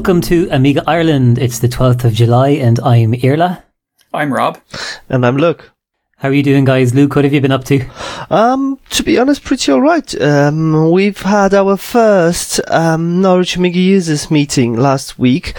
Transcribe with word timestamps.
Welcome 0.00 0.22
to 0.22 0.48
Amiga 0.50 0.82
Ireland. 0.86 1.38
It's 1.38 1.58
the 1.58 1.68
12th 1.68 2.04
of 2.06 2.14
July 2.14 2.52
and 2.52 2.80
I'm 2.80 3.12
Irla. 3.12 3.62
I'm 4.14 4.32
Rob. 4.32 4.58
And 5.10 5.26
I'm 5.26 5.36
Luke. 5.36 5.72
How 6.20 6.28
are 6.28 6.34
you 6.34 6.42
doing, 6.42 6.66
guys? 6.66 6.94
Luke, 6.94 7.16
what 7.16 7.24
have 7.24 7.32
you 7.32 7.40
been 7.40 7.50
up 7.50 7.64
to? 7.64 7.82
Um, 8.28 8.78
to 8.90 9.02
be 9.02 9.18
honest, 9.18 9.42
pretty 9.42 9.72
alright. 9.72 10.20
Um, 10.20 10.90
we've 10.90 11.20
had 11.20 11.54
our 11.54 11.78
first, 11.78 12.60
um, 12.68 13.22
Norwich 13.22 13.56
Amiga 13.56 13.78
users 13.78 14.30
meeting 14.30 14.76
last 14.76 15.18
week, 15.18 15.54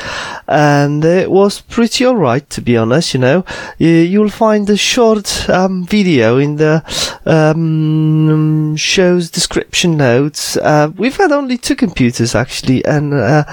and 0.48 1.04
it 1.04 1.32
was 1.32 1.62
pretty 1.62 2.06
alright, 2.06 2.48
to 2.52 2.62
be 2.62 2.78
honest, 2.78 3.16
you 3.16 3.20
know. 3.20 3.44
You, 3.80 4.22
will 4.22 4.30
find 4.30 4.70
a 4.70 4.78
short, 4.78 5.50
um, 5.50 5.84
video 5.84 6.38
in 6.38 6.58
the, 6.58 6.84
um, 7.26 8.76
show's 8.76 9.32
description 9.32 9.98
notes. 9.98 10.58
Uh, 10.58 10.92
we've 10.96 11.18
had 11.18 11.32
only 11.32 11.58
two 11.58 11.76
computers, 11.76 12.36
actually, 12.36 12.86
and, 12.86 13.16
uh, 13.16 13.46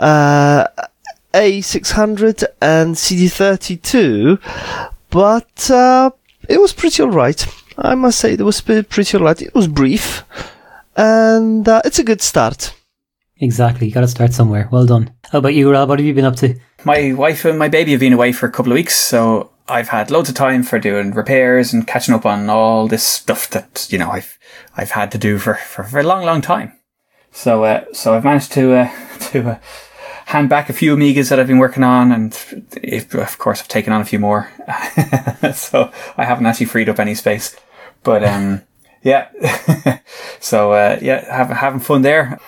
uh, 0.00 0.66
A600 1.32 2.44
and 2.60 2.94
CD32, 2.96 4.40
but, 5.10 5.70
uh, 5.70 6.10
it 6.48 6.60
was 6.60 6.72
pretty 6.72 7.02
alright. 7.02 7.46
I 7.78 7.94
must 7.94 8.18
say 8.18 8.32
it 8.32 8.40
was 8.40 8.60
pretty 8.60 9.16
alright. 9.16 9.40
It 9.40 9.54
was 9.54 9.68
brief, 9.68 10.24
and 10.96 11.68
uh, 11.68 11.82
it's 11.84 11.98
a 11.98 12.04
good 12.04 12.20
start. 12.20 12.74
Exactly, 13.38 13.86
you 13.86 13.92
got 13.92 14.00
to 14.00 14.08
start 14.08 14.34
somewhere. 14.34 14.68
Well 14.70 14.86
done. 14.86 15.12
How 15.30 15.38
about 15.38 15.54
you, 15.54 15.70
Rob? 15.70 15.88
What 15.88 15.98
have 15.98 16.06
you 16.06 16.12
been 16.12 16.24
up 16.24 16.36
to? 16.36 16.58
My 16.84 17.12
wife 17.12 17.44
and 17.44 17.58
my 17.58 17.68
baby 17.68 17.92
have 17.92 18.00
been 18.00 18.12
away 18.12 18.32
for 18.32 18.46
a 18.46 18.50
couple 18.50 18.72
of 18.72 18.76
weeks, 18.76 18.98
so 18.98 19.50
I've 19.68 19.88
had 19.88 20.10
loads 20.10 20.28
of 20.28 20.34
time 20.34 20.62
for 20.62 20.78
doing 20.78 21.12
repairs 21.12 21.72
and 21.72 21.86
catching 21.86 22.14
up 22.14 22.26
on 22.26 22.50
all 22.50 22.88
this 22.88 23.04
stuff 23.04 23.48
that 23.50 23.86
you 23.90 23.98
know 23.98 24.10
I've 24.10 24.38
I've 24.76 24.90
had 24.90 25.12
to 25.12 25.18
do 25.18 25.38
for 25.38 25.54
for, 25.54 25.84
for 25.84 26.00
a 26.00 26.02
long, 26.02 26.24
long 26.24 26.40
time. 26.42 26.72
So 27.32 27.64
uh, 27.64 27.84
so 27.92 28.14
I've 28.14 28.24
managed 28.24 28.52
to 28.52 28.74
uh, 28.74 28.90
to 29.30 29.50
uh, 29.50 29.58
hand 30.30 30.48
back 30.48 30.70
a 30.70 30.72
few 30.72 30.94
Amigas 30.94 31.28
that 31.30 31.40
I've 31.40 31.48
been 31.48 31.58
working 31.58 31.82
on, 31.82 32.12
and 32.12 32.32
of 33.14 33.38
course 33.38 33.60
I've 33.60 33.68
taken 33.68 33.92
on 33.92 34.00
a 34.00 34.04
few 34.04 34.20
more. 34.20 34.48
so 35.54 35.90
I 36.16 36.24
haven't 36.24 36.46
actually 36.46 36.66
freed 36.66 36.88
up 36.88 37.00
any 37.00 37.16
space, 37.16 37.56
but 38.04 38.22
um, 38.22 38.62
yeah. 39.02 39.28
so 40.40 40.72
uh, 40.72 40.98
yeah, 41.02 41.24
have, 41.36 41.50
having 41.50 41.80
fun 41.80 42.02
there. 42.02 42.38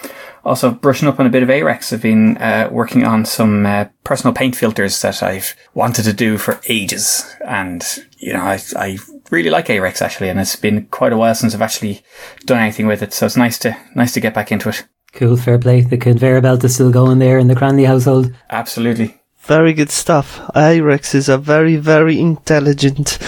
Also 0.44 0.70
brushing 0.70 1.08
up 1.08 1.19
on 1.19 1.27
a 1.27 1.30
bit 1.30 1.42
of 1.42 1.48
ARexx. 1.48 1.92
I've 1.92 2.03
been 2.03 2.36
uh, 2.38 2.69
working 2.70 3.05
on 3.05 3.25
some 3.25 3.66
uh, 3.66 3.86
personal 4.05 4.34
paint 4.34 4.56
filters 4.56 5.00
that 5.03 5.22
I've 5.22 5.55
wanted 5.75 6.05
to 6.05 6.12
do 6.12 6.38
for 6.38 6.60
ages, 6.69 7.34
and 7.44 7.84
you 8.19 8.33
know 8.33 8.42
I 8.42 8.60
I 8.77 8.98
really 9.30 9.50
like 9.50 9.66
ARexx 9.66 10.03
actually, 10.03 10.28
and 10.28 10.38
it's 10.38 10.56
been 10.56 10.86
quite 10.86 11.12
a 11.12 11.16
while 11.16 11.34
since 11.34 11.55
I've 11.55 11.62
actually 11.62 12.03
done 12.44 12.58
anything 12.58 12.86
with 12.86 13.03
it. 13.03 13.12
So 13.12 13.27
it's 13.27 13.36
nice 13.36 13.58
to 13.60 13.77
nice 13.97 14.12
to 14.14 14.20
get 14.20 14.34
back 14.34 14.53
into 14.53 14.69
it. 14.69 14.84
Cool, 15.12 15.36
fair 15.36 15.58
play. 15.58 15.82
The 15.82 15.98
conveyor 15.98 16.41
belt 16.41 16.64
is 16.64 16.74
still 16.74 16.91
going 16.91 17.18
there 17.18 17.38
in 17.38 17.48
the 17.48 17.55
Cranley 17.55 17.84
household. 17.84 18.34
Absolutely. 18.50 19.20
Very 19.41 19.72
good 19.72 19.91
stuff. 19.91 20.38
ARexx 20.54 21.14
is 21.14 21.28
a 21.28 21.36
very, 21.36 21.77
very 21.77 22.19
intelligent 22.19 23.19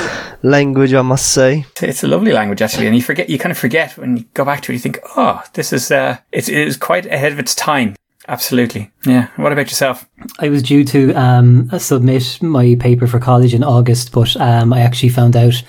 language, 0.43 0.95
I 0.95 1.03
must 1.03 1.31
say. 1.31 1.67
It's 1.83 2.05
a 2.05 2.09
lovely 2.09 2.33
language, 2.33 2.63
actually, 2.63 2.87
and 2.87 2.95
you 2.95 3.03
forget, 3.03 3.29
you 3.29 3.39
kind 3.39 3.51
of 3.51 3.59
forget 3.59 3.99
when 3.99 4.19
you 4.19 4.25
go 4.33 4.45
back 4.45 4.63
to 4.63 4.73
it. 4.73 4.77
You 4.77 4.81
think, 4.81 5.01
oh, 5.17 5.43
this 5.55 5.73
is, 5.73 5.91
uh, 5.91 6.19
it's, 6.31 6.49
it 6.49 6.57
is 6.57 6.77
quite 6.77 7.07
ahead 7.07 7.33
of 7.33 7.39
its 7.39 7.55
time. 7.55 7.97
Absolutely. 8.29 8.91
Yeah. 9.05 9.29
What 9.37 9.53
about 9.53 9.67
yourself? 9.67 10.09
I 10.39 10.49
was 10.49 10.63
due 10.63 10.85
to 10.85 11.13
um, 11.15 11.69
submit 11.79 12.39
my 12.41 12.77
paper 12.81 13.07
for 13.07 13.19
college 13.19 13.53
in 13.53 13.65
August, 13.65 14.13
but 14.13 14.35
um, 14.37 14.73
I 14.73 14.81
actually 14.81 15.11
found 15.11 15.37
out 15.37 15.63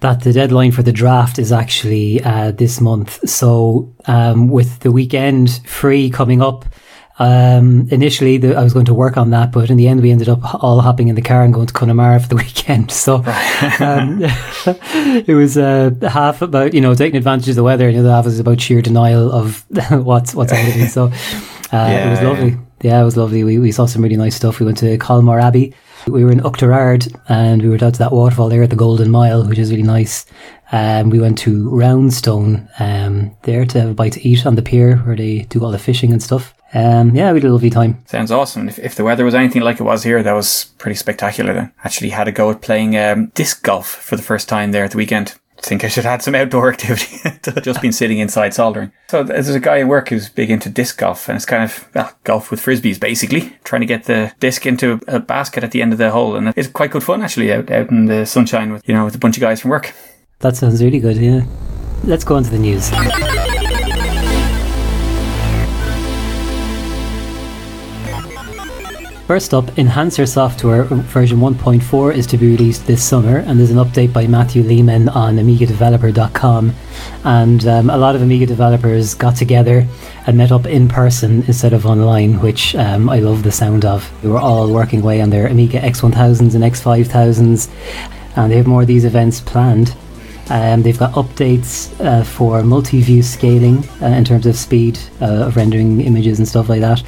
that 0.00 0.22
the 0.22 0.32
deadline 0.32 0.72
for 0.72 0.82
the 0.82 0.92
draft 0.92 1.38
is 1.38 1.52
actually 1.52 2.22
uh, 2.22 2.52
this 2.52 2.80
month. 2.80 3.28
So 3.28 3.94
um, 4.06 4.48
with 4.48 4.80
the 4.80 4.92
weekend 4.92 5.60
free 5.66 6.10
coming 6.10 6.42
up, 6.42 6.64
um, 7.18 7.88
initially 7.90 8.36
the, 8.36 8.54
I 8.54 8.62
was 8.62 8.74
going 8.74 8.84
to 8.86 8.94
work 8.94 9.16
on 9.16 9.30
that, 9.30 9.50
but 9.50 9.70
in 9.70 9.78
the 9.78 9.88
end 9.88 10.02
we 10.02 10.10
ended 10.10 10.28
up 10.28 10.62
all 10.62 10.80
hopping 10.80 11.08
in 11.08 11.14
the 11.14 11.22
car 11.22 11.42
and 11.42 11.54
going 11.54 11.66
to 11.66 11.72
Connemara 11.72 12.20
for 12.20 12.28
the 12.28 12.36
weekend. 12.46 12.90
So 12.90 13.16
um, 13.80 14.20
it 15.26 15.34
was 15.34 15.56
uh, 15.56 15.92
half 16.02 16.42
about 16.42 16.74
you 16.74 16.80
know 16.80 16.94
taking 16.94 17.16
advantage 17.16 17.48
of 17.48 17.56
the 17.56 17.62
weather, 17.62 17.88
and 17.88 17.96
the 17.96 18.00
other 18.00 18.10
half 18.10 18.26
was 18.26 18.38
about 18.38 18.60
sheer 18.60 18.82
denial 18.82 19.32
of 19.32 19.64
what's 19.90 20.34
what's 20.34 20.52
happening. 20.52 20.88
So 20.88 21.06
uh, 21.06 21.10
yeah, 21.72 22.06
it 22.06 22.10
was 22.10 22.20
lovely. 22.20 22.50
Yeah. 22.50 22.58
yeah. 22.82 23.00
it 23.00 23.04
was 23.04 23.16
lovely. 23.16 23.44
We 23.44 23.58
we 23.58 23.72
saw 23.72 23.86
some 23.86 24.02
really 24.02 24.16
nice 24.16 24.36
stuff. 24.36 24.60
We 24.60 24.66
went 24.66 24.78
to 24.78 24.98
Kylemore 24.98 25.42
Abbey 25.42 25.74
we 26.08 26.24
were 26.24 26.32
in 26.32 26.40
Oughterard 26.40 27.14
and 27.28 27.62
we 27.62 27.68
were 27.68 27.78
down 27.78 27.92
to 27.92 27.98
that 27.98 28.12
waterfall 28.12 28.48
there 28.48 28.62
at 28.62 28.70
the 28.70 28.76
Golden 28.76 29.10
Mile, 29.10 29.46
which 29.46 29.58
is 29.58 29.70
really 29.70 29.82
nice. 29.82 30.26
Um, 30.72 31.10
we 31.10 31.20
went 31.20 31.38
to 31.38 31.68
Roundstone 31.70 32.68
um, 32.78 33.36
there 33.42 33.64
to 33.66 33.80
have 33.80 33.90
a 33.90 33.94
bite 33.94 34.12
to 34.12 34.28
eat 34.28 34.46
on 34.46 34.54
the 34.54 34.62
pier 34.62 34.96
where 34.98 35.16
they 35.16 35.40
do 35.48 35.64
all 35.64 35.70
the 35.70 35.78
fishing 35.78 36.12
and 36.12 36.22
stuff. 36.22 36.54
Um, 36.74 37.14
yeah, 37.14 37.32
we 37.32 37.40
had 37.40 37.48
a 37.48 37.52
lovely 37.52 37.70
time. 37.70 38.04
Sounds 38.06 38.30
awesome. 38.30 38.68
If, 38.68 38.78
if 38.78 38.94
the 38.94 39.04
weather 39.04 39.24
was 39.24 39.34
anything 39.34 39.62
like 39.62 39.80
it 39.80 39.84
was 39.84 40.02
here, 40.02 40.22
that 40.22 40.32
was 40.32 40.66
pretty 40.78 40.96
spectacular 40.96 41.54
then. 41.54 41.72
Actually 41.84 42.10
had 42.10 42.28
a 42.28 42.32
go 42.32 42.50
at 42.50 42.60
playing 42.60 42.96
um, 42.96 43.26
disc 43.34 43.62
golf 43.62 43.88
for 43.88 44.16
the 44.16 44.22
first 44.22 44.48
time 44.48 44.72
there 44.72 44.84
at 44.84 44.90
the 44.90 44.98
weekend 44.98 45.36
think 45.62 45.84
I 45.84 45.88
should 45.88 46.04
have 46.04 46.12
had 46.12 46.22
some 46.22 46.34
outdoor 46.34 46.68
activity. 46.72 47.18
just 47.62 47.82
been 47.82 47.92
sitting 47.92 48.18
inside 48.18 48.54
soldering. 48.54 48.92
So 49.08 49.22
there's 49.22 49.48
a 49.48 49.60
guy 49.60 49.80
at 49.80 49.88
work 49.88 50.08
who's 50.08 50.28
big 50.28 50.50
into 50.50 50.68
disc 50.68 50.98
golf, 50.98 51.28
and 51.28 51.36
it's 51.36 51.44
kind 51.44 51.64
of 51.64 51.88
well, 51.94 52.12
golf 52.24 52.50
with 52.50 52.60
frisbees, 52.60 53.00
basically 53.00 53.56
trying 53.64 53.80
to 53.80 53.86
get 53.86 54.04
the 54.04 54.32
disc 54.40 54.66
into 54.66 55.00
a 55.06 55.20
basket 55.20 55.64
at 55.64 55.70
the 55.70 55.82
end 55.82 55.92
of 55.92 55.98
the 55.98 56.10
hole, 56.10 56.36
and 56.36 56.52
it's 56.56 56.68
quite 56.68 56.90
good 56.90 57.02
fun 57.02 57.22
actually 57.22 57.52
out 57.52 57.70
out 57.70 57.90
in 57.90 58.06
the 58.06 58.24
sunshine 58.26 58.72
with 58.72 58.86
you 58.88 58.94
know 58.94 59.04
with 59.04 59.14
a 59.14 59.18
bunch 59.18 59.36
of 59.36 59.40
guys 59.40 59.60
from 59.60 59.70
work. 59.70 59.92
That 60.40 60.56
sounds 60.56 60.82
really 60.82 61.00
good. 61.00 61.16
Yeah. 61.16 61.44
Let's 62.04 62.24
go 62.24 62.36
on 62.36 62.44
to 62.44 62.50
the 62.50 62.58
news. 62.58 62.90
First 69.26 69.52
up, 69.54 69.76
Enhancer 69.76 70.24
software 70.24 70.84
version 70.84 71.38
1.4 71.38 72.14
is 72.14 72.28
to 72.28 72.38
be 72.38 72.52
released 72.52 72.86
this 72.86 73.02
summer, 73.02 73.38
and 73.38 73.58
there's 73.58 73.72
an 73.72 73.78
update 73.78 74.12
by 74.12 74.28
Matthew 74.28 74.62
Lehman 74.62 75.08
on 75.08 75.34
AmigaDeveloper.com. 75.34 76.72
And 77.24 77.66
um, 77.66 77.90
a 77.90 77.96
lot 77.96 78.14
of 78.14 78.22
Amiga 78.22 78.46
developers 78.46 79.14
got 79.14 79.34
together 79.34 79.84
and 80.28 80.38
met 80.38 80.52
up 80.52 80.66
in 80.66 80.86
person 80.86 81.42
instead 81.48 81.72
of 81.72 81.86
online, 81.86 82.40
which 82.40 82.76
um, 82.76 83.10
I 83.10 83.18
love 83.18 83.42
the 83.42 83.50
sound 83.50 83.84
of. 83.84 84.08
They 84.22 84.28
were 84.28 84.38
all 84.38 84.72
working 84.72 85.00
away 85.00 85.20
on 85.20 85.30
their 85.30 85.48
Amiga 85.48 85.80
X1000s 85.80 86.54
and 86.54 86.62
X5000s, 86.62 87.68
and 88.36 88.52
they 88.52 88.56
have 88.56 88.68
more 88.68 88.82
of 88.82 88.86
these 88.86 89.04
events 89.04 89.40
planned. 89.40 89.96
Um, 90.50 90.82
they've 90.82 90.96
got 90.96 91.14
updates 91.14 91.92
uh, 92.00 92.22
for 92.22 92.62
multi-view 92.62 93.24
scaling 93.24 93.78
uh, 94.00 94.06
in 94.06 94.24
terms 94.24 94.46
of 94.46 94.54
speed 94.54 95.00
uh, 95.20 95.46
of 95.46 95.56
rendering 95.56 96.00
images 96.00 96.38
and 96.38 96.46
stuff 96.46 96.68
like 96.68 96.82
that 96.82 97.02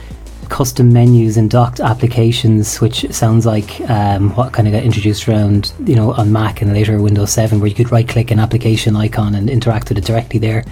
custom 0.48 0.92
menus 0.92 1.36
and 1.36 1.50
docked 1.50 1.80
applications, 1.80 2.80
which 2.80 3.10
sounds 3.12 3.46
like 3.46 3.80
um, 3.90 4.34
what 4.34 4.52
kind 4.52 4.68
of 4.68 4.72
got 4.72 4.82
introduced 4.82 5.28
around, 5.28 5.72
you 5.86 5.94
know, 5.94 6.12
on 6.12 6.32
Mac 6.32 6.62
and 6.62 6.72
later 6.72 7.00
Windows 7.00 7.32
7, 7.32 7.60
where 7.60 7.68
you 7.68 7.74
could 7.74 7.92
right 7.92 8.08
click 8.08 8.30
an 8.30 8.38
application 8.38 8.96
icon 8.96 9.34
and 9.34 9.48
interact 9.48 9.88
with 9.88 9.98
it 9.98 10.04
directly 10.04 10.38
there. 10.38 10.64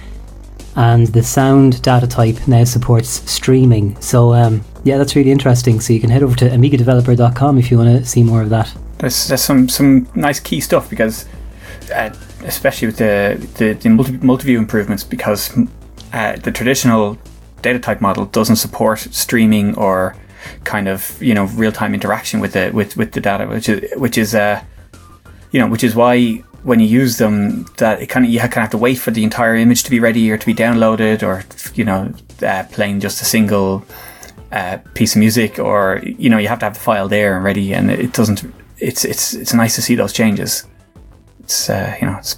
And 0.75 1.07
the 1.07 1.23
sound 1.23 1.81
data 1.81 2.05
type 2.05 2.47
now 2.47 2.63
supports 2.63 3.09
streaming. 3.29 3.99
So, 3.99 4.33
um, 4.33 4.63
yeah, 4.83 4.97
that's 4.97 5.15
really 5.15 5.31
interesting. 5.31 5.79
So 5.79 5.91
you 5.91 5.99
can 5.99 6.11
head 6.11 6.21
over 6.21 6.35
to 6.35 6.49
amigadeveloper.com 6.49 7.57
if 7.57 7.71
you 7.71 7.77
want 7.77 7.97
to 7.97 8.05
see 8.05 8.23
more 8.23 8.43
of 8.43 8.49
that. 8.49 8.71
There's, 8.99 9.27
there's 9.27 9.41
some, 9.41 9.69
some 9.69 10.07
nice 10.13 10.39
key 10.39 10.61
stuff 10.61 10.89
because, 10.89 11.27
uh, 11.93 12.11
especially 12.43 12.87
with 12.87 12.97
the, 12.97 13.47
the, 13.55 13.73
the 13.73 13.89
multi, 13.89 14.45
view 14.45 14.59
improvements, 14.59 15.03
because 15.03 15.57
uh, 16.13 16.35
the 16.35 16.51
traditional 16.51 17.17
data 17.61 17.79
type 17.79 18.01
model 18.01 18.25
doesn't 18.25 18.57
support 18.57 18.99
streaming 18.99 19.75
or 19.77 20.15
kind 20.63 20.87
of 20.87 21.21
you 21.21 21.33
know 21.33 21.45
real 21.45 21.71
time 21.71 21.93
interaction 21.93 22.39
with 22.39 22.53
the 22.53 22.71
with 22.73 22.97
with 22.97 23.11
the 23.11 23.21
data, 23.21 23.45
which 23.47 23.69
is 23.69 23.91
which 23.97 24.17
is 24.17 24.35
uh 24.35 24.61
you 25.51 25.59
know 25.59 25.67
which 25.67 25.83
is 25.83 25.95
why 25.95 26.43
when 26.63 26.79
you 26.79 26.87
use 26.87 27.17
them 27.17 27.65
that 27.77 28.01
it 28.01 28.07
kind 28.07 28.25
of 28.25 28.31
you 28.31 28.39
kind 28.39 28.53
of 28.53 28.61
have 28.61 28.69
to 28.71 28.77
wait 28.77 28.95
for 28.95 29.11
the 29.11 29.23
entire 29.23 29.55
image 29.55 29.83
to 29.83 29.89
be 29.89 29.99
ready 29.99 30.29
or 30.31 30.37
to 30.37 30.45
be 30.45 30.53
downloaded 30.53 31.23
or 31.23 31.43
you 31.75 31.83
know 31.83 32.13
uh, 32.45 32.63
playing 32.71 32.99
just 32.99 33.21
a 33.21 33.25
single 33.25 33.85
uh, 34.51 34.77
piece 34.93 35.15
of 35.15 35.19
music 35.19 35.59
or 35.59 36.01
you 36.03 36.29
know 36.29 36.37
you 36.37 36.47
have 36.47 36.59
to 36.59 36.65
have 36.65 36.73
the 36.73 36.79
file 36.79 37.07
there 37.07 37.35
and 37.35 37.43
ready 37.43 37.73
and 37.73 37.91
it 37.91 38.13
doesn't 38.13 38.43
it's 38.79 39.05
it's 39.05 39.33
it's 39.33 39.53
nice 39.53 39.75
to 39.75 39.81
see 39.81 39.95
those 39.95 40.13
changes. 40.13 40.65
It's 41.39 41.69
uh, 41.69 41.95
you 41.99 42.07
know 42.07 42.17
it's 42.17 42.37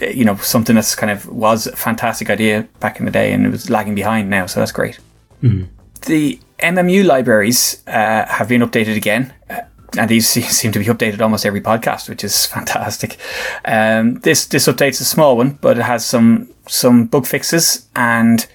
you 0.00 0.24
know 0.24 0.36
something 0.36 0.74
that's 0.74 0.94
kind 0.94 1.10
of 1.10 1.28
was 1.28 1.66
a 1.66 1.76
fantastic 1.76 2.30
idea 2.30 2.66
back 2.80 2.98
in 2.98 3.06
the 3.06 3.12
day 3.12 3.32
and 3.32 3.46
it 3.46 3.50
was 3.50 3.70
lagging 3.70 3.94
behind 3.94 4.30
now 4.30 4.46
so 4.46 4.60
that's 4.60 4.72
great 4.72 4.98
mm-hmm. 5.42 5.64
the 6.06 6.38
mmu 6.58 7.04
libraries 7.04 7.82
uh, 7.86 8.26
have 8.26 8.48
been 8.48 8.60
updated 8.62 8.96
again 8.96 9.32
uh, 9.50 9.60
and 9.98 10.10
these 10.10 10.28
seem 10.58 10.72
to 10.72 10.78
be 10.78 10.86
updated 10.86 11.20
almost 11.20 11.46
every 11.46 11.60
podcast 11.60 12.08
which 12.08 12.24
is 12.24 12.46
fantastic 12.56 13.16
um, 13.64 14.14
this 14.20 14.46
this 14.46 14.66
update's 14.66 15.00
a 15.00 15.04
small 15.04 15.36
one 15.36 15.58
but 15.60 15.78
it 15.78 15.82
has 15.82 16.04
some 16.04 16.48
some 16.68 17.06
bug 17.06 17.26
fixes 17.26 17.88
and 17.94 18.46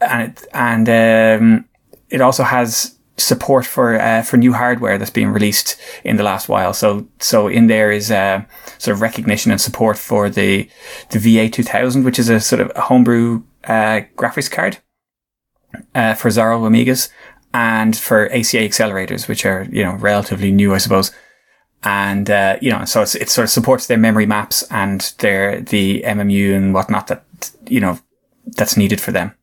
and 0.00 0.22
it, 0.22 0.46
and 0.54 0.88
um, 0.88 1.64
it 2.08 2.20
also 2.20 2.42
has 2.42 2.96
support 3.16 3.66
for 3.66 4.00
uh, 4.00 4.22
for 4.22 4.36
new 4.36 4.52
hardware 4.52 4.98
that's 4.98 5.10
being 5.10 5.28
released 5.28 5.76
in 6.04 6.16
the 6.16 6.22
last 6.22 6.48
while. 6.48 6.72
So 6.72 7.06
so 7.18 7.48
in 7.48 7.66
there 7.66 7.90
is 7.90 8.10
uh, 8.10 8.44
sort 8.78 8.94
of 8.94 9.00
recognition 9.00 9.50
and 9.50 9.60
support 9.60 9.98
for 9.98 10.30
the 10.30 10.68
the 11.10 11.18
VA2000, 11.18 12.04
which 12.04 12.18
is 12.18 12.28
a 12.28 12.40
sort 12.40 12.60
of 12.60 12.72
homebrew 12.76 13.42
uh, 13.64 14.02
graphics 14.16 14.50
card 14.50 14.78
uh, 15.94 16.14
for 16.14 16.28
Zorro 16.28 16.60
Amigas, 16.62 17.10
and 17.52 17.96
for 17.96 18.26
ACA 18.26 18.58
accelerators, 18.58 19.28
which 19.28 19.44
are, 19.44 19.66
you 19.70 19.84
know, 19.84 19.94
relatively 19.94 20.52
new, 20.52 20.74
I 20.74 20.78
suppose. 20.78 21.12
And, 21.82 22.30
uh, 22.30 22.58
you 22.60 22.70
know, 22.70 22.84
so 22.84 23.02
it's 23.02 23.14
it 23.14 23.30
sort 23.30 23.44
of 23.44 23.50
supports 23.50 23.86
their 23.86 23.98
memory 23.98 24.26
maps 24.26 24.62
and 24.70 25.00
their, 25.18 25.60
the 25.60 26.02
MMU 26.02 26.54
and 26.54 26.74
whatnot 26.74 27.06
that, 27.08 27.24
you 27.66 27.80
know, 27.80 27.98
that's 28.46 28.76
needed 28.76 29.00
for 29.00 29.12
them. 29.12 29.34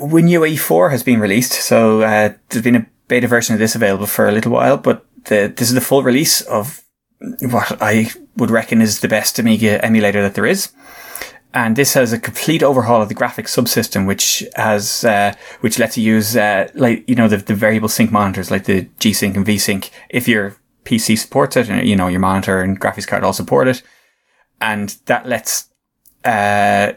WinUAE 0.00 0.58
4 0.58 0.90
has 0.90 1.02
been 1.02 1.20
released. 1.20 1.52
So, 1.52 2.02
uh, 2.02 2.34
there's 2.48 2.64
been 2.64 2.76
a 2.76 2.86
beta 3.12 3.28
version 3.28 3.52
of 3.52 3.58
this 3.58 3.74
available 3.74 4.06
for 4.06 4.26
a 4.26 4.32
little 4.32 4.52
while, 4.52 4.78
but 4.78 5.04
the, 5.26 5.52
this 5.54 5.68
is 5.68 5.74
the 5.74 5.82
full 5.82 6.02
release 6.02 6.40
of 6.40 6.82
what 7.42 7.76
I 7.82 8.10
would 8.38 8.50
reckon 8.50 8.80
is 8.80 9.00
the 9.00 9.08
best 9.16 9.38
Amiga 9.38 9.84
emulator 9.84 10.22
that 10.22 10.34
there 10.34 10.46
is. 10.46 10.72
And 11.52 11.76
this 11.76 11.92
has 11.92 12.10
a 12.14 12.18
complete 12.18 12.62
overhaul 12.62 13.02
of 13.02 13.10
the 13.10 13.14
graphics 13.14 13.52
subsystem, 13.58 14.06
which 14.06 14.42
has 14.56 15.04
uh, 15.04 15.34
which 15.60 15.78
lets 15.78 15.98
you 15.98 16.04
use 16.04 16.34
uh, 16.34 16.70
like 16.72 17.06
you 17.06 17.14
know 17.14 17.28
the, 17.28 17.36
the 17.36 17.54
variable 17.54 17.90
sync 17.90 18.10
monitors 18.10 18.50
like 18.50 18.64
the 18.64 18.88
G 18.98 19.12
Sync 19.12 19.36
and 19.36 19.44
V 19.44 19.58
Sync 19.58 19.90
if 20.08 20.26
your 20.26 20.56
PC 20.86 21.18
supports 21.18 21.58
it, 21.58 21.68
and 21.68 21.86
you 21.86 21.94
know 21.94 22.08
your 22.08 22.20
monitor 22.20 22.62
and 22.62 22.80
graphics 22.80 23.06
card 23.06 23.22
all 23.22 23.34
support 23.34 23.68
it, 23.68 23.82
and 24.62 24.96
that 25.04 25.28
lets 25.28 25.68
uh, 26.24 26.94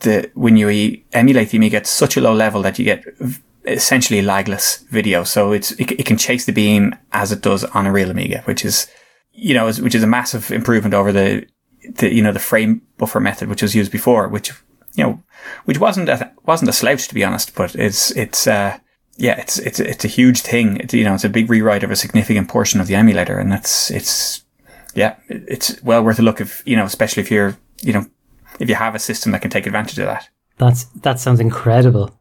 the 0.00 0.28
when 0.34 0.56
you 0.56 0.68
emulate 1.12 1.50
the 1.50 1.58
Amiga 1.58 1.76
at 1.76 1.86
such 1.86 2.16
a 2.16 2.20
low 2.20 2.34
level 2.34 2.62
that 2.62 2.80
you 2.80 2.84
get 2.84 3.04
essentially 3.64 4.20
lagless 4.20 4.86
video. 4.88 5.24
So 5.24 5.52
it's 5.52 5.72
it, 5.72 5.92
it 5.92 6.06
can 6.06 6.16
chase 6.16 6.44
the 6.44 6.52
beam 6.52 6.94
as 7.12 7.32
it 7.32 7.42
does 7.42 7.64
on 7.64 7.86
a 7.86 7.92
real 7.92 8.10
Amiga, 8.10 8.42
which 8.42 8.64
is 8.64 8.88
you 9.32 9.54
know 9.54 9.66
which 9.66 9.94
is 9.94 10.02
a 10.02 10.08
massive 10.08 10.50
improvement 10.50 10.94
over 10.94 11.12
the 11.12 11.46
the 11.96 12.12
you 12.12 12.22
know 12.22 12.32
the 12.32 12.38
frame 12.38 12.82
buffer 12.98 13.20
method 13.20 13.48
which 13.48 13.62
was 13.62 13.74
used 13.74 13.92
before, 13.92 14.28
which 14.28 14.50
you 14.94 15.04
know 15.04 15.22
which 15.64 15.78
wasn't 15.78 16.08
a, 16.08 16.32
wasn't 16.44 16.68
a 16.68 16.72
slouch 16.72 17.08
to 17.08 17.14
be 17.14 17.24
honest, 17.24 17.54
but 17.54 17.74
it's 17.74 18.10
it's 18.12 18.46
uh, 18.46 18.78
yeah 19.16 19.38
it's 19.40 19.58
it's 19.58 19.80
it's 19.80 20.04
a 20.04 20.08
huge 20.08 20.40
thing. 20.40 20.78
It's, 20.78 20.94
you 20.94 21.04
know 21.04 21.14
it's 21.14 21.24
a 21.24 21.28
big 21.28 21.50
rewrite 21.50 21.82
of 21.82 21.90
a 21.90 21.96
significant 21.96 22.48
portion 22.48 22.80
of 22.80 22.86
the 22.86 22.94
emulator, 22.94 23.38
and 23.38 23.50
that's 23.50 23.90
it's 23.90 24.44
yeah 24.94 25.16
it's 25.28 25.82
well 25.82 26.04
worth 26.04 26.18
a 26.18 26.22
look 26.22 26.40
if 26.40 26.62
you 26.66 26.76
know 26.76 26.84
especially 26.84 27.22
if 27.22 27.30
you're 27.30 27.56
you 27.82 27.92
know 27.92 28.06
if 28.60 28.68
you 28.68 28.74
have 28.76 28.94
a 28.94 29.00
system 29.00 29.32
that 29.32 29.42
can 29.42 29.50
take 29.50 29.66
advantage 29.66 29.98
of 29.98 30.06
that. 30.06 30.28
That's 30.58 30.84
that 31.02 31.18
sounds 31.18 31.40
incredible. 31.40 32.18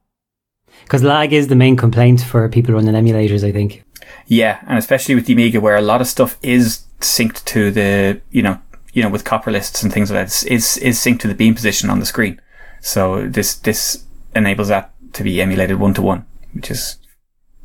Because 0.84 1.04
lag 1.04 1.34
is 1.34 1.48
the 1.48 1.56
main 1.56 1.76
complaint 1.76 2.22
for 2.22 2.48
people 2.50 2.74
running 2.74 2.94
emulators, 2.94 3.48
I 3.48 3.52
think. 3.52 3.84
Yeah, 4.28 4.60
and 4.68 4.78
especially 4.78 5.16
with 5.16 5.26
the 5.26 5.34
Amiga, 5.34 5.60
where 5.60 5.76
a 5.76 5.82
lot 5.82 6.02
of 6.02 6.08
stuff 6.08 6.38
is 6.42 6.84
synced 7.00 7.44
to 7.46 7.72
the 7.72 8.22
you 8.32 8.42
know 8.42 8.60
you 8.94 9.02
know, 9.02 9.10
with 9.10 9.26
copper 9.26 9.52
lists 9.52 9.84
and 9.84 9.92
things 9.92 10.12
like 10.12 10.28
that, 10.28 10.46
is 10.46 10.78
is 10.78 11.00
synced 11.00 11.20
to 11.22 11.28
the 11.28 11.34
beam 11.34 11.56
position 11.56 11.90
on 11.90 12.00
the 12.00 12.06
screen. 12.06 12.40
So 12.82 13.28
this 13.28 13.56
this 13.56 14.06
enables 14.36 14.68
that 14.68 14.94
to 15.14 15.24
be 15.24 15.42
emulated 15.42 15.80
one 15.80 15.94
to 15.96 16.02
one, 16.02 16.26
which 16.54 16.70
is 16.70 16.98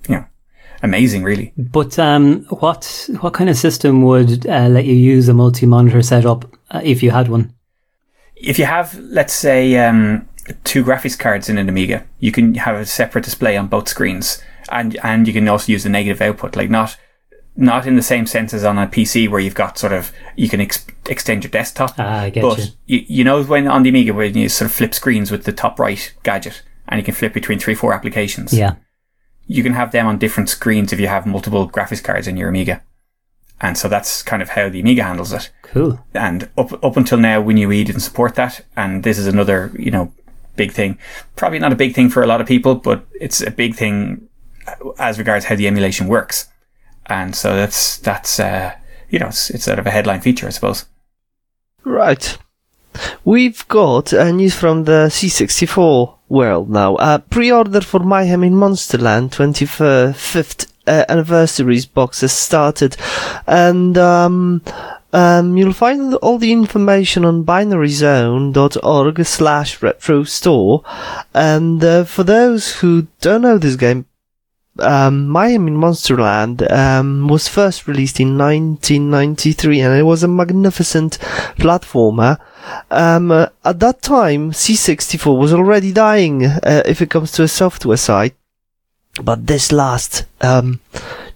you 0.08 0.16
know 0.16 0.24
amazing, 0.82 1.22
really. 1.22 1.52
But 1.56 1.98
um, 1.98 2.44
what 2.48 3.08
what 3.20 3.34
kind 3.34 3.50
of 3.50 3.56
system 3.56 4.02
would 4.02 4.46
uh, 4.46 4.68
let 4.68 4.86
you 4.86 4.94
use 4.94 5.28
a 5.28 5.34
multi 5.34 5.66
monitor 5.66 6.02
setup 6.02 6.46
uh, 6.70 6.80
if 6.82 7.02
you 7.02 7.10
had 7.10 7.28
one? 7.28 7.54
If 8.34 8.58
you 8.58 8.66
have, 8.66 8.96
let's 8.98 9.32
say, 9.32 9.76
um, 9.78 10.28
two 10.64 10.84
graphics 10.84 11.18
cards 11.18 11.48
in 11.48 11.58
an 11.58 11.68
Amiga, 11.68 12.04
you 12.18 12.32
can 12.32 12.54
have 12.54 12.76
a 12.76 12.86
separate 12.86 13.24
display 13.24 13.56
on 13.56 13.66
both 13.66 13.88
screens, 13.88 14.42
and 14.70 14.96
and 15.02 15.26
you 15.26 15.32
can 15.32 15.48
also 15.48 15.72
use 15.72 15.84
the 15.84 15.88
negative 15.88 16.20
output, 16.20 16.56
like 16.56 16.70
not 16.70 16.96
not 17.58 17.86
in 17.86 17.96
the 17.96 18.02
same 18.02 18.24
sense 18.24 18.54
as 18.54 18.64
on 18.64 18.78
a 18.78 18.86
PC 18.86 19.28
where 19.28 19.40
you've 19.40 19.54
got 19.54 19.76
sort 19.76 19.92
of 19.92 20.12
you 20.36 20.48
can 20.48 20.60
ex- 20.60 20.86
extend 21.06 21.42
your 21.42 21.50
desktop. 21.50 21.94
Ah, 21.98 22.20
I 22.20 22.30
get 22.30 22.42
but 22.42 22.58
you. 22.58 22.66
you. 22.86 23.04
you. 23.08 23.24
know 23.24 23.42
when 23.42 23.66
on 23.66 23.82
the 23.82 23.90
Amiga 23.90 24.14
when 24.14 24.36
you 24.36 24.48
sort 24.48 24.70
of 24.70 24.76
flip 24.76 24.94
screens 24.94 25.30
with 25.30 25.44
the 25.44 25.52
top 25.52 25.78
right 25.78 26.14
gadget 26.22 26.62
and 26.86 26.98
you 26.98 27.04
can 27.04 27.14
flip 27.14 27.34
between 27.34 27.58
three 27.58 27.74
four 27.74 27.92
applications. 27.92 28.52
Yeah. 28.52 28.76
You 29.46 29.62
can 29.62 29.72
have 29.72 29.90
them 29.90 30.06
on 30.06 30.18
different 30.18 30.48
screens 30.48 30.92
if 30.92 31.00
you 31.00 31.08
have 31.08 31.26
multiple 31.26 31.68
graphics 31.68 32.02
cards 32.02 32.28
in 32.28 32.36
your 32.36 32.48
Amiga. 32.48 32.82
And 33.60 33.76
so 33.76 33.88
that's 33.88 34.22
kind 34.22 34.40
of 34.40 34.50
how 34.50 34.68
the 34.68 34.80
Amiga 34.80 35.02
handles 35.02 35.32
it. 35.32 35.50
Cool. 35.62 35.98
And 36.14 36.48
up 36.56 36.72
up 36.84 36.96
until 36.96 37.18
now 37.18 37.42
WinUAE 37.42 37.86
didn't 37.86 38.02
support 38.02 38.36
that 38.36 38.64
and 38.76 39.02
this 39.02 39.18
is 39.18 39.26
another, 39.26 39.72
you 39.76 39.90
know, 39.90 40.12
big 40.58 40.72
thing. 40.72 40.98
Probably 41.36 41.58
not 41.58 41.72
a 41.72 41.76
big 41.76 41.94
thing 41.94 42.10
for 42.10 42.22
a 42.22 42.26
lot 42.26 42.40
of 42.42 42.46
people, 42.46 42.74
but 42.74 43.06
it's 43.20 43.40
a 43.40 43.50
big 43.50 43.74
thing 43.74 44.28
as 44.98 45.18
regards 45.18 45.46
how 45.46 45.56
the 45.56 45.66
emulation 45.66 46.08
works 46.08 46.48
and 47.08 47.34
so 47.34 47.56
that's 47.56 47.96
that's 47.98 48.38
uh, 48.38 48.74
you 49.10 49.18
know 49.18 49.28
it's, 49.28 49.50
it's 49.50 49.64
sort 49.64 49.78
of 49.78 49.86
a 49.86 49.90
headline 49.90 50.20
feature, 50.20 50.46
I 50.46 50.50
suppose. 50.50 50.84
Right. 51.84 52.38
We've 53.24 53.66
got 53.68 54.12
uh, 54.12 54.30
news 54.32 54.54
from 54.54 54.84
the 54.84 55.08
C64 55.08 56.14
world 56.28 56.68
now. 56.70 56.96
Uh, 56.96 57.18
pre-order 57.18 57.80
for 57.80 58.00
Mayhem 58.00 58.42
in 58.42 58.54
Monsterland 58.54 59.30
25th 59.30 60.66
uh, 60.86 61.04
anniversaries 61.08 61.86
box 61.86 62.22
has 62.22 62.32
started, 62.32 62.96
and 63.46 63.96
um, 63.96 64.62
um, 65.12 65.56
you'll 65.56 65.72
find 65.72 66.14
all 66.16 66.38
the 66.38 66.52
information 66.52 67.24
on 67.24 67.44
binaryzone.org 67.44 69.24
slash 69.24 69.82
retro 69.82 70.24
store. 70.24 70.82
And 71.34 71.82
uh, 71.82 72.04
for 72.04 72.24
those 72.24 72.76
who 72.76 73.06
don't 73.20 73.42
know 73.42 73.58
this 73.58 73.76
game, 73.76 74.06
um, 74.78 75.34
in 75.36 75.76
Monsterland 75.76 76.70
um, 76.70 77.26
was 77.26 77.48
first 77.48 77.88
released 77.88 78.20
in 78.20 78.38
1993 78.38 79.80
and 79.80 79.98
it 79.98 80.04
was 80.04 80.22
a 80.22 80.28
magnificent 80.28 81.18
platformer. 81.56 82.38
Um, 82.90 83.32
uh, 83.32 83.48
at 83.64 83.80
that 83.80 84.02
time, 84.02 84.52
C64 84.52 85.38
was 85.38 85.52
already 85.52 85.92
dying 85.92 86.44
uh, 86.44 86.82
if 86.86 87.00
it 87.02 87.10
comes 87.10 87.32
to 87.32 87.42
a 87.42 87.48
software 87.48 87.96
side. 87.96 88.34
But 89.22 89.46
this 89.46 89.72
last 89.72 90.24
um, 90.40 90.80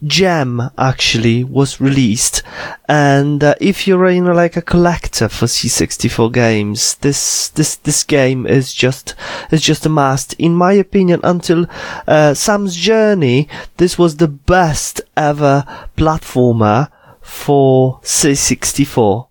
gem 0.05 0.71
actually 0.79 1.45
was 1.45 1.81
released, 1.81 2.43
and 2.89 3.43
uh, 3.43 3.55
if 3.61 3.87
you're 3.87 4.09
in 4.09 4.27
like 4.27 4.57
a 4.57 4.63
collector 4.63 5.29
for 5.29 5.47
C64 5.47 6.33
games, 6.33 6.97
this 6.97 7.49
this 7.49 7.77
this 7.77 8.05
game 8.05 8.47
is 8.47 8.73
just 8.73 9.15
is 9.51 9.63
just 9.63 9.87
a 9.87 9.89
must. 9.89 10.35
In 10.35 10.55
my 10.55 10.73
opinion, 10.73 11.21
until 11.25 11.67
uh, 12.07 12.35
Sam's 12.35 12.77
Journey, 12.77 13.49
this 13.77 13.99
was 13.99 14.17
the 14.17 14.29
best 14.29 15.01
ever 15.17 15.65
platformer 15.97 16.89
for 17.21 18.01
C64. 18.03 19.29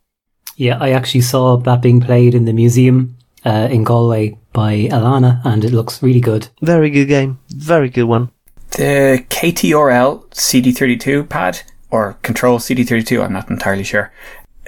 Yeah, 0.58 0.78
I 0.80 0.92
actually 0.92 1.22
saw 1.22 1.58
that 1.58 1.82
being 1.82 2.02
played 2.02 2.36
in 2.36 2.46
the 2.46 2.54
museum 2.54 3.18
uh, 3.46 3.68
in 3.72 3.84
Galway 3.84 4.38
by 4.54 4.90
Alana, 4.92 5.42
and 5.46 5.64
it 5.64 5.72
looks 5.72 6.04
really 6.04 6.20
good. 6.20 6.50
Very 6.62 6.90
good 6.90 7.08
game. 7.08 7.40
Very 7.50 7.90
good 7.90 8.04
one 8.04 8.30
the 8.72 9.26
KTRL 9.30 10.28
CD32 10.30 11.28
pad 11.28 11.62
or 11.90 12.14
Control 12.22 12.58
CD32, 12.58 13.24
I'm 13.24 13.34
not 13.34 13.50
entirely 13.50 13.84
sure, 13.84 14.12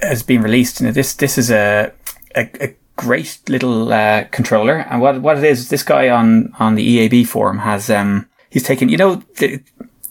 has 0.01 0.23
been 0.23 0.41
released. 0.41 0.81
Now 0.81 0.91
this 0.91 1.13
this 1.13 1.37
is 1.37 1.49
a 1.49 1.91
a, 2.35 2.49
a 2.61 2.75
great 2.95 3.39
little 3.47 3.91
uh, 3.91 4.25
controller, 4.25 4.79
and 4.89 5.01
what 5.01 5.21
what 5.21 5.37
it 5.37 5.43
is, 5.43 5.69
this 5.69 5.83
guy 5.83 6.09
on 6.09 6.53
on 6.59 6.75
the 6.75 7.09
EAB 7.09 7.27
forum 7.27 7.59
has 7.59 7.89
um 7.89 8.27
he's 8.49 8.63
taken 8.63 8.89
you 8.89 8.97
know 8.97 9.15
the 9.37 9.61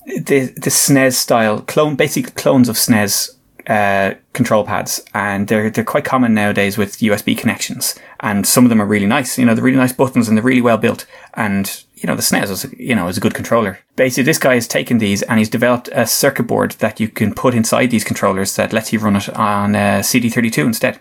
the 0.07 0.47
the 0.47 0.71
SNES 0.71 1.15
style 1.15 1.61
clone 1.61 1.97
basic 1.97 2.35
clones 2.35 2.69
of 2.69 2.77
SNES 2.77 3.37
uh, 3.67 4.15
control 4.33 4.65
pads, 4.65 5.05
and 5.15 5.49
they're 5.49 5.71
they're 5.71 5.85
quite 5.85 6.05
common 6.05 6.35
nowadays 6.35 6.79
with 6.79 6.99
USB 6.99 7.37
connections, 7.37 7.95
and 8.21 8.47
some 8.47 8.65
of 8.65 8.71
them 8.71 8.81
are 8.81 8.87
really 8.87 9.07
nice. 9.07 9.39
You 9.39 9.45
know, 9.45 9.55
they're 9.55 9.65
really 9.65 9.77
nice 9.77 9.93
buttons 9.93 10.29
and 10.29 10.37
they're 10.37 10.45
really 10.45 10.63
well 10.63 10.79
built, 10.79 11.07
and 11.35 11.85
you 12.03 12.07
know, 12.09 12.17
the 12.17 12.23
SNES 12.23 12.51
is, 12.51 12.75
you 12.77 12.95
know, 12.95 13.09
is 13.09 13.17
a 13.17 13.21
good 13.21 13.35
controller. 13.35 13.79
Basically, 13.97 14.25
this 14.25 14.39
guy 14.39 14.55
has 14.55 14.67
taken 14.67 14.99
these 14.99 15.23
and 15.23 15.39
he's 15.39 15.49
developed 15.49 15.89
a 15.93 16.07
circuit 16.07 16.45
board 16.45 16.73
that 16.73 16.99
you 16.99 17.09
can 17.09 17.33
put 17.33 17.55
inside 17.55 17.91
these 17.91 18.05
controllers 18.05 18.57
that 18.57 18.73
lets 18.73 18.93
you 18.93 18.99
run 18.99 19.17
it 19.17 19.29
on 19.31 19.77
uh, 19.77 20.01
CD32 20.01 20.67
instead 20.67 21.01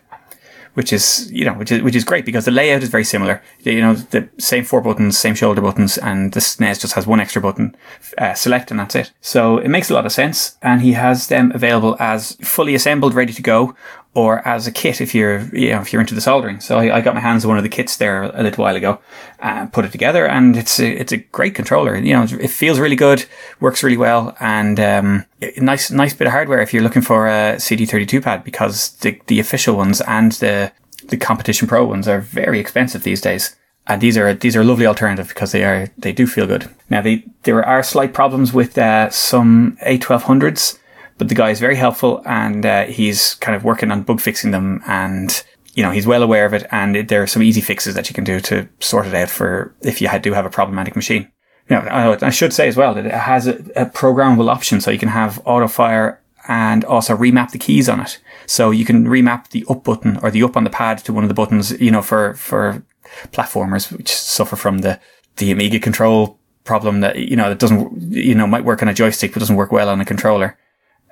which 0.74 0.94
is 0.94 1.30
you 1.32 1.44
know 1.44 1.54
which 1.54 1.72
is 1.72 1.82
which 1.82 1.96
is 1.96 2.04
great 2.04 2.26
because 2.26 2.46
the 2.46 2.52
layout 2.52 2.84
is 2.84 2.90
very 2.90 3.04
similar. 3.04 3.42
You 3.60 3.82
know 3.82 3.94
the 3.96 4.30
same 4.38 4.64
four 4.64 4.82
buttons, 4.82 5.18
same 5.18 5.36
shoulder 5.36 5.62
buttons, 5.62 5.98
and 5.98 6.32
the 6.32 6.40
SNES 6.40 6.82
just 6.82 6.94
has 6.94 7.06
one 7.06 7.20
extra 7.20 7.42
button, 7.42 7.76
uh, 8.18 8.34
select, 8.34 8.72
and 8.72 8.80
that's 8.80 8.96
it. 8.96 9.12
So 9.22 9.58
it 9.58 9.70
makes 9.70 9.90
a 9.90 9.94
lot 9.94 10.06
of 10.06 10.12
sense, 10.12 10.58
and 10.62 10.82
he 10.82 10.94
has 10.94 11.28
them 11.28 11.52
available 11.54 11.98
as 12.00 12.34
fully 12.42 12.76
assembled, 12.76 13.14
ready 13.14 13.34
to 13.34 13.42
go, 13.42 13.76
or 14.14 14.46
as 14.46 14.68
a 14.68 14.72
kit 14.72 15.00
if 15.00 15.16
you're 15.16 15.40
you 15.56 15.70
know 15.70 15.82
if 15.82 15.94
you're 15.94 16.02
into 16.02 16.16
the 16.16 16.22
soldering. 16.22 16.60
So 16.60 16.78
I, 16.78 16.98
I 16.98 17.02
got 17.02 17.16
my 17.16 17.22
hands 17.22 17.46
on 17.46 17.50
one 17.50 17.58
of 17.58 17.64
the 17.64 17.70
kits 17.70 17.98
there 17.98 18.24
a 18.24 18.44
little 18.44 18.64
while 18.64 18.76
ago, 18.76 19.00
and 19.40 19.72
put 19.72 19.86
it 19.86 19.92
together, 19.92 20.28
and 20.28 20.58
it's 20.58 20.80
a, 20.80 20.92
it's 21.00 21.12
a 21.12 21.18
great 21.18 21.56
controller. 21.56 21.96
You 21.96 22.14
know, 22.14 22.24
it 22.24 22.50
feels 22.50 22.80
really 22.80 22.96
good, 22.96 23.26
works 23.60 23.84
really 23.84 23.98
well, 23.98 24.36
and 24.40 24.80
um, 24.80 25.26
nice 25.58 25.92
nice 25.92 26.14
bit 26.14 26.28
of 26.28 26.34
hardware 26.34 26.62
if 26.62 26.74
you're 26.74 26.84
looking 26.84 27.02
for 27.02 27.28
a 27.28 27.56
CD32 27.56 28.22
pad 28.22 28.44
because 28.44 28.92
the 28.98 29.20
the 29.28 29.40
official 29.40 29.76
ones 29.76 30.02
and 30.02 30.34
the 30.34 30.72
the 31.08 31.18
competition 31.18 31.68
pro 31.68 31.86
ones 31.86 32.08
are 32.08 32.20
very 32.20 32.60
expensive 32.60 33.04
these 33.04 33.22
days. 33.22 33.56
And 33.88 34.00
these 34.00 34.18
are 34.18 34.34
these 34.34 34.56
are 34.56 34.62
a 34.62 34.66
lovely 34.66 34.86
alternative 34.86 35.30
because 35.30 35.52
they 35.52 35.64
are 35.64 35.90
they 35.98 36.12
do 36.12 36.28
feel 36.28 36.48
good. 36.48 36.70
Now 36.90 37.02
they, 37.02 37.26
there 37.44 37.66
are 37.66 37.82
slight 37.82 38.14
problems 38.14 38.54
with 38.54 38.78
uh, 38.78 39.10
some 39.10 39.78
A1200s 39.84 40.78
but 41.22 41.30
the 41.30 41.36
guy 41.36 41.52
is 41.52 41.60
very 41.60 41.76
helpful 41.76 42.24
and 42.26 42.66
uh, 42.66 42.86
he's 42.86 43.36
kind 43.36 43.56
of 43.56 43.64
working 43.64 43.92
on 43.92 44.02
bug 44.02 44.20
fixing 44.20 44.50
them 44.50 44.82
and 44.88 45.44
you 45.76 45.84
know, 45.84 45.92
he's 45.92 46.08
well 46.08 46.24
aware 46.24 46.48
of 46.48 46.54
it 46.56 46.66
and 46.72 46.96
there 47.10 47.22
are 47.22 47.28
some 47.28 47.44
easy 47.44 47.62
fixes 47.62 47.94
that 47.94 48.10
you 48.10 48.16
can 48.16 48.24
do 48.24 48.40
to 48.40 48.68
sort 48.80 49.06
it 49.06 49.14
out 49.14 49.30
for 49.30 49.72
if 49.84 50.02
you 50.02 50.10
do 50.18 50.34
have 50.34 50.48
a 50.48 50.50
problematic 50.50 50.96
machine. 50.96 51.32
you 51.70 51.76
know, 51.76 51.82
I, 51.84 52.26
I 52.26 52.32
should 52.32 52.54
say 52.54 52.68
as 52.68 52.76
well 52.76 52.96
that 52.96 53.06
it 53.06 53.12
has 53.12 53.46
a, 53.46 53.58
a 53.76 53.86
programmable 53.86 54.50
option, 54.50 54.82
so 54.82 54.90
you 54.90 54.98
can 54.98 55.10
have 55.10 55.40
auto 55.46 55.68
fire 55.68 56.20
and 56.48 56.84
also 56.86 57.16
remap 57.16 57.52
the 57.52 57.60
keys 57.60 57.88
on 57.88 58.00
it. 58.00 58.20
So 58.48 58.72
you 58.72 58.84
can 58.84 59.06
remap 59.06 59.50
the 59.50 59.64
up 59.70 59.84
button 59.84 60.18
or 60.24 60.32
the 60.32 60.42
up 60.42 60.58
on 60.58 60.64
the 60.64 60.72
pad 60.72 60.98
to 61.06 61.14
one 61.14 61.24
of 61.24 61.28
the 61.28 61.36
buttons, 61.36 61.80
you 61.80 61.92
know, 61.92 62.02
for, 62.02 62.34
for 62.34 62.84
platformers 63.28 63.96
which 63.96 64.12
suffer 64.12 64.56
from 64.56 64.80
the, 64.80 65.00
the 65.36 65.52
Amiga 65.52 65.80
control 65.80 66.40
problem 66.64 67.02
that, 67.02 67.18
you 67.18 67.36
know, 67.36 67.50
that 67.50 67.60
doesn't, 67.60 68.12
you 68.12 68.34
know, 68.34 68.48
might 68.48 68.66
work 68.66 68.82
on 68.82 68.88
a 68.88 68.94
joystick, 68.96 69.34
but 69.34 69.40
doesn't 69.40 69.56
work 69.56 69.72
well 69.72 69.88
on 69.88 70.02
a 70.02 70.06
controller. 70.06 70.58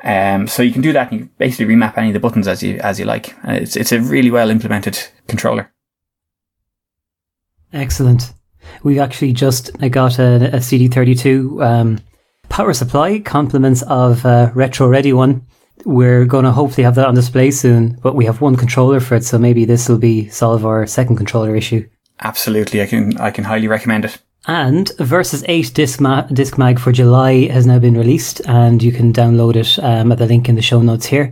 Um, 0.04 0.48
so 0.48 0.64
you 0.64 0.72
can 0.72 0.82
do 0.82 0.94
that 0.94 1.12
and 1.12 1.20
you 1.20 1.30
basically 1.38 1.74
remap 1.74 1.98
any 1.98 2.08
of 2.08 2.14
the 2.14 2.20
buttons 2.20 2.48
as 2.48 2.64
you, 2.64 2.78
as 2.80 3.00
you 3.00 3.06
like. 3.06 3.36
Uh, 3.46 3.54
it's, 3.54 3.76
it's 3.76 3.92
a 3.92 4.00
really 4.00 4.32
well 4.32 4.50
implemented 4.50 4.98
controller. 5.28 5.72
Excellent. 7.74 8.34
We've 8.84 9.00
actually 9.00 9.34
just 9.34 9.78
got 9.92 10.20
a, 10.20 10.56
a 10.56 10.60
CD32 10.60 11.64
um, 11.64 12.00
power 12.50 12.74
supply, 12.74 13.20
compliments 13.20 13.84
of 13.84 14.26
uh, 14.26 14.52
Retro 14.54 14.88
Ready 14.88 15.14
one. 15.14 15.46
We're 15.86 16.26
going 16.26 16.46
to 16.46 16.52
hopefully 16.52 16.84
have 16.84 16.96
that 16.96 17.08
on 17.08 17.16
display 17.16 17.52
soon, 17.52 17.98
but 18.02 18.16
we 18.16 18.26
have 18.26 18.42
one 18.42 18.58
controller 18.58 19.00
for 19.00 19.16
it, 19.16 19.24
so 19.24 19.38
maybe 19.38 19.64
this 19.64 19.88
will 19.88 19.98
be 19.98 20.28
solve 20.28 20.66
our 20.66 20.86
second 20.86 21.16
controller 21.16 21.56
issue. 21.56 21.88
Absolutely, 22.22 22.82
I 22.82 22.86
can 22.86 23.18
I 23.18 23.32
can 23.32 23.46
highly 23.46 23.68
recommend 23.68 24.06
it. 24.06 24.18
And 24.50 24.90
Versus 24.98 25.44
8 25.48 25.76
Disc, 25.76 26.02
Ma- 26.02 26.24
Disc 26.24 26.58
Mag 26.58 26.80
for 26.80 26.92
July 26.92 27.46
has 27.50 27.68
now 27.68 27.78
been 27.78 27.96
released, 27.96 28.42
and 28.48 28.82
you 28.82 28.92
can 28.92 29.14
download 29.14 29.56
it 29.56 29.78
um, 29.84 30.12
at 30.12 30.18
the 30.18 30.26
link 30.26 30.50
in 30.50 30.56
the 30.56 30.62
show 30.64 30.82
notes 30.82 31.06
here 31.06 31.32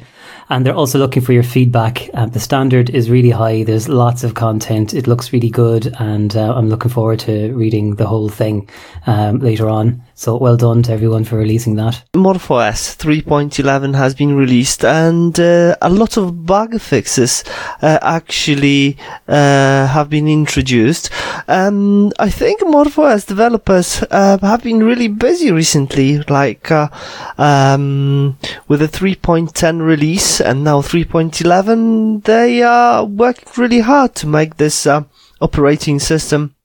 and 0.49 0.65
they're 0.65 0.75
also 0.75 0.97
looking 0.99 1.21
for 1.21 1.33
your 1.33 1.43
feedback. 1.43 2.09
Uh, 2.13 2.25
the 2.27 2.39
standard 2.39 2.89
is 2.91 3.09
really 3.09 3.31
high. 3.31 3.63
There's 3.63 3.89
lots 3.89 4.23
of 4.23 4.35
content. 4.35 4.93
It 4.93 5.07
looks 5.07 5.33
really 5.33 5.49
good, 5.49 5.93
and 5.99 6.35
uh, 6.35 6.53
I'm 6.55 6.69
looking 6.69 6.91
forward 6.91 7.19
to 7.21 7.53
reading 7.53 7.95
the 7.95 8.07
whole 8.07 8.29
thing 8.29 8.69
um, 9.07 9.39
later 9.39 9.67
on. 9.67 10.01
So 10.19 10.35
well 10.35 10.57
done 10.57 10.81
to 10.81 10.91
everyone 10.91 11.25
for 11.25 11.37
releasing 11.37 11.75
that. 11.75 12.03
MorphOS 12.15 12.97
3.11 12.97 13.93
has 13.93 14.15
been 14.15 14.35
released, 14.35 14.83
and 14.83 15.39
uh, 15.39 15.75
a 15.79 15.91
lot 15.91 16.17
of 16.17 16.43
bug 16.43 16.81
fixes 16.81 17.43
uh, 17.83 17.99
actually 18.01 18.97
uh, 19.27 19.85
have 19.85 20.09
been 20.09 20.27
introduced. 20.27 21.11
And 21.47 22.15
I 22.17 22.31
think 22.31 22.61
MorphOS 22.61 23.27
developers 23.27 24.03
uh, 24.09 24.39
have 24.41 24.63
been 24.63 24.83
really 24.83 25.07
busy 25.07 25.51
recently, 25.51 26.17
like 26.23 26.71
uh, 26.71 26.89
um, 27.37 28.39
with 28.67 28.79
the 28.79 28.87
3.10 28.87 29.85
release 29.85 30.41
and 30.41 30.63
now 30.63 30.81
3.11. 30.81 32.23
They 32.23 32.63
are 32.63 33.05
working 33.05 33.49
really 33.55 33.81
hard 33.81 34.15
to 34.15 34.25
make 34.25 34.57
this 34.57 34.87
uh, 34.87 35.03
operating 35.41 35.99
system 35.99 36.55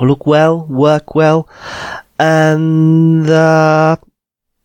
look 0.00 0.26
well, 0.26 0.66
work 0.66 1.14
well, 1.14 1.48
and 2.18 3.28
uh, 3.28 3.96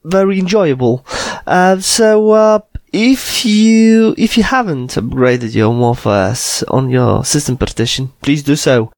very 0.03 0.39
enjoyable. 0.39 1.05
Uh, 1.47 1.79
so 1.79 2.31
uh, 2.31 2.59
if 2.91 3.45
you 3.45 4.15
if 4.17 4.37
you 4.37 4.43
haven't 4.43 4.91
upgraded 4.91 5.55
your 5.55 5.73
MorphOS 5.73 6.63
on 6.69 6.89
your 6.89 7.23
system 7.25 7.57
partition, 7.57 8.11
please 8.21 8.43
do 8.43 8.55
so. 8.55 8.91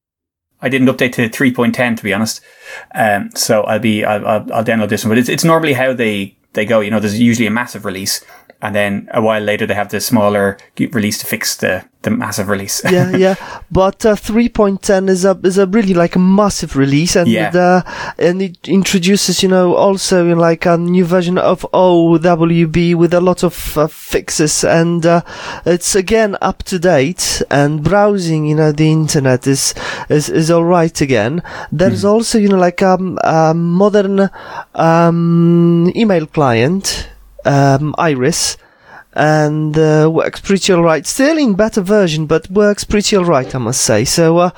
I 0.63 0.70
didn't 0.70 0.89
update 0.89 1.13
to 1.13 1.27
3.10 1.27 1.98
to 1.98 2.03
be 2.03 2.13
honest, 2.13 2.39
um, 2.93 3.31
so 3.34 3.63
I'll 3.63 3.79
be 3.79 4.05
I'll, 4.05 4.25
I'll, 4.27 4.53
I'll 4.53 4.63
download 4.63 4.89
this 4.89 5.03
one. 5.03 5.10
But 5.10 5.17
it's 5.17 5.29
it's 5.29 5.43
normally 5.43 5.74
how 5.74 5.93
they 5.93 6.38
they 6.53 6.65
go. 6.65 6.79
You 6.81 6.91
know, 6.91 7.00
there's 7.00 7.20
usually 7.20 7.48
a 7.48 7.51
massive 7.51 7.86
release, 7.86 8.24
and 8.61 8.75
then 8.75 9.09
a 9.13 9.21
while 9.21 9.41
later 9.41 9.65
they 9.65 9.73
have 9.75 9.89
the 9.89 9.99
smaller 9.99 10.57
release 10.91 11.17
to 11.19 11.25
fix 11.25 11.55
the, 11.57 11.83
the 12.03 12.09
massive 12.11 12.47
release. 12.49 12.81
yeah, 12.91 13.15
yeah. 13.15 13.35
But 13.71 14.05
uh, 14.05 14.15
3.10 14.15 15.09
is 15.09 15.25
a 15.25 15.39
is 15.43 15.57
a 15.57 15.65
really 15.67 15.93
like 15.93 16.15
a 16.15 16.19
massive 16.19 16.75
release, 16.75 17.15
and 17.15 17.27
Yeah. 17.27 17.51
uh, 17.55 17.81
and 18.17 18.41
it 18.41 18.67
introduces 18.67 19.41
you 19.43 19.49
know 19.49 19.75
also 19.75 20.25
you 20.27 20.35
know, 20.35 20.41
like 20.41 20.65
a 20.65 20.77
new 20.77 21.05
version 21.05 21.37
of 21.37 21.65
OWB 21.73 22.95
with 22.95 23.13
a 23.13 23.21
lot 23.21 23.43
of 23.43 23.77
uh, 23.77 23.87
fixes, 23.87 24.63
and 24.63 25.05
uh, 25.05 25.21
it's 25.65 25.95
again 25.95 26.37
up 26.41 26.63
to 26.63 26.79
date. 26.79 27.41
And 27.49 27.83
browsing 27.83 28.45
you 28.45 28.55
know 28.55 28.71
the 28.71 28.91
internet 28.91 29.47
is 29.47 29.73
is 30.09 30.29
is 30.29 30.51
all 30.51 30.65
right 30.65 31.01
again. 31.01 31.41
There's 31.71 32.05
also 32.05 32.37
you 32.37 32.49
know 32.49 32.57
like 32.57 32.81
um, 32.81 33.17
a 33.23 33.53
modern 33.53 34.29
um, 34.75 35.91
email 35.95 36.25
client 36.25 37.09
um, 37.45 37.95
Iris, 37.98 38.57
and 39.13 39.77
uh, 39.77 40.10
works 40.12 40.39
pretty 40.39 40.74
alright. 40.74 41.05
Still 41.05 41.38
in 41.38 41.55
beta 41.55 41.81
version, 41.81 42.25
but 42.25 42.50
works 42.50 42.83
pretty 42.83 43.17
alright, 43.17 43.53
I 43.53 43.57
must 43.57 43.81
say. 43.81 44.05
So 44.05 44.38
uh, 44.38 44.51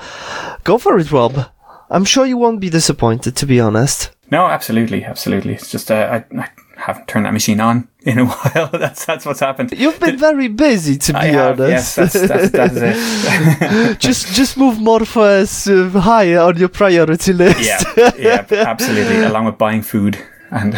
go 0.64 0.78
for 0.78 0.98
it, 0.98 1.10
Rob. 1.10 1.50
I'm 1.90 2.04
sure 2.04 2.26
you 2.26 2.36
won't 2.36 2.60
be 2.60 2.70
disappointed, 2.70 3.36
to 3.36 3.46
be 3.46 3.60
honest. 3.60 4.10
No, 4.30 4.46
absolutely, 4.46 5.04
absolutely. 5.04 5.54
It's 5.54 5.70
just 5.70 5.90
uh, 5.90 6.22
I, 6.34 6.40
I 6.40 6.48
haven't 6.76 7.06
turned 7.08 7.26
that 7.26 7.32
machine 7.32 7.60
on 7.60 7.88
in 8.04 8.18
a 8.18 8.26
while. 8.26 8.68
that's 8.68 9.04
that's 9.04 9.26
what's 9.26 9.40
happened. 9.40 9.72
You've 9.76 10.00
been 10.00 10.16
very 10.16 10.48
busy, 10.48 10.96
to 10.98 11.12
be 11.12 11.18
I 11.18 11.24
have, 11.26 11.58
yes, 11.58 11.98
honest. 11.98 12.14
that's, 12.14 12.28
that's, 12.28 12.50
that's 12.50 12.74
it. 12.76 13.98
just 14.00 14.28
just 14.34 14.56
move 14.56 14.78
MorphOS 14.78 15.94
uh, 15.94 16.00
higher 16.00 16.40
on 16.40 16.56
your 16.56 16.68
priority 16.68 17.32
list. 17.32 17.60
yeah, 17.96 18.12
yeah, 18.18 18.46
absolutely. 18.50 19.16
Along 19.24 19.44
with 19.44 19.58
buying 19.58 19.82
food 19.82 20.18
and 20.50 20.74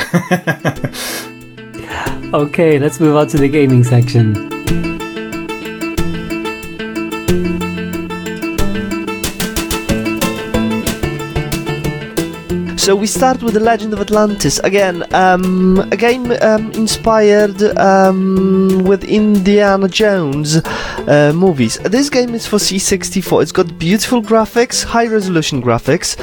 Okay, 2.34 2.78
let's 2.78 3.00
move 3.00 3.16
on 3.16 3.28
to 3.28 3.38
the 3.38 3.48
gaming 3.48 3.84
section. 3.84 4.55
So 12.86 12.94
we 12.94 13.08
start 13.08 13.42
with 13.42 13.54
the 13.54 13.58
Legend 13.58 13.92
of 13.94 14.00
Atlantis 14.00 14.60
again. 14.60 15.12
Um, 15.12 15.80
a 15.90 15.96
game 15.96 16.30
um, 16.40 16.70
inspired 16.70 17.60
um, 17.76 18.84
with 18.84 19.02
Indiana 19.02 19.88
Jones 19.88 20.58
uh, 20.58 21.32
movies. 21.34 21.78
This 21.78 22.08
game 22.08 22.32
is 22.32 22.46
for 22.46 22.58
C64. 22.58 23.42
It's 23.42 23.50
got 23.50 23.76
beautiful 23.76 24.22
graphics, 24.22 24.84
high 24.84 25.08
resolution 25.08 25.60
graphics, 25.60 26.14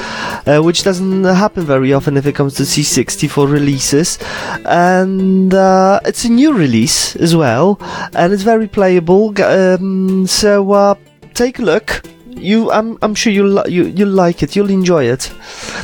uh, 0.48 0.62
which 0.62 0.84
doesn't 0.84 1.24
happen 1.24 1.64
very 1.64 1.92
often 1.92 2.16
if 2.16 2.24
it 2.24 2.34
comes 2.34 2.54
to 2.54 2.62
C64 2.62 3.52
releases. 3.52 4.18
And 4.64 5.52
uh, 5.52 6.00
it's 6.06 6.24
a 6.24 6.30
new 6.30 6.54
release 6.54 7.14
as 7.16 7.36
well, 7.36 7.78
and 8.14 8.32
it's 8.32 8.42
very 8.42 8.68
playable. 8.68 9.38
Um, 9.42 10.26
so 10.26 10.72
uh, 10.72 10.94
take 11.34 11.58
a 11.58 11.62
look 11.62 12.13
you 12.36 12.70
I'm 12.70 12.98
I'm 13.02 13.14
sure 13.14 13.32
you'll 13.32 13.62
li- 13.62 13.70
you 13.72 13.84
you'll 13.84 14.08
like 14.08 14.42
it. 14.42 14.56
You'll 14.56 14.70
enjoy 14.70 15.04
it. 15.04 15.32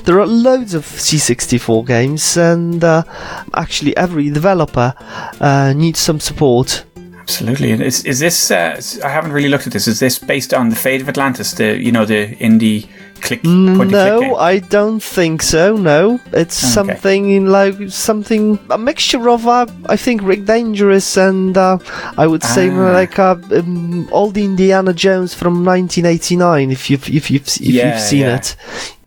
There 0.05 0.21
are 0.21 0.27
loads 0.27 0.75
of 0.75 0.85
C64 0.85 1.87
games, 1.87 2.37
and 2.37 2.83
uh, 2.83 3.03
actually 3.55 3.97
every 3.97 4.31
developer 4.31 4.95
uh, 5.41 5.73
needs 5.75 5.99
some 5.99 6.21
support. 6.21 6.85
Absolutely. 7.31 7.71
And 7.73 7.83
Is 7.83 8.05
is 8.05 8.19
this? 8.19 8.51
Uh, 8.51 8.81
I 9.05 9.09
haven't 9.09 9.33
really 9.33 9.49
looked 9.49 9.67
at 9.67 9.73
this. 9.73 9.87
Is 9.89 9.99
this 10.01 10.19
based 10.19 10.53
on 10.55 10.69
the 10.71 10.77
Fate 10.77 11.01
of 11.03 11.09
Atlantis? 11.09 11.53
The 11.55 11.77
you 11.77 11.93
know 11.93 12.05
the 12.05 12.37
indie 12.37 12.87
click 13.21 13.43
point 13.43 13.91
No? 13.91 14.37
I 14.37 14.59
don't 14.61 15.03
think 15.03 15.43
so. 15.43 15.77
No, 15.77 16.19
it's 16.33 16.63
Okay. 16.65 16.73
something 16.75 17.31
in 17.31 17.47
like 17.47 17.75
something 17.91 18.59
a 18.71 18.79
mixture 18.79 19.29
of 19.31 19.47
uh, 19.47 19.67
I 19.87 19.97
think 19.97 20.23
Rick 20.23 20.45
Dangerous 20.47 21.17
and 21.17 21.57
uh, 21.57 21.79
I 22.19 22.27
would 22.27 22.43
say 22.43 22.71
Ah. 22.71 22.93
like 23.01 23.19
uh, 23.19 23.37
um, 23.53 24.09
the 24.33 24.45
Indiana 24.45 24.93
Jones 24.93 25.35
from 25.35 25.65
1989. 25.65 26.71
If 26.71 26.91
you've 26.91 27.09
if 27.09 27.31
you've 27.31 27.47
if 27.47 27.61
Yeah, 27.61 27.93
you've 27.93 28.01
seen 28.03 28.21
yeah. 28.21 28.37
it. 28.37 28.57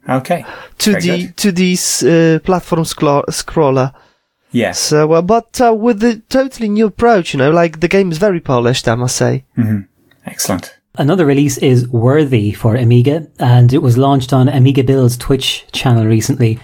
Okay. 0.10 0.46
To 0.80 0.92
Very 0.92 1.02
the 1.02 1.18
good. 1.18 1.38
to 1.38 1.52
this 1.52 2.04
uh, 2.04 2.40
platform 2.44 2.86
scro- 2.86 3.26
scroller. 3.30 3.92
Yes. 4.54 4.80
So, 4.80 5.12
uh, 5.14 5.22
but 5.22 5.60
uh, 5.60 5.74
with 5.74 6.00
the 6.00 6.22
totally 6.30 6.70
new 6.70 6.86
approach, 6.86 7.34
you 7.34 7.40
know, 7.40 7.52
like 7.52 7.82
the 7.82 7.88
game 7.88 8.12
is 8.12 8.18
very 8.20 8.40
polished, 8.40 8.88
I 8.88 8.96
must 8.96 9.16
say. 9.16 9.44
Excellent. 10.26 10.78
Another 10.96 11.26
release 11.26 11.58
is 11.58 11.88
Worthy 11.90 12.54
for 12.54 12.76
Amiga, 12.76 13.28
and 13.40 13.74
it 13.74 13.80
was 13.80 13.98
launched 13.98 14.32
on 14.32 14.48
AmigaBill's 14.48 15.18
Twitch 15.18 15.66
channel 15.72 16.06
recently. 16.06 16.60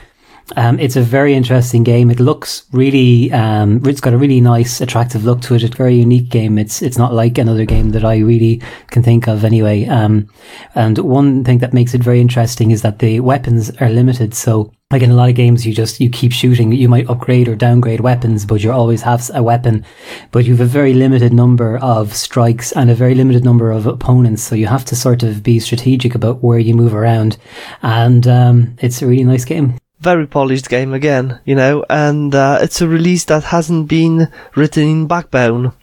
Um, 0.56 0.80
it's 0.80 0.96
a 0.96 1.02
very 1.02 1.34
interesting 1.34 1.84
game. 1.84 2.10
It 2.10 2.20
looks 2.20 2.66
really, 2.72 3.32
um, 3.32 3.82
it's 3.86 4.02
got 4.02 4.14
a 4.14 4.18
really 4.18 4.42
nice, 4.42 4.82
attractive 4.82 5.24
look 5.24 5.42
to 5.42 5.56
it. 5.56 5.64
It's 5.64 5.74
a 5.74 5.78
very 5.78 5.96
unique 5.96 6.30
game. 6.30 6.58
It's 6.58 6.82
it's 6.82 6.98
not 6.98 7.14
like 7.14 7.38
another 7.38 7.66
game 7.66 7.92
that 7.92 8.04
I 8.04 8.18
really 8.18 8.62
can 8.88 9.04
think 9.04 9.28
of 9.28 9.44
anyway. 9.44 9.86
Um, 9.86 10.30
and 10.76 10.98
one 10.98 11.44
thing 11.44 11.60
that 11.60 11.74
makes 11.74 11.94
it 11.94 12.04
very 12.04 12.20
interesting 12.20 12.72
is 12.72 12.82
that 12.82 13.00
the 13.00 13.20
weapons 13.20 13.70
are 13.82 13.90
limited. 13.90 14.34
So, 14.34 14.72
like 14.92 15.04
in 15.04 15.12
a 15.12 15.16
lot 15.16 15.30
of 15.30 15.36
games, 15.36 15.68
you 15.68 15.74
just 15.74 16.00
you 16.00 16.10
keep 16.10 16.32
shooting. 16.32 16.72
You 16.72 16.90
might 16.90 17.10
upgrade 17.10 17.48
or 17.48 17.56
downgrade 17.56 18.00
weapons, 18.00 18.46
but 18.46 18.64
you 18.64 18.72
always 18.72 19.04
have 19.04 19.30
a 19.34 19.44
weapon. 19.44 19.86
But 20.32 20.46
you 20.46 20.54
have 20.54 20.62
a 20.62 20.66
very 20.66 20.94
limited 20.94 21.32
number 21.32 21.78
of 21.78 22.16
strikes 22.16 22.72
and 22.72 22.90
a 22.90 22.96
very 22.96 23.14
limited 23.14 23.44
number 23.44 23.72
of 23.72 23.86
opponents. 23.86 24.44
So 24.44 24.56
you 24.56 24.68
have 24.68 24.86
to 24.86 24.96
sort 24.96 25.22
of 25.22 25.44
be 25.44 25.60
strategic 25.60 26.16
about 26.16 26.44
where 26.44 26.60
you 26.60 26.74
move 26.74 26.96
around. 26.96 27.38
And 27.84 28.28
um, 28.28 28.78
it's 28.80 29.02
a 29.02 29.08
really 29.08 29.24
nice 29.24 29.46
game. 29.46 29.78
Very 30.00 30.28
polished 30.28 30.70
game 30.70 30.94
again, 30.94 31.40
you 31.46 31.56
know, 31.56 31.84
and 31.90 32.34
uh, 32.34 32.60
it's 32.62 32.80
a 32.82 32.88
release 32.88 33.26
that 33.26 33.44
hasn't 33.46 33.90
been 33.90 34.32
written 34.56 34.84
in 34.84 35.08
Backbone. 35.08 35.74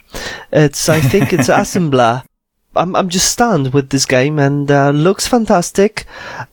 It's, 0.50 0.88
I 0.88 1.00
think 1.00 1.32
it's 1.32 1.48
Assembler. 1.48 2.24
I'm, 2.74 2.96
I'm 2.96 3.08
just 3.08 3.30
stunned 3.30 3.72
with 3.74 3.90
this 3.90 4.06
game 4.06 4.38
and 4.38 4.70
uh, 4.70 4.90
looks 4.90 5.26
fantastic, 5.26 6.06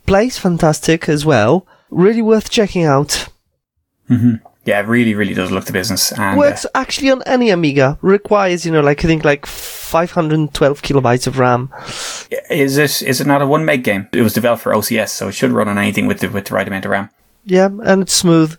plays 0.06 0.38
fantastic 0.38 1.08
as 1.08 1.26
well. 1.26 1.66
really 1.90 2.22
worth 2.22 2.50
checking 2.50 2.84
out. 2.84 3.28
Mm-hmm. 4.10 4.46
Yeah, 4.66 4.80
it 4.80 4.88
really, 4.88 5.14
really 5.14 5.34
does 5.34 5.52
look 5.52 5.66
the 5.66 5.74
business. 5.74 6.12
And, 6.14 6.38
Works 6.38 6.66
uh, 6.66 6.70
actually 6.76 7.12
on 7.12 7.22
any 7.24 7.50
Amiga. 7.50 7.98
Requires, 8.02 8.66
you 8.66 8.72
know, 8.72 8.80
like 8.80 9.04
I 9.04 9.08
think 9.08 9.26
like 9.26 9.46
512 9.46 10.82
kilobytes 10.82 11.28
of 11.28 11.38
RAM. 11.38 11.70
Is 12.50 12.78
it 12.78 13.02
is 13.02 13.20
it 13.20 13.28
not 13.28 13.42
a 13.42 13.48
one 13.48 13.66
meg 13.66 13.84
game? 13.84 14.08
It 14.14 14.22
was 14.22 14.34
developed 14.34 14.64
for 14.64 14.74
OCS, 14.74 15.10
so 15.10 15.28
it 15.28 15.34
should 15.34 15.52
run 15.52 15.68
on 15.68 15.78
anything 15.78 16.08
with 16.08 16.20
the 16.20 16.28
with 16.30 16.46
the 16.46 16.56
right 16.56 16.68
amount 16.68 16.86
of 16.86 16.92
RAM. 16.92 17.10
Yeah, 17.46 17.70
and 17.84 18.04
it's 18.04 18.14
smooth. 18.14 18.58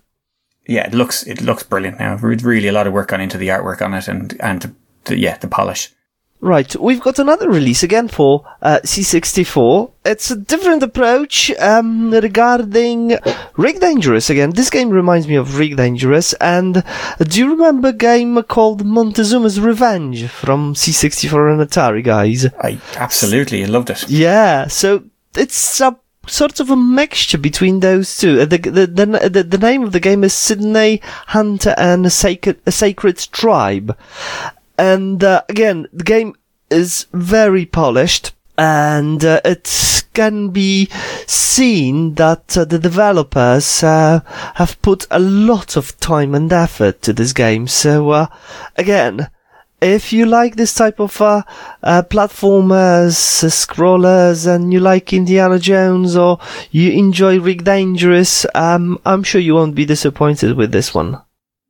Yeah, 0.67 0.87
it 0.87 0.95
looks 0.95 1.27
it 1.27 1.43
looks 1.43 1.63
brilliant 1.63 1.99
now. 1.99 2.17
Really, 2.17 2.69
a 2.69 2.73
lot 2.73 2.87
of 2.87 2.93
work 2.93 3.09
gone 3.09 3.21
into 3.21 3.39
the 3.39 3.49
artwork 3.49 3.83
on 3.83 3.95
it, 3.95 4.09
and 4.09 4.37
and 4.41 4.75
the, 5.05 5.19
yeah, 5.19 5.37
the 5.39 5.49
polish. 5.49 5.91
Right, 6.45 6.77
we've 6.77 7.01
got 7.01 7.19
another 7.19 7.49
release 7.49 7.83
again 7.83 8.07
for 8.07 8.45
uh, 8.61 8.81
C64. 8.85 9.91
It's 10.05 10.31
a 10.31 10.37
different 10.37 10.83
approach 10.83 11.51
um, 11.53 12.11
regarding 12.11 13.17
Rick 13.57 13.81
Dangerous 13.81 14.29
again. 14.29 14.51
This 14.51 14.69
game 14.69 14.91
reminds 14.91 15.27
me 15.27 15.37
of 15.37 15.59
Rick 15.59 15.77
Dangerous. 15.77 16.35
And 16.35 16.85
do 17.19 17.39
you 17.39 17.51
remember 17.51 17.89
a 17.89 17.93
game 17.95 18.43
called 18.43 18.85
Montezuma's 18.85 19.59
Revenge 19.59 20.29
from 20.29 20.75
C64 20.75 21.53
and 21.53 21.67
Atari, 21.67 22.05
guys? 22.05 22.45
I 22.61 22.79
absolutely 22.97 23.65
loved 23.65 23.89
it. 23.89 24.11
Yeah, 24.11 24.67
so 24.67 25.05
it's 25.35 25.81
a 25.81 25.97
sort 26.27 26.61
of 26.61 26.71
a 26.71 26.77
mixture 26.77 27.39
between 27.39 27.81
those 27.81 28.17
two. 28.17 28.41
Uh, 28.41 28.45
the, 28.45 28.59
the, 28.59 28.87
the, 29.31 29.43
the, 29.43 29.59
name 29.59 29.83
of 29.83 29.93
the 29.93 30.01
game 30.01 30.25
is 30.25 30.33
Sydney 30.33 31.01
Hunter 31.29 31.75
and 31.77 32.07
a 32.07 32.11
Sacred, 32.11 32.61
a 32.67 32.73
Sacred 32.73 33.19
Tribe. 33.33 33.97
And 34.79 35.23
uh, 35.23 35.43
again, 35.49 35.87
the 35.93 36.05
game 36.05 36.35
is 36.71 37.07
very 37.13 37.67
polished 37.67 38.33
and 38.57 39.25
uh, 39.25 39.41
it 39.45 40.05
can 40.13 40.51
be 40.51 40.89
seen 41.27 42.15
that 42.15 42.57
uh, 42.57 42.65
the 42.65 42.79
developers 42.79 43.83
uh, 43.83 44.21
have 44.55 44.81
put 44.81 45.07
a 45.11 45.19
lot 45.19 45.77
of 45.77 45.99
time 45.99 46.35
and 46.35 46.53
effort 46.53 47.03
to 47.03 47.13
this 47.13 47.33
game. 47.33 47.67
So 47.67 48.11
uh, 48.11 48.27
again, 48.77 49.29
if 49.85 50.13
you 50.13 50.27
like 50.27 50.57
this 50.57 50.75
type 50.75 50.99
of 50.99 51.21
uh, 51.21 51.43
uh, 51.83 52.03
platformers, 52.03 53.15
scrollers, 53.51 54.47
and 54.47 54.73
you 54.73 54.81
like 54.81 55.13
Indiana 55.13 55.59
Jones 55.59 56.17
or 56.17 56.39
you 56.71 56.91
enjoy 56.93 57.39
Rick 57.39 57.65
Dangerous, 57.65 58.47
um, 58.55 58.99
I'm 59.05 59.23
sure 59.23 59.41
you 59.41 59.55
won't 59.55 59.75
be 59.75 59.85
disappointed 59.85 60.57
with 60.57 60.73
this 60.73 60.95
one. 60.95 61.21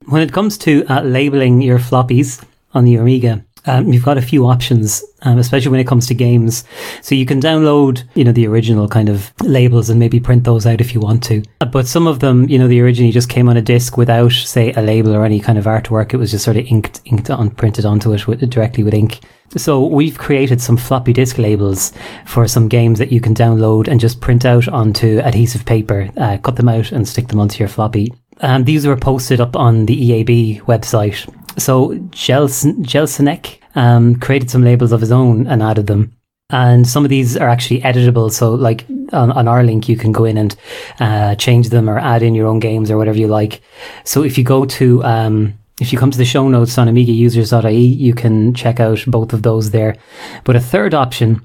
When 0.06 0.23
it 0.23 0.33
comes 0.33 0.56
to 0.59 0.85
labeling 1.02 1.61
your 1.61 1.78
floppies, 1.78 2.44
on 2.75 2.85
the 2.85 2.97
Amiga. 2.97 3.44
Um, 3.66 3.92
you've 3.92 4.04
got 4.04 4.18
a 4.18 4.23
few 4.23 4.47
options, 4.47 5.02
um, 5.23 5.38
especially 5.38 5.71
when 5.71 5.80
it 5.80 5.87
comes 5.87 6.06
to 6.09 6.14
games. 6.14 6.64
So 7.00 7.14
you 7.14 7.26
can 7.26 7.40
download, 7.40 8.04
you 8.14 8.25
know, 8.25 8.33
the 8.33 8.47
original 8.47 8.88
kind 8.88 9.09
of 9.09 9.33
labels 9.42 9.90
and 9.90 9.99
maybe 9.99 10.21
print 10.21 10.44
those 10.44 10.66
out 10.66 10.80
if 10.80 10.94
you 10.94 11.00
want 11.00 11.23
to. 11.25 11.42
Uh, 11.61 11.66
but 11.66 11.87
some 11.87 12.06
of 12.06 12.21
them, 12.21 12.49
you 12.49 12.59
know, 12.59 12.68
the 12.68 12.80
originally 12.80 13.12
just 13.12 13.28
came 13.28 13.49
on 13.49 13.56
a 13.56 13.62
disc 13.62 13.97
without, 13.97 14.33
say, 14.33 14.73
a 14.73 14.83
label 14.83 15.14
or 15.14 15.25
any 15.25 15.40
kind 15.40 15.59
of 15.59 15.64
artwork. 15.64 16.12
It 16.12 16.18
was 16.18 16.30
just 16.30 16.44
sort 16.44 16.56
of 16.56 16.66
inked, 16.66 17.00
inked 17.06 17.30
on, 17.30 17.50
printed 17.50 17.87
onto 17.87 18.12
it 18.12 18.26
with, 18.26 18.49
directly 18.50 18.85
with 18.85 18.94
ink. 18.94 19.21
So 19.56 19.87
we've 19.87 20.18
created 20.18 20.61
some 20.61 20.76
floppy 20.76 21.12
disk 21.12 21.38
labels 21.38 21.92
for 22.26 22.49
some 22.49 22.68
games 22.68 22.99
that 22.99 23.12
you 23.12 23.21
can 23.21 23.35
download 23.35 23.88
and 23.88 24.00
just 24.00 24.21
print 24.21 24.44
out 24.44 24.68
onto 24.68 25.21
adhesive 25.21 25.64
paper, 25.64 26.11
uh, 26.16 26.38
cut 26.38 26.56
them 26.56 26.68
out 26.68 26.92
and 26.92 27.06
stick 27.06 27.28
them 27.28 27.40
onto 27.40 27.59
your 27.59 27.68
floppy. 27.68 28.12
And 28.40 28.66
these 28.66 28.87
were 28.87 28.97
posted 28.97 29.40
up 29.40 29.54
on 29.54 29.87
the 29.87 30.11
EAB 30.11 30.62
website 30.62 31.28
so 31.56 31.94
Jelsenek 32.11 33.58
um, 33.75 34.16
created 34.20 34.50
some 34.50 34.64
labels 34.64 34.93
of 34.93 35.00
his 35.00 35.12
own 35.12 35.47
and 35.47 35.62
added 35.62 35.86
them. 35.86 36.17
And 36.50 36.86
some 36.86 37.04
of 37.04 37.10
these 37.10 37.36
are 37.36 37.49
actually 37.49 37.80
editable. 37.80 38.30
So, 38.30 38.54
like 38.54 38.84
on, 39.12 39.32
on 39.32 39.49
our 39.49 39.64
link, 39.64 39.88
you 39.88 39.97
can 39.97 40.12
go 40.12 40.25
in 40.25 40.36
and 40.36 40.54
uh, 41.00 41.34
change 41.36 41.71
them 41.71 41.88
or 41.88 41.99
add 41.99 42.23
in 42.23 42.34
your 42.34 42.47
own 42.47 42.60
games 42.60 42.90
or 42.90 42.99
whatever 42.99 43.19
you 43.19 43.28
like. 43.28 43.62
So, 44.04 44.23
if 44.23 44.36
you 44.36 44.45
go 44.45 44.67
to 44.67 45.02
um, 45.04 45.58
if 45.80 45.93
you 45.93 45.99
come 45.99 46.10
to 46.10 46.19
the 46.19 46.25
show 46.25 46.49
notes 46.49 46.78
on 46.78 46.86
amigausers.ie, 46.86 47.76
you 47.76 48.14
can 48.14 48.54
check 48.54 48.78
out 48.78 49.02
both 49.06 49.32
of 49.32 49.43
those 49.43 49.71
there. 49.71 49.97
But 50.45 50.54
a 50.54 50.60
third 50.60 50.95
option 50.95 51.45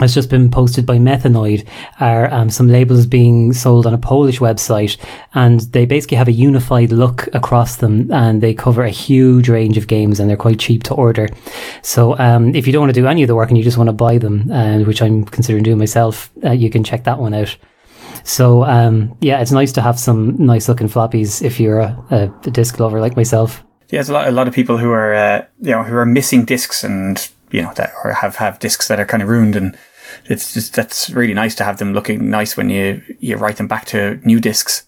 has 0.00 0.14
just 0.14 0.30
been 0.30 0.50
posted 0.50 0.86
by 0.86 0.98
Methanoid 0.98 1.66
are 2.00 2.32
um, 2.32 2.50
some 2.50 2.68
labels 2.68 3.06
being 3.06 3.52
sold 3.52 3.86
on 3.86 3.94
a 3.94 3.98
Polish 3.98 4.38
website 4.38 4.96
and 5.34 5.60
they 5.72 5.86
basically 5.86 6.16
have 6.16 6.28
a 6.28 6.32
unified 6.32 6.92
look 6.92 7.28
across 7.34 7.76
them 7.76 8.10
and 8.12 8.42
they 8.42 8.54
cover 8.54 8.82
a 8.82 8.90
huge 8.90 9.48
range 9.48 9.76
of 9.76 9.86
games 9.86 10.20
and 10.20 10.28
they're 10.28 10.36
quite 10.36 10.58
cheap 10.58 10.82
to 10.84 10.94
order. 10.94 11.28
So 11.82 12.18
um, 12.18 12.54
if 12.54 12.66
you 12.66 12.72
don't 12.72 12.82
want 12.82 12.94
to 12.94 13.00
do 13.00 13.06
any 13.06 13.22
of 13.22 13.28
the 13.28 13.34
work 13.34 13.48
and 13.48 13.58
you 13.58 13.64
just 13.64 13.78
want 13.78 13.88
to 13.88 13.92
buy 13.92 14.18
them, 14.18 14.50
uh, 14.50 14.78
which 14.80 15.02
I'm 15.02 15.24
considering 15.24 15.62
doing 15.62 15.78
myself, 15.78 16.30
uh, 16.44 16.52
you 16.52 16.70
can 16.70 16.84
check 16.84 17.04
that 17.04 17.18
one 17.18 17.34
out. 17.34 17.56
So 18.24 18.64
um, 18.64 19.16
yeah, 19.20 19.40
it's 19.40 19.52
nice 19.52 19.72
to 19.72 19.82
have 19.82 19.98
some 19.98 20.36
nice 20.44 20.68
looking 20.68 20.88
floppies 20.88 21.42
if 21.42 21.60
you're 21.60 21.80
a, 21.80 22.32
a, 22.44 22.50
disc 22.50 22.78
lover 22.78 23.00
like 23.00 23.16
myself. 23.16 23.62
Yeah, 23.88 23.98
there's 23.98 24.08
a 24.08 24.12
lot, 24.12 24.28
a 24.28 24.32
lot 24.32 24.46
of 24.46 24.54
people 24.54 24.78
who 24.78 24.90
are, 24.90 25.14
uh, 25.14 25.44
you 25.60 25.72
know, 25.72 25.82
who 25.82 25.96
are 25.96 26.06
missing 26.06 26.44
discs 26.44 26.84
and 26.84 27.28
you 27.50 27.62
know 27.62 27.72
that 27.74 27.92
or 28.04 28.12
have 28.12 28.36
have 28.36 28.58
discs 28.58 28.88
that 28.88 29.00
are 29.00 29.06
kind 29.06 29.22
of 29.22 29.28
ruined 29.28 29.56
and 29.56 29.76
it's 30.26 30.54
just 30.54 30.74
that's 30.74 31.10
really 31.10 31.34
nice 31.34 31.54
to 31.56 31.64
have 31.64 31.78
them 31.78 31.92
looking 31.92 32.30
nice 32.30 32.56
when 32.56 32.70
you 32.70 33.02
you 33.18 33.36
write 33.36 33.56
them 33.56 33.68
back 33.68 33.86
to 33.86 34.20
new 34.24 34.40
discs. 34.40 34.86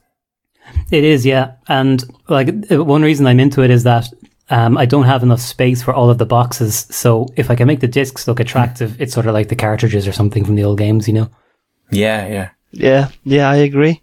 It 0.90 1.04
is, 1.04 1.26
yeah, 1.26 1.52
and 1.68 2.04
like 2.28 2.48
one 2.70 3.02
reason 3.02 3.26
I'm 3.26 3.40
into 3.40 3.62
it 3.62 3.70
is 3.70 3.84
that 3.84 4.08
um, 4.50 4.76
I 4.76 4.86
don't 4.86 5.04
have 5.04 5.22
enough 5.22 5.40
space 5.40 5.82
for 5.82 5.94
all 5.94 6.10
of 6.10 6.18
the 6.18 6.26
boxes. 6.26 6.86
So 6.90 7.26
if 7.36 7.50
I 7.50 7.56
can 7.56 7.66
make 7.66 7.80
the 7.80 7.88
discs 7.88 8.28
look 8.28 8.40
attractive, 8.40 9.00
it's 9.00 9.14
sort 9.14 9.26
of 9.26 9.34
like 9.34 9.48
the 9.48 9.56
cartridges 9.56 10.06
or 10.06 10.12
something 10.12 10.44
from 10.44 10.56
the 10.56 10.64
old 10.64 10.78
games, 10.78 11.08
you 11.08 11.14
know. 11.14 11.30
Yeah, 11.90 12.26
yeah, 12.26 12.50
yeah, 12.70 13.08
yeah. 13.24 13.50
I 13.50 13.56
agree. 13.56 14.02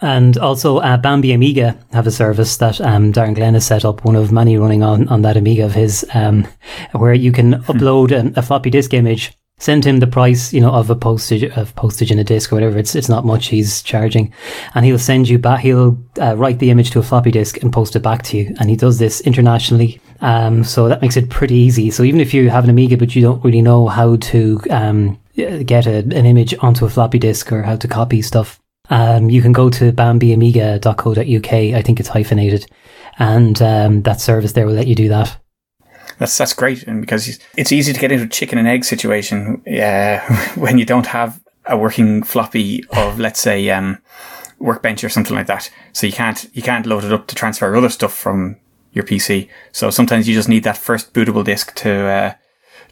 And 0.00 0.36
also, 0.38 0.78
uh, 0.78 0.96
Bambi 0.96 1.32
Amiga 1.32 1.78
have 1.92 2.06
a 2.06 2.10
service 2.10 2.56
that 2.58 2.80
um, 2.80 3.12
Darren 3.12 3.34
Glenn 3.34 3.54
has 3.54 3.66
set 3.66 3.84
up, 3.84 4.04
one 4.04 4.16
of 4.16 4.32
many 4.32 4.56
running 4.56 4.82
on, 4.82 5.08
on 5.08 5.22
that 5.22 5.36
Amiga 5.36 5.64
of 5.64 5.74
his, 5.74 6.04
um, 6.14 6.46
where 6.92 7.14
you 7.14 7.32
can 7.32 7.54
upload 7.64 8.10
a, 8.12 8.38
a 8.38 8.42
floppy 8.42 8.70
disk 8.70 8.92
image 8.92 9.37
send 9.58 9.84
him 9.84 9.98
the 9.98 10.06
price, 10.06 10.52
you 10.52 10.60
know, 10.60 10.70
of 10.70 10.88
a 10.88 10.94
postage 10.94 11.44
of 11.44 11.74
postage 11.74 12.10
in 12.10 12.18
a 12.18 12.24
disc 12.24 12.52
or 12.52 12.56
whatever. 12.56 12.78
It's 12.78 12.94
it's 12.94 13.08
not 13.08 13.24
much 13.24 13.48
he's 13.48 13.82
charging, 13.82 14.32
and 14.74 14.84
he'll 14.84 14.98
send 14.98 15.28
you 15.28 15.38
back. 15.38 15.60
He'll 15.60 15.98
uh, 16.20 16.36
write 16.36 16.60
the 16.60 16.70
image 16.70 16.90
to 16.92 17.00
a 17.00 17.02
floppy 17.02 17.30
disk 17.30 17.62
and 17.62 17.72
post 17.72 17.96
it 17.96 18.00
back 18.00 18.22
to 18.24 18.38
you. 18.38 18.54
And 18.60 18.70
he 18.70 18.76
does 18.76 18.98
this 18.98 19.20
internationally, 19.22 20.00
um, 20.20 20.64
so 20.64 20.88
that 20.88 21.02
makes 21.02 21.16
it 21.16 21.28
pretty 21.28 21.56
easy. 21.56 21.90
So 21.90 22.04
even 22.04 22.20
if 22.20 22.32
you 22.32 22.50
have 22.50 22.64
an 22.64 22.70
Amiga 22.70 22.96
but 22.96 23.14
you 23.14 23.22
don't 23.22 23.44
really 23.44 23.62
know 23.62 23.88
how 23.88 24.16
to 24.16 24.60
um, 24.70 25.18
get 25.34 25.86
a, 25.86 25.98
an 25.98 26.26
image 26.26 26.54
onto 26.60 26.84
a 26.84 26.90
floppy 26.90 27.18
disk 27.18 27.52
or 27.52 27.62
how 27.62 27.76
to 27.76 27.88
copy 27.88 28.22
stuff, 28.22 28.60
um, 28.90 29.28
you 29.28 29.42
can 29.42 29.52
go 29.52 29.68
to 29.70 29.92
bambiamiga.co.uk. 29.92 31.52
I 31.52 31.82
think 31.82 32.00
it's 32.00 32.08
hyphenated, 32.08 32.66
and 33.18 33.60
um, 33.60 34.02
that 34.02 34.20
service 34.20 34.52
there 34.52 34.66
will 34.66 34.74
let 34.74 34.86
you 34.86 34.94
do 34.94 35.08
that. 35.08 35.36
That's 36.18 36.36
that's 36.36 36.52
great, 36.52 36.82
and 36.84 37.00
because 37.00 37.38
it's 37.56 37.72
easy 37.72 37.92
to 37.92 38.00
get 38.00 38.12
into 38.12 38.24
a 38.24 38.28
chicken 38.28 38.58
and 38.58 38.66
egg 38.66 38.84
situation 38.84 39.62
uh, 39.66 40.18
when 40.56 40.78
you 40.78 40.84
don't 40.84 41.06
have 41.06 41.40
a 41.64 41.76
working 41.76 42.22
floppy 42.22 42.84
of, 42.90 43.20
let's 43.20 43.40
say, 43.40 43.68
um, 43.70 43.98
Workbench 44.58 45.04
or 45.04 45.08
something 45.08 45.36
like 45.36 45.46
that. 45.46 45.70
So 45.92 46.06
you 46.06 46.12
can't 46.12 46.48
you 46.52 46.62
can't 46.62 46.86
load 46.86 47.04
it 47.04 47.12
up 47.12 47.26
to 47.28 47.34
transfer 47.34 47.74
other 47.76 47.88
stuff 47.88 48.12
from 48.12 48.56
your 48.92 49.04
PC. 49.04 49.48
So 49.72 49.90
sometimes 49.90 50.28
you 50.28 50.34
just 50.34 50.48
need 50.48 50.64
that 50.64 50.76
first 50.76 51.12
bootable 51.12 51.44
disk 51.44 51.74
to, 51.76 51.90
uh, 51.90 52.34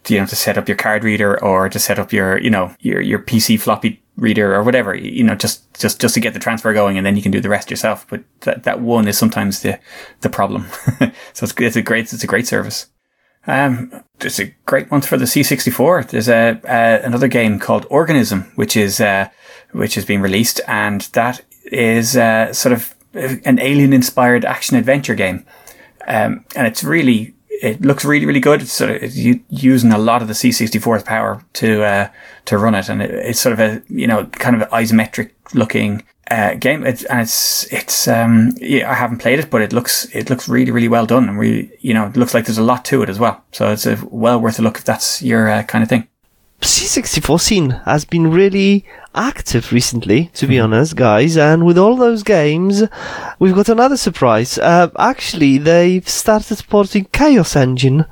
to, 0.04 0.14
you 0.14 0.20
know, 0.20 0.26
to 0.26 0.36
set 0.36 0.58
up 0.58 0.68
your 0.68 0.76
card 0.76 1.04
reader 1.04 1.42
or 1.42 1.68
to 1.68 1.78
set 1.78 1.98
up 1.98 2.12
your, 2.12 2.38
you 2.38 2.50
know, 2.50 2.74
your, 2.80 3.00
your 3.00 3.18
PC 3.18 3.58
floppy 3.58 4.02
reader 4.16 4.54
or 4.54 4.62
whatever, 4.62 4.94
you 4.94 5.24
know, 5.24 5.34
just, 5.34 5.72
just, 5.78 6.00
just 6.00 6.14
to 6.14 6.20
get 6.20 6.32
the 6.32 6.40
transfer 6.40 6.72
going 6.72 6.96
and 6.96 7.04
then 7.04 7.16
you 7.16 7.22
can 7.22 7.32
do 7.32 7.40
the 7.40 7.48
rest 7.48 7.70
yourself. 7.70 8.06
But 8.08 8.22
that, 8.40 8.62
that 8.62 8.80
one 8.80 9.08
is 9.08 9.18
sometimes 9.18 9.62
the, 9.62 9.78
the 10.20 10.30
problem. 10.30 10.66
so 11.32 11.44
it's, 11.44 11.54
it's 11.58 11.76
a 11.76 11.82
great, 11.82 12.12
it's 12.12 12.24
a 12.24 12.28
great 12.28 12.46
service. 12.46 12.86
Um, 13.46 13.92
there's 14.18 14.40
a 14.40 14.54
great 14.64 14.90
one 14.90 15.02
for 15.02 15.16
the 15.16 15.24
C64. 15.24 16.08
There's 16.08 16.28
a, 16.28 16.60
another 17.04 17.28
game 17.28 17.58
called 17.58 17.86
Organism, 17.90 18.50
which 18.56 18.76
is, 18.76 19.00
uh, 19.00 19.28
which 19.72 19.94
has 19.94 20.04
been 20.04 20.22
released 20.22 20.60
and 20.66 21.02
that 21.12 21.42
is, 21.64 22.16
uh, 22.16 22.52
sort 22.52 22.72
of 22.72 22.94
an 23.14 23.58
alien 23.58 23.92
inspired 23.92 24.44
action 24.44 24.76
adventure 24.76 25.14
game. 25.14 25.44
Um, 26.06 26.44
and 26.54 26.66
it's 26.66 26.84
really, 26.84 27.34
it 27.48 27.80
looks 27.80 28.04
really, 28.04 28.26
really 28.26 28.40
good. 28.40 28.62
It's 28.62 28.72
sort 28.72 28.90
of 28.90 29.02
it's 29.02 29.16
using 29.16 29.92
a 29.92 29.98
lot 29.98 30.22
of 30.22 30.28
the 30.28 30.34
C64's 30.34 31.02
power 31.02 31.42
to, 31.54 31.82
uh, 31.82 32.08
to 32.46 32.58
run 32.58 32.74
it. 32.74 32.88
And 32.88 33.02
it, 33.02 33.10
it's 33.10 33.40
sort 33.40 33.54
of 33.54 33.60
a, 33.60 33.82
you 33.88 34.06
know, 34.06 34.26
kind 34.26 34.60
of 34.60 34.68
isometric 34.70 35.30
looking, 35.54 36.04
uh, 36.30 36.54
game. 36.54 36.84
It's 36.84 37.04
and 37.04 37.20
it's 37.20 37.70
it's 37.72 38.08
um 38.08 38.52
yeah 38.58 38.90
I 38.90 38.94
haven't 38.94 39.18
played 39.18 39.38
it, 39.38 39.50
but 39.50 39.62
it 39.62 39.72
looks 39.72 40.06
it 40.14 40.30
looks 40.30 40.48
really 40.48 40.70
really 40.70 40.88
well 40.88 41.06
done, 41.06 41.28
and 41.28 41.38
we 41.38 41.70
you 41.80 41.94
know 41.94 42.06
it 42.06 42.16
looks 42.16 42.34
like 42.34 42.46
there's 42.46 42.58
a 42.58 42.62
lot 42.62 42.84
to 42.86 43.02
it 43.02 43.08
as 43.08 43.18
well. 43.18 43.44
So 43.52 43.70
it's 43.70 43.86
a 43.86 43.98
well 44.10 44.40
worth 44.40 44.58
a 44.58 44.62
look 44.62 44.78
if 44.78 44.84
that's 44.84 45.22
your 45.22 45.48
uh, 45.48 45.62
kind 45.62 45.82
of 45.82 45.88
thing. 45.88 46.08
C64 46.62 47.40
scene 47.40 47.70
has 47.84 48.06
been 48.06 48.30
really 48.30 48.84
active 49.14 49.72
recently, 49.72 50.30
to 50.34 50.46
be 50.46 50.54
mm-hmm. 50.54 50.72
honest, 50.72 50.96
guys. 50.96 51.36
And 51.36 51.66
with 51.66 51.76
all 51.76 51.96
those 51.96 52.22
games, 52.22 52.82
we've 53.38 53.54
got 53.54 53.68
another 53.68 53.96
surprise. 53.98 54.56
Uh, 54.56 54.88
actually, 54.98 55.58
they've 55.58 56.08
started 56.08 56.64
porting 56.68 57.04
Chaos 57.12 57.56
Engine 57.56 58.06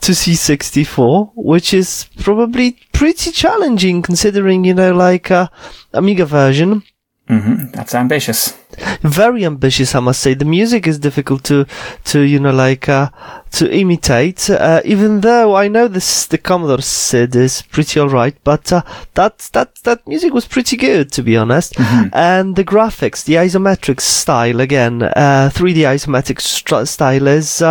to 0.00 0.12
C64, 0.12 1.32
which 1.34 1.74
is 1.74 2.08
probably 2.20 2.78
pretty 2.92 3.32
challenging 3.32 4.00
considering, 4.00 4.64
you 4.64 4.74
know, 4.74 4.94
like, 4.94 5.30
uh, 5.32 5.48
Amiga 5.92 6.24
version 6.24 6.84
Mm-hmm. 7.28 7.72
That's 7.72 7.94
ambitious. 7.94 8.58
Very 9.02 9.44
ambitious, 9.44 9.94
I 9.94 10.00
must 10.00 10.20
say. 10.20 10.34
The 10.34 10.44
music 10.44 10.86
is 10.86 10.98
difficult 10.98 11.44
to, 11.44 11.66
to 12.04 12.20
you 12.20 12.40
know, 12.40 12.52
like 12.52 12.88
uh, 12.88 13.10
to 13.52 13.70
imitate. 13.70 14.48
Uh, 14.48 14.80
even 14.84 15.20
though 15.20 15.54
I 15.54 15.68
know 15.68 15.88
this, 15.88 16.26
the 16.26 16.38
Commodore 16.38 16.80
SID 16.80 17.36
is 17.36 17.62
pretty 17.62 18.00
alright, 18.00 18.36
but 18.44 18.72
uh, 18.72 18.82
that 19.14 19.38
that 19.52 19.74
that 19.84 20.06
music 20.06 20.32
was 20.32 20.46
pretty 20.46 20.76
good, 20.76 21.12
to 21.12 21.22
be 21.22 21.36
honest. 21.36 21.74
Mm-hmm. 21.74 22.08
And 22.14 22.56
the 22.56 22.64
graphics, 22.64 23.24
the 23.24 23.34
isometric 23.34 24.00
style 24.00 24.60
again, 24.60 25.02
uh, 25.02 25.50
3D 25.52 25.84
isometric 25.84 26.40
str- 26.40 26.84
style 26.84 27.26
is. 27.26 27.62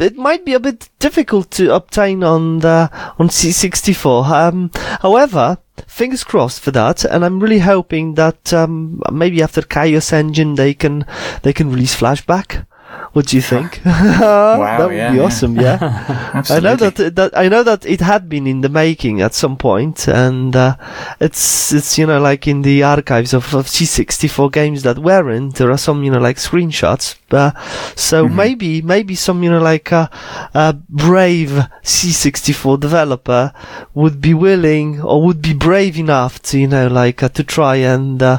It 0.00 0.16
might 0.16 0.44
be 0.44 0.54
a 0.54 0.60
bit 0.60 0.88
difficult 0.98 1.50
to 1.52 1.74
obtain 1.74 2.24
on 2.24 2.60
the 2.60 2.90
on 3.18 3.28
C64. 3.28 4.30
Um, 4.30 4.70
however, 5.02 5.58
fingers 5.86 6.24
crossed 6.24 6.60
for 6.60 6.70
that, 6.70 7.04
and 7.04 7.24
I'm 7.24 7.40
really 7.40 7.58
hoping 7.58 8.14
that 8.14 8.52
um, 8.52 9.02
maybe 9.12 9.42
after 9.42 9.62
Chaos 9.62 10.12
Engine 10.12 10.54
they 10.54 10.74
can 10.74 11.04
they 11.42 11.52
can 11.52 11.70
release 11.70 11.94
Flashback. 11.94 12.66
What 13.12 13.26
do 13.26 13.34
you 13.36 13.42
think? 13.42 13.82
that 13.84 14.78
would 14.86 14.94
yeah, 14.96 15.12
be 15.12 15.18
awesome. 15.18 15.56
Yeah, 15.56 15.78
I 16.32 16.38
Absolutely. 16.38 16.68
know 16.68 16.76
that 16.76 17.16
that 17.16 17.36
I 17.36 17.48
know 17.48 17.64
that 17.64 17.84
it 17.84 18.00
had 18.00 18.28
been 18.28 18.46
in 18.46 18.60
the 18.60 18.68
making 18.68 19.20
at 19.20 19.34
some 19.34 19.56
point, 19.56 20.06
and 20.06 20.54
uh, 20.54 20.76
it's 21.18 21.72
it's 21.72 21.98
you 21.98 22.06
know 22.06 22.20
like 22.20 22.46
in 22.46 22.62
the 22.62 22.84
archives 22.84 23.34
of, 23.34 23.52
of 23.54 23.66
C64 23.66 24.52
games 24.52 24.82
that 24.84 24.98
weren't. 25.00 25.56
There 25.56 25.70
are 25.72 25.78
some 25.78 26.04
you 26.04 26.10
know 26.12 26.20
like 26.20 26.36
screenshots. 26.36 27.16
Uh, 27.32 27.50
so 27.96 28.26
Mhm. 28.26 28.34
maybe 28.34 28.82
maybe 28.82 29.14
some 29.16 29.42
you 29.42 29.50
know 29.50 29.60
like 29.60 29.90
a, 29.92 30.08
a 30.54 30.72
brave 30.88 31.66
C64 31.82 32.78
developer 32.78 33.52
would 33.94 34.20
be 34.20 34.34
willing 34.34 35.00
or 35.02 35.22
would 35.22 35.42
be 35.42 35.52
brave 35.54 35.98
enough 35.98 36.40
to 36.42 36.58
you 36.60 36.68
know 36.68 36.86
like 36.86 37.22
uh, 37.22 37.28
to 37.30 37.42
try 37.42 37.76
and 37.76 38.22
uh, 38.22 38.38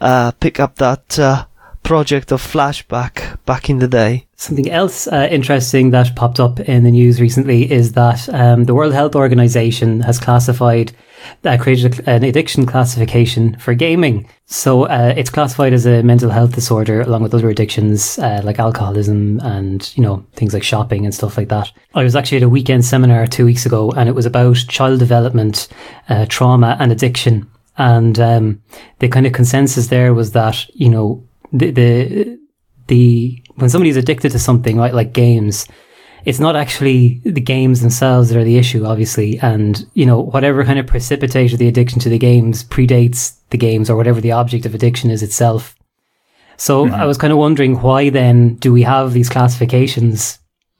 uh, 0.00 0.30
pick 0.40 0.58
up 0.60 0.76
that 0.76 1.18
uh, 1.18 1.44
project 1.82 2.30
of 2.30 2.42
Flashback 2.42 3.44
back 3.46 3.68
in 3.68 3.78
the 3.78 3.88
day. 3.88 4.26
Something 4.36 4.70
else 4.70 5.06
uh, 5.06 5.28
interesting 5.30 5.90
that 5.90 6.14
popped 6.16 6.40
up 6.40 6.60
in 6.60 6.84
the 6.84 6.90
news 6.90 7.20
recently 7.20 7.70
is 7.70 7.92
that 7.92 8.28
um, 8.28 8.64
the 8.64 8.74
World 8.74 8.94
Health 8.94 9.14
Organization 9.14 10.00
has 10.00 10.18
classified, 10.18 10.92
uh, 11.44 11.58
created 11.60 12.06
an 12.08 12.24
addiction 12.24 12.64
classification 12.64 13.58
for 13.58 13.74
gaming. 13.74 14.28
So 14.46 14.84
uh, 14.84 15.14
it's 15.16 15.30
classified 15.30 15.72
as 15.72 15.84
a 15.86 16.02
mental 16.02 16.30
health 16.30 16.54
disorder 16.54 17.02
along 17.02 17.22
with 17.22 17.34
other 17.34 17.50
addictions 17.50 18.18
uh, 18.18 18.40
like 18.44 18.58
alcoholism 18.58 19.40
and 19.40 19.92
you 19.96 20.02
know 20.02 20.24
things 20.32 20.54
like 20.54 20.62
shopping 20.62 21.04
and 21.04 21.14
stuff 21.14 21.36
like 21.36 21.48
that. 21.48 21.70
I 21.94 22.02
was 22.02 22.16
actually 22.16 22.38
at 22.38 22.44
a 22.44 22.48
weekend 22.48 22.84
seminar 22.84 23.26
two 23.26 23.44
weeks 23.44 23.66
ago, 23.66 23.90
and 23.92 24.08
it 24.08 24.14
was 24.14 24.26
about 24.26 24.56
child 24.68 24.98
development, 24.98 25.68
uh, 26.08 26.26
trauma, 26.28 26.76
and 26.80 26.92
addiction. 26.92 27.50
And 27.76 28.18
um, 28.18 28.62
the 28.98 29.08
kind 29.08 29.26
of 29.26 29.32
consensus 29.32 29.88
there 29.88 30.12
was 30.14 30.32
that 30.32 30.68
you 30.74 30.88
know 30.88 31.26
the 31.52 31.70
the 31.70 32.38
the 32.86 33.42
when 33.56 33.70
somebody's 33.70 33.96
addicted 33.96 34.32
to 34.32 34.38
something 34.38 34.76
right 34.76 34.94
like 34.94 35.12
games 35.12 35.66
it's 36.24 36.40
not 36.40 36.56
actually 36.56 37.20
the 37.24 37.40
games 37.40 37.80
themselves 37.80 38.28
that 38.28 38.38
are 38.38 38.44
the 38.44 38.58
issue 38.58 38.84
obviously. 38.84 39.38
And 39.40 39.86
you 39.94 40.06
know 40.06 40.20
whatever 40.20 40.64
kind 40.64 40.78
of 40.78 40.86
precipitated 40.86 41.58
the 41.58 41.68
addiction 41.68 42.00
to 42.00 42.08
the 42.08 42.18
games 42.18 42.64
predates 42.64 43.36
the 43.50 43.58
games 43.58 43.90
or 43.90 43.96
whatever 43.96 44.20
the 44.20 44.32
object 44.32 44.66
of 44.66 44.74
addiction 44.74 45.10
is 45.10 45.22
itself. 45.22 45.76
So 46.56 46.88
i 46.88 47.06
was 47.06 47.16
kind 47.16 47.32
of 47.32 47.38
wondering 47.38 47.80
why 47.80 48.10
then 48.10 48.56
do 48.56 48.72
we 48.72 48.82
have 48.82 49.12
these 49.12 49.30
classifications? 49.30 50.38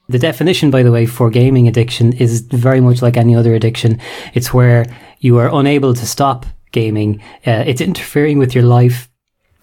The 0.09 0.19
definition 0.19 0.69
by 0.69 0.83
the 0.83 0.91
way 0.91 1.05
for 1.05 1.29
gaming 1.29 1.67
addiction 1.67 2.13
is 2.13 2.41
very 2.41 2.81
much 2.81 3.01
like 3.01 3.17
any 3.17 3.35
other 3.35 3.55
addiction. 3.55 3.99
It's 4.33 4.53
where 4.53 4.85
you 5.19 5.37
are 5.39 5.49
unable 5.53 5.93
to 5.93 6.05
stop 6.05 6.45
gaming. 6.71 7.21
Uh, 7.47 7.63
it's 7.65 7.81
interfering 7.81 8.37
with 8.37 8.53
your 8.53 8.63
life 8.63 9.10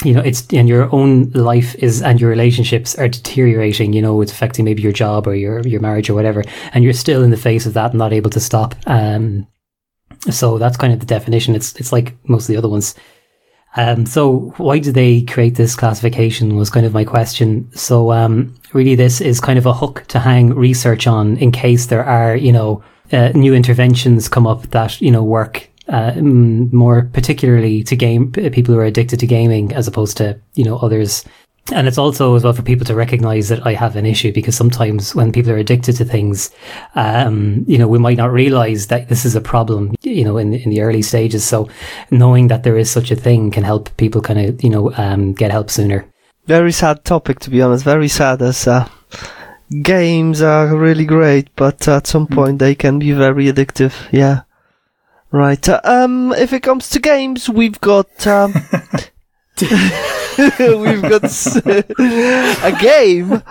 you 0.05 0.13
know, 0.13 0.21
it's 0.21 0.47
and 0.53 0.69
your 0.69 0.93
own 0.95 1.31
life 1.31 1.75
is 1.77 2.03
and 2.03 2.21
your 2.21 2.31
relationships 2.31 2.95
are 2.97 3.09
deteriorating. 3.09 3.93
You 3.93 4.03
know, 4.03 4.21
it's 4.21 4.33
affecting 4.33 4.65
maybe 4.65 4.83
your 4.83 4.93
job 4.93 5.27
or 5.27 5.35
your 5.35 5.67
your 5.67 5.81
marriage 5.81 6.09
or 6.09 6.15
whatever, 6.15 6.45
and 6.73 6.85
you're 6.85 6.93
still 6.93 7.25
in 7.25 7.31
the 7.31 7.37
face 7.37 7.67
of 7.67 7.75
that, 7.75 7.91
and 7.91 7.99
not 7.99 8.13
able 8.13 8.31
to 8.31 8.41
stop. 8.41 8.77
Um, 8.87 9.47
so 10.31 10.59
that's 10.59 10.77
kind 10.77 10.93
of 10.93 11.01
the 11.01 11.07
definition. 11.07 11.57
It's 11.57 11.75
it's 11.77 11.93
like 11.93 12.15
most 12.29 12.45
of 12.45 12.49
the 12.49 12.57
other 12.57 12.69
ones. 12.69 12.95
Um, 13.77 14.07
so 14.07 14.55
why 14.57 14.79
did 14.79 14.95
they 14.95 15.23
create 15.23 15.57
this 15.57 15.77
classification 15.77 16.57
was 16.57 16.71
kind 16.71 16.87
of 16.87 16.95
my 16.95 17.05
question. 17.05 17.71
So 17.75 18.13
um, 18.13 18.55
really, 18.73 18.95
this 18.95 19.21
is 19.21 19.41
kind 19.41 19.59
of 19.59 19.67
a 19.67 19.75
hook 19.75 20.05
to 20.09 20.19
hang 20.21 20.55
research 20.55 21.07
on 21.07 21.37
in 21.39 21.53
case 21.53 21.87
there 21.87 22.05
are 22.05 22.37
you 22.37 22.53
know 22.53 22.85
uh, 23.13 23.31
new 23.35 23.53
interventions 23.53 24.29
come 24.29 24.47
up 24.47 24.63
that 24.71 25.01
you 25.01 25.11
know 25.11 25.25
work 25.25 25.68
uh, 25.89 26.13
mm, 26.13 26.73
more 26.73 27.09
particularly 27.13 27.83
to 27.85 27.97
game 27.97 28.33
people 28.33 28.75
who 28.75 28.81
are 28.81 28.85
addicted 28.85 29.21
to 29.21 29.27
gaming 29.27 29.73
as 29.73 29.89
opposed 29.89 30.17
to 30.19 30.39
you 30.55 30.65
know 30.65 30.77
others. 30.79 31.25
And 31.71 31.87
it's 31.87 31.99
also 31.99 32.35
as 32.35 32.45
well 32.45 32.55
for 32.55 32.63
people 32.63 32.87
to 32.87 32.95
recognize 32.95 33.51
that 33.51 33.67
I 33.67 33.75
have 33.75 33.95
an 33.97 34.07
issue 34.07 34.33
because 34.33 34.57
sometimes 34.57 35.15
when 35.15 35.33
people 35.33 35.53
are 35.53 35.59
addicted 35.59 35.97
to 35.97 36.05
things, 36.05 36.51
um, 36.95 37.65
you 37.69 37.77
know, 37.77 37.87
we 37.87 37.99
might 37.99 38.17
not 38.17 38.33
realize 38.33 38.87
that 38.87 39.11
this 39.11 39.27
is 39.27 39.37
a 39.37 39.41
problem, 39.43 39.95
you 40.01 40.25
know, 40.25 40.39
in, 40.39 40.55
in 40.55 40.71
the 40.71 40.81
early 40.81 41.03
stages. 41.03 41.45
So 41.45 41.69
knowing 42.11 42.49
that 42.49 42.63
there 42.63 42.79
is 42.79 42.91
such 42.91 43.11
a 43.11 43.17
thing 43.17 43.51
can 43.51 43.65
help 43.65 43.95
people 43.99 44.23
kind 44.23 44.41
of, 44.41 44.65
you 44.65 44.71
know, 44.71 44.95
um, 44.97 45.35
get 45.35 45.51
help 45.51 45.69
sooner. 45.69 46.07
Very 46.47 46.73
sad 46.73 47.05
topic, 47.05 47.41
to 47.41 47.51
be 47.51 47.61
honest. 47.61 47.85
Very 47.85 48.09
sad 48.09 48.41
as 48.41 48.67
uh, 48.67 48.89
games 49.83 50.41
are 50.41 50.75
really 50.75 51.05
great, 51.05 51.55
but 51.55 51.87
at 51.87 52.07
some 52.07 52.27
point 52.27 52.59
they 52.59 52.75
can 52.75 52.99
be 52.99 53.13
very 53.13 53.45
addictive. 53.53 53.93
Yeah. 54.11 54.43
Right. 55.31 55.69
Uh, 55.69 55.81
um, 55.85 56.33
if 56.33 56.53
it 56.53 56.63
comes 56.63 56.89
to 56.91 56.99
games, 56.99 57.49
we've 57.49 57.81
got 57.81 58.27
um, 58.27 58.53
we've 59.61 61.03
got 61.03 61.25
s- 61.25 61.57
a 61.67 62.77
game 62.81 63.43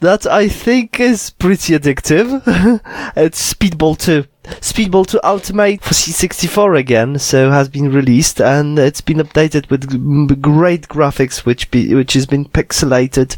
that 0.00 0.26
I 0.28 0.48
think 0.48 0.98
is 0.98 1.30
pretty 1.30 1.74
addictive. 1.74 2.42
it's 3.16 3.54
Speedball 3.54 3.98
2. 3.98 4.24
Speedball 4.60 5.06
2 5.06 5.20
Ultimate 5.22 5.82
for 5.82 5.90
C64 5.94 6.78
again, 6.78 7.18
so 7.18 7.50
has 7.50 7.68
been 7.68 7.92
released 7.92 8.40
and 8.40 8.78
it's 8.78 9.00
been 9.00 9.18
updated 9.18 9.68
with 9.70 9.90
g- 9.90 10.36
great 10.40 10.88
graphics, 10.88 11.44
which 11.44 11.70
be, 11.70 11.94
which 11.94 12.14
has 12.14 12.26
been 12.26 12.44
pixelated. 12.46 13.36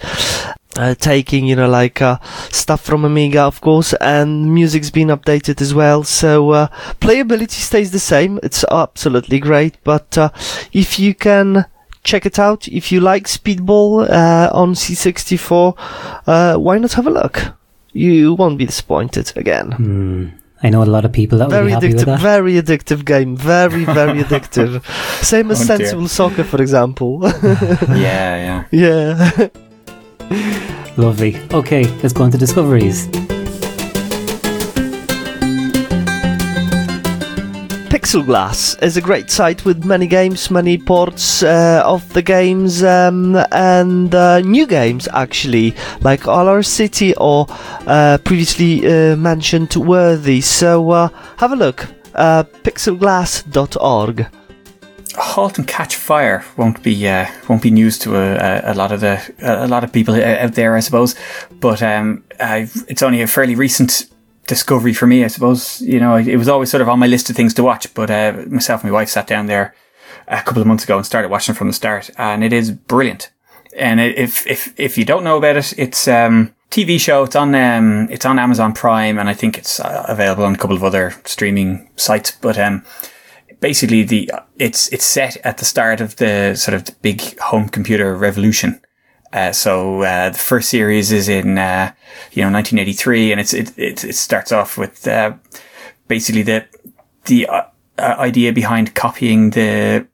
Uh, 0.79 0.95
taking, 0.95 1.45
you 1.45 1.57
know, 1.57 1.69
like, 1.69 2.01
uh, 2.01 2.17
stuff 2.53 2.81
from 2.81 3.05
Amiga, 3.05 3.41
of 3.43 3.61
course, 3.61 3.95
and 4.01 4.55
music's 4.55 4.91
been 4.91 5.09
updated 5.09 5.61
as 5.61 5.75
well, 5.75 6.05
so, 6.05 6.51
uh, 6.51 6.69
playability 7.01 7.59
stays 7.59 7.91
the 7.91 7.99
same, 7.99 8.39
it's 8.45 8.65
absolutely 8.71 9.41
great, 9.41 9.75
but, 9.83 10.17
uh, 10.17 10.29
if 10.73 10.99
you 11.01 11.15
can 11.15 11.65
check 12.05 12.25
it 12.25 12.39
out, 12.39 12.69
if 12.69 12.93
you 12.93 13.01
like 13.01 13.25
Speedball, 13.27 14.09
uh, 14.09 14.51
on 14.55 14.75
C64, 14.77 15.75
uh, 16.29 16.55
why 16.57 16.79
not 16.79 16.93
have 16.93 17.09
a 17.09 17.11
look? 17.11 17.37
You 17.93 18.35
won't 18.35 18.57
be 18.59 18.67
disappointed 18.67 19.33
again. 19.35 19.73
Hmm. 19.73 20.27
I 20.63 20.71
know 20.71 20.83
a 20.83 20.93
lot 20.97 21.05
of 21.05 21.13
people 21.13 21.39
that 21.39 21.49
would 21.49 21.55
Very 21.55 21.67
be 21.69 21.73
happy 21.73 21.89
with 21.89 21.97
addictive, 22.03 22.07
that. 22.07 22.21
very 22.21 22.53
addictive 22.55 23.05
game. 23.05 23.37
Very, 23.37 23.85
very 23.85 24.23
addictive. 24.25 24.83
Same 25.25 25.51
as 25.51 25.61
Oh, 25.61 25.67
dear. 25.67 25.77
Sensible 25.87 26.09
Soccer, 26.09 26.45
for 26.45 26.61
example. 26.63 27.21
yeah, 27.95 28.35
yeah. 28.47 28.65
yeah. 28.73 29.49
Lovely. 30.97 31.37
Okay, 31.53 31.85
let's 32.03 32.13
go 32.13 32.25
on 32.25 32.31
to 32.33 32.39
discoveries. 32.39 33.09
Pixel 37.89 38.25
Glass 38.25 38.75
is 38.83 38.97
a 38.97 39.01
great 39.01 39.31
site 39.31 39.65
with 39.65 39.85
many 39.85 40.07
games, 40.07 40.51
many 40.51 40.79
ports 40.79 41.43
uh, 41.43 41.83
of 41.85 42.11
the 42.13 42.23
games, 42.23 42.83
um, 42.83 43.37
and 43.53 44.15
uh, 44.15 44.41
new 44.41 44.67
games 44.67 45.09
actually, 45.13 45.75
like 46.01 46.27
All 46.27 46.49
Our 46.49 46.63
City 46.63 47.15
or 47.17 47.47
uh, 47.87 48.19
previously 48.25 48.87
uh, 48.87 49.17
mentioned 49.17 49.75
Worthy. 49.77 50.41
So 50.41 50.91
uh, 50.91 51.09
have 51.37 51.53
a 51.53 51.57
look. 51.57 51.87
Uh, 52.15 52.45
pixelglass.org. 52.65 54.38
Halt 55.19 55.59
and 55.59 55.67
Catch 55.67 55.97
Fire 55.97 56.45
won't 56.57 56.83
be 56.83 57.09
uh, 57.09 57.27
won't 57.49 57.63
be 57.63 57.71
news 57.71 57.99
to 58.01 58.17
a, 58.17 58.73
a, 58.73 58.75
lot 58.75 58.93
of 58.93 59.01
the 59.01 59.21
a 59.41 59.67
lot 59.67 59.85
of 59.85 59.93
people 59.93 60.15
out 60.15 60.55
there, 60.55 60.77
I 60.77 60.81
suppose. 60.81 61.15
But 61.51 61.83
um, 61.83 62.25
it's 62.41 63.03
only 63.03 63.23
a 63.23 63.27
fairly 63.27 63.55
recent 63.55 64.07
discovery 64.47 64.95
for 64.95 65.07
me, 65.07 65.25
I 65.25 65.29
suppose. 65.29 65.81
You 65.81 66.01
know, 66.01 66.17
it 66.17 66.37
was 66.37 66.49
always 66.49 66.71
sort 66.71 66.81
of 66.81 66.89
on 66.89 66.99
my 66.99 67.07
list 67.07 67.31
of 67.31 67.37
things 67.37 67.55
to 67.55 67.63
watch. 67.63 67.93
But 67.95 68.11
uh, 68.11 68.45
myself 68.49 68.83
and 68.83 68.91
my 68.91 68.95
wife 68.95 69.09
sat 69.09 69.27
down 69.27 69.47
there 69.47 69.75
a 70.27 70.43
couple 70.43 70.61
of 70.61 70.69
months 70.69 70.85
ago 70.85 70.97
and 70.97 71.07
started 71.07 71.31
watching 71.31 71.55
from 71.55 71.69
the 71.69 71.73
start, 71.73 72.11
and 72.17 72.45
it 72.45 72.53
is 72.53 72.71
brilliant. 72.71 73.31
And 73.77 74.01
if 74.01 74.47
if 74.47 74.79
if 74.79 74.99
you 74.99 75.05
don't 75.05 75.25
know 75.25 75.37
about 75.37 75.57
it, 75.57 75.79
it's 75.79 76.09
um 76.09 76.55
TV 76.71 76.99
show. 77.01 77.25
It's 77.25 77.37
on 77.37 77.55
um 77.55 78.09
it's 78.11 78.27
on 78.27 78.39
Amazon 78.39 78.73
Prime, 78.73 79.19
and 79.19 79.29
I 79.29 79.35
think 79.35 79.59
it's 79.59 79.81
uh, 79.81 80.05
available 80.09 80.45
on 80.45 80.55
a 80.55 80.59
couple 80.59 80.77
of 80.77 80.85
other 80.85 81.15
streaming 81.25 81.89
sites. 81.97 82.33
But 82.33 82.59
um 82.59 82.85
basically 83.61 84.03
the 84.03 84.31
it's 84.59 84.89
it's 84.93 85.05
set 85.05 85.37
at 85.39 85.59
the 85.59 85.65
start 85.65 86.01
of 86.01 86.17
the 86.17 86.55
sort 86.55 86.75
of 86.75 86.85
the 86.85 86.93
big 87.03 87.39
home 87.41 87.69
computer 87.69 88.17
revolution. 88.17 88.81
Uh, 89.33 89.53
so 89.53 90.03
uh, 90.03 90.31
the 90.31 90.39
first 90.39 90.71
series 90.71 91.13
is 91.13 91.29
in 91.29 91.59
uh, 91.59 91.93
you 92.33 92.43
know 92.43 92.51
1983, 92.51 93.33
and 93.33 93.41
it's 93.41 93.55
it 93.55 93.79
it, 93.79 94.05
it 94.05 94.15
starts 94.15 94.53
off 94.53 94.79
with 94.79 95.07
uh, 95.07 95.35
basically 96.07 96.43
the 96.43 96.67
the 97.27 97.47
uh, 97.47 97.63
uh, 97.99 98.15
idea 98.19 98.53
behind 98.53 98.95
copying 98.95 99.51
the 99.51 100.07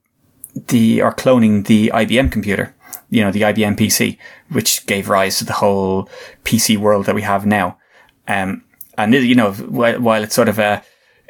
the 0.68 1.02
or 1.02 1.12
cloning 1.12 1.66
the 1.66 1.90
IBM 1.94 2.30
computer, 2.32 2.74
you 3.10 3.22
know, 3.22 3.30
the 3.30 3.42
IBM 3.42 3.76
PC, 3.76 4.18
which 4.50 4.86
gave 4.86 5.08
rise 5.08 5.38
to 5.38 5.44
the 5.44 5.52
whole 5.52 6.08
PC 6.44 6.76
world 6.76 7.06
that 7.06 7.14
we 7.14 7.22
have 7.22 7.46
now. 7.46 7.78
Um, 8.26 8.64
and 8.96 9.12
you 9.14 9.34
know, 9.34 9.52
while, 9.52 10.00
while 10.00 10.22
it's 10.22 10.34
sort 10.34 10.48
of 10.48 10.58
a 10.58 10.82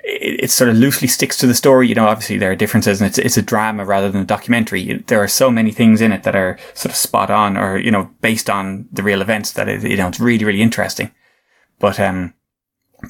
it, 0.05 0.45
it, 0.45 0.51
sort 0.51 0.71
of 0.71 0.77
loosely 0.77 1.09
sticks 1.09 1.37
to 1.38 1.47
the 1.47 1.55
story. 1.55 1.88
You 1.88 1.95
know, 1.95 2.07
obviously 2.07 2.37
there 2.37 2.51
are 2.51 2.57
differences 2.57 3.01
and 3.01 3.09
it's, 3.09 3.19
it's 3.19 3.37
a 3.37 3.43
drama 3.43 3.85
rather 3.85 4.11
than 4.11 4.23
a 4.23 4.27
documentary. 4.27 4.99
There 5.07 5.23
are 5.23 5.29
so 5.29 5.51
many 5.51 5.73
things 5.73 6.01
in 6.01 6.12
it 6.12 6.23
that 6.25 6.37
are 6.37 6.59
sort 6.75 6.93
of 6.93 6.97
spot 6.97 7.31
on 7.31 7.57
or, 7.57 7.79
you 7.79 7.90
know, 7.90 8.11
based 8.21 8.51
on 8.51 8.87
the 8.93 9.03
real 9.03 9.23
events 9.23 9.53
that 9.53 9.69
it, 9.69 9.83
you 9.83 9.97
know, 9.97 10.09
it's 10.09 10.21
really, 10.21 10.45
really 10.45 10.62
interesting. 10.62 11.11
But, 11.79 11.99
um, 11.99 12.35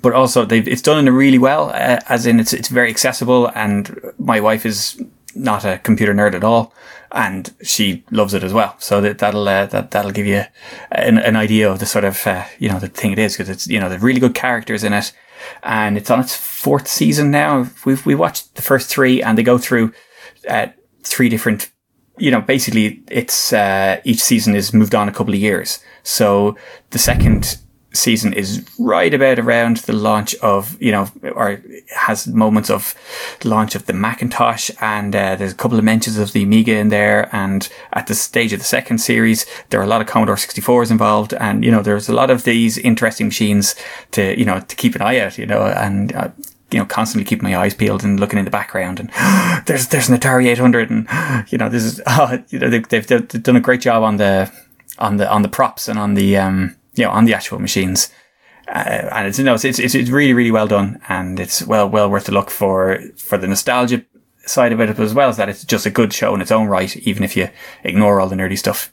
but 0.02 0.12
also 0.12 0.44
they've, 0.44 0.66
it's 0.66 0.82
done 0.82 0.98
in 0.98 1.08
a 1.08 1.12
really 1.12 1.38
well, 1.38 1.70
uh, 1.70 2.00
as 2.08 2.26
in 2.26 2.40
it's, 2.40 2.52
it's 2.52 2.68
very 2.68 2.90
accessible 2.90 3.50
and 3.54 4.12
my 4.18 4.40
wife 4.40 4.64
is 4.64 5.00
not 5.34 5.64
a 5.64 5.78
computer 5.78 6.14
nerd 6.14 6.34
at 6.34 6.44
all 6.44 6.72
and 7.10 7.54
she 7.62 8.04
loves 8.10 8.34
it 8.34 8.44
as 8.44 8.52
well. 8.52 8.76
So 8.78 9.00
that, 9.00 9.18
that'll, 9.18 9.48
uh, 9.48 9.66
that, 9.66 9.90
that'll 9.90 10.12
give 10.12 10.26
you 10.26 10.44
an, 10.92 11.18
an 11.18 11.36
idea 11.36 11.70
of 11.70 11.80
the 11.80 11.86
sort 11.86 12.04
of, 12.04 12.24
uh, 12.26 12.44
you 12.58 12.68
know, 12.68 12.78
the 12.78 12.88
thing 12.88 13.12
it 13.12 13.18
is 13.18 13.34
because 13.34 13.48
it's, 13.48 13.66
you 13.66 13.80
know, 13.80 13.88
the 13.88 13.98
really 13.98 14.20
good 14.20 14.34
characters 14.34 14.84
in 14.84 14.92
it 14.92 15.12
and 15.62 15.96
it's 15.96 16.10
on 16.10 16.20
its 16.20 16.36
fourth 16.36 16.88
season 16.88 17.30
now. 17.30 17.68
We've, 17.84 18.04
we 18.06 18.14
watched 18.14 18.54
the 18.54 18.62
first 18.62 18.90
three 18.90 19.22
and 19.22 19.36
they 19.36 19.42
go 19.42 19.58
through, 19.58 19.92
uh, 20.48 20.68
three 21.02 21.28
different, 21.28 21.70
you 22.18 22.30
know, 22.30 22.40
basically 22.40 23.02
it's, 23.10 23.52
uh, 23.52 24.00
each 24.04 24.20
season 24.22 24.54
is 24.54 24.72
moved 24.72 24.94
on 24.94 25.08
a 25.08 25.12
couple 25.12 25.34
of 25.34 25.40
years. 25.40 25.80
So 26.02 26.56
the 26.90 26.98
second 26.98 27.58
season 27.94 28.32
is 28.32 28.64
right 28.78 29.14
about 29.14 29.38
around 29.38 29.78
the 29.78 29.92
launch 29.92 30.34
of, 30.36 30.80
you 30.82 30.92
know, 30.92 31.08
or 31.34 31.62
has 31.94 32.26
moments 32.26 32.70
of 32.70 32.94
launch 33.44 33.74
of 33.74 33.86
the 33.86 33.92
Macintosh 33.92 34.70
and 34.80 35.14
uh, 35.14 35.36
there's 35.36 35.52
a 35.52 35.56
couple 35.56 35.78
of 35.78 35.84
mentions 35.84 36.18
of 36.18 36.32
the 36.32 36.42
Amiga 36.42 36.76
in 36.76 36.88
there. 36.88 37.34
And 37.34 37.68
at 37.92 38.06
the 38.06 38.14
stage 38.14 38.52
of 38.52 38.58
the 38.58 38.64
second 38.64 38.98
series, 38.98 39.46
there 39.70 39.80
are 39.80 39.84
a 39.84 39.88
lot 39.88 40.00
of 40.00 40.06
Commodore 40.06 40.36
64s 40.36 40.90
involved. 40.90 41.34
And, 41.34 41.64
you 41.64 41.70
know, 41.70 41.82
there's 41.82 42.08
a 42.08 42.14
lot 42.14 42.30
of 42.30 42.44
these 42.44 42.78
interesting 42.78 43.26
machines 43.26 43.74
to, 44.12 44.38
you 44.38 44.44
know, 44.44 44.60
to 44.60 44.76
keep 44.76 44.94
an 44.94 45.02
eye 45.02 45.20
out, 45.20 45.38
you 45.38 45.46
know, 45.46 45.66
and, 45.66 46.14
uh, 46.14 46.30
you 46.70 46.80
know, 46.80 46.86
constantly 46.86 47.24
keep 47.24 47.40
my 47.40 47.56
eyes 47.56 47.74
peeled 47.74 48.02
and 48.02 48.18
looking 48.18 48.38
in 48.38 48.44
the 48.44 48.50
background 48.50 48.98
and 48.98 49.10
there's, 49.66 49.88
there's 49.88 50.08
an 50.08 50.18
Atari 50.18 50.46
800 50.46 50.90
and, 50.90 51.06
you 51.50 51.58
know, 51.58 51.68
this 51.68 51.84
is, 51.84 52.00
oh, 52.06 52.42
you 52.48 52.58
know, 52.58 52.68
they've, 52.68 52.88
they've, 52.88 53.06
they've 53.06 53.42
done 53.42 53.56
a 53.56 53.60
great 53.60 53.80
job 53.80 54.02
on 54.02 54.16
the, 54.16 54.52
on 54.98 55.16
the, 55.16 55.30
on 55.30 55.42
the 55.42 55.48
props 55.48 55.88
and 55.88 55.98
on 55.98 56.14
the, 56.14 56.36
um, 56.36 56.76
you 56.94 57.04
know, 57.04 57.10
on 57.10 57.24
the 57.24 57.34
actual 57.34 57.58
machines. 57.58 58.12
Uh, 58.68 59.08
and 59.12 59.28
it's, 59.28 59.38
you 59.38 59.44
know, 59.44 59.54
it's, 59.54 59.64
it's, 59.64 59.94
it's 59.94 60.10
really, 60.10 60.32
really 60.32 60.50
well 60.50 60.66
done 60.66 61.00
and 61.08 61.38
it's 61.38 61.66
well, 61.66 61.88
well 61.88 62.10
worth 62.10 62.28
a 62.28 62.32
look 62.32 62.50
for, 62.50 63.00
for 63.16 63.36
the 63.36 63.46
nostalgia 63.46 64.04
side 64.46 64.72
of 64.72 64.80
it, 64.80 64.98
as 64.98 65.14
well 65.14 65.28
as 65.28 65.36
that 65.36 65.48
it's 65.48 65.64
just 65.64 65.86
a 65.86 65.90
good 65.90 66.12
show 66.12 66.34
in 66.34 66.40
its 66.40 66.50
own 66.50 66.66
right, 66.66 66.96
even 66.98 67.22
if 67.22 67.36
you 67.36 67.48
ignore 67.82 68.20
all 68.20 68.28
the 68.28 68.36
nerdy 68.36 68.58
stuff. 68.58 68.92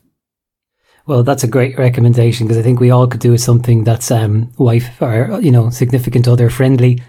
Well, 1.07 1.23
that's 1.23 1.43
a 1.43 1.47
great 1.47 1.77
recommendation 1.77 2.47
because 2.47 2.57
I 2.57 2.61
think 2.61 2.79
we 2.79 2.91
all 2.91 3.07
could 3.07 3.21
do 3.21 3.31
with 3.31 3.41
something 3.41 3.83
that's 3.83 4.11
um, 4.11 4.51
wife 4.57 5.01
or 5.01 5.39
you 5.41 5.51
know 5.51 5.69
significant 5.69 6.27
other 6.27 6.49
friendly. 6.49 7.01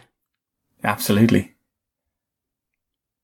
Absolutely. 0.83 1.53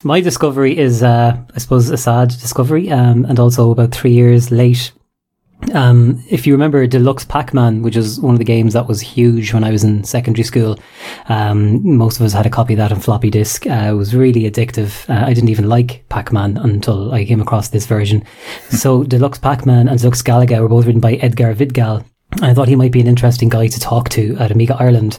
My 0.04 0.20
discovery 0.20 0.78
is, 0.78 1.02
uh, 1.02 1.36
I 1.52 1.58
suppose, 1.58 1.90
a 1.90 1.96
sad 1.96 2.28
discovery, 2.28 2.90
um, 2.90 3.24
and 3.24 3.40
also 3.40 3.72
about 3.72 3.92
three 3.92 4.12
years 4.12 4.52
late 4.52 4.92
um, 5.74 6.22
if 6.28 6.46
you 6.46 6.54
remember 6.54 6.86
Deluxe 6.86 7.24
Pac-Man, 7.24 7.82
which 7.82 7.96
is 7.96 8.20
one 8.20 8.34
of 8.34 8.38
the 8.38 8.44
games 8.44 8.72
that 8.74 8.86
was 8.86 9.00
huge 9.00 9.52
when 9.52 9.64
I 9.64 9.70
was 9.70 9.84
in 9.84 10.04
secondary 10.04 10.44
school, 10.44 10.78
um, 11.28 11.96
most 11.96 12.18
of 12.18 12.26
us 12.26 12.32
had 12.32 12.46
a 12.46 12.50
copy 12.50 12.74
of 12.74 12.78
that 12.78 12.92
on 12.92 13.00
floppy 13.00 13.30
disk. 13.30 13.66
Uh, 13.66 13.88
it 13.90 13.92
was 13.92 14.14
really 14.14 14.42
addictive. 14.42 15.08
Uh, 15.10 15.26
I 15.26 15.34
didn't 15.34 15.50
even 15.50 15.68
like 15.68 16.04
Pac-Man 16.08 16.56
until 16.56 17.12
I 17.12 17.24
came 17.24 17.40
across 17.40 17.68
this 17.68 17.86
version. 17.86 18.24
so 18.70 19.04
Deluxe 19.04 19.38
Pac-Man 19.38 19.88
and 19.88 19.98
Deluxe 19.98 20.22
Galaga 20.22 20.60
were 20.60 20.68
both 20.68 20.86
written 20.86 21.00
by 21.00 21.14
Edgar 21.14 21.54
Vigdal. 21.54 22.04
I 22.40 22.54
thought 22.54 22.68
he 22.68 22.76
might 22.76 22.92
be 22.92 23.00
an 23.00 23.06
interesting 23.06 23.48
guy 23.48 23.66
to 23.68 23.80
talk 23.80 24.08
to 24.10 24.36
at 24.38 24.50
Amiga 24.50 24.76
Ireland. 24.78 25.18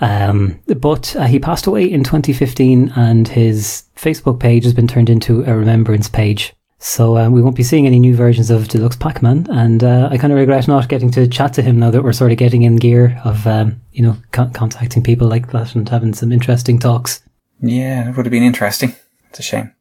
Um, 0.00 0.60
but 0.66 1.14
uh, 1.16 1.26
he 1.26 1.38
passed 1.38 1.66
away 1.66 1.84
in 1.84 2.04
2015 2.04 2.92
and 2.96 3.28
his 3.28 3.84
Facebook 3.96 4.40
page 4.40 4.64
has 4.64 4.72
been 4.72 4.88
turned 4.88 5.10
into 5.10 5.44
a 5.44 5.54
remembrance 5.54 6.08
page. 6.08 6.54
So 6.82 7.18
um, 7.18 7.32
we 7.32 7.42
won't 7.42 7.56
be 7.56 7.62
seeing 7.62 7.86
any 7.86 7.98
new 7.98 8.16
versions 8.16 8.50
of 8.50 8.68
Deluxe 8.68 8.96
Pac-Man, 8.96 9.46
and 9.50 9.84
uh, 9.84 10.08
I 10.10 10.16
kind 10.16 10.32
of 10.32 10.38
regret 10.38 10.66
not 10.66 10.88
getting 10.88 11.10
to 11.10 11.28
chat 11.28 11.52
to 11.54 11.62
him 11.62 11.78
now 11.78 11.90
that 11.90 12.02
we're 12.02 12.14
sort 12.14 12.32
of 12.32 12.38
getting 12.38 12.62
in 12.62 12.76
gear 12.76 13.20
of 13.22 13.46
um, 13.46 13.82
you 13.92 14.02
know 14.02 14.16
con- 14.32 14.50
contacting 14.54 15.02
people 15.02 15.28
like 15.28 15.52
that 15.52 15.74
and 15.74 15.86
having 15.86 16.14
some 16.14 16.32
interesting 16.32 16.78
talks. 16.78 17.22
Yeah, 17.60 18.08
it 18.08 18.16
would 18.16 18.24
have 18.24 18.30
been 18.30 18.42
interesting. 18.42 18.94
It's 19.28 19.38
a 19.38 19.42
shame. 19.42 19.74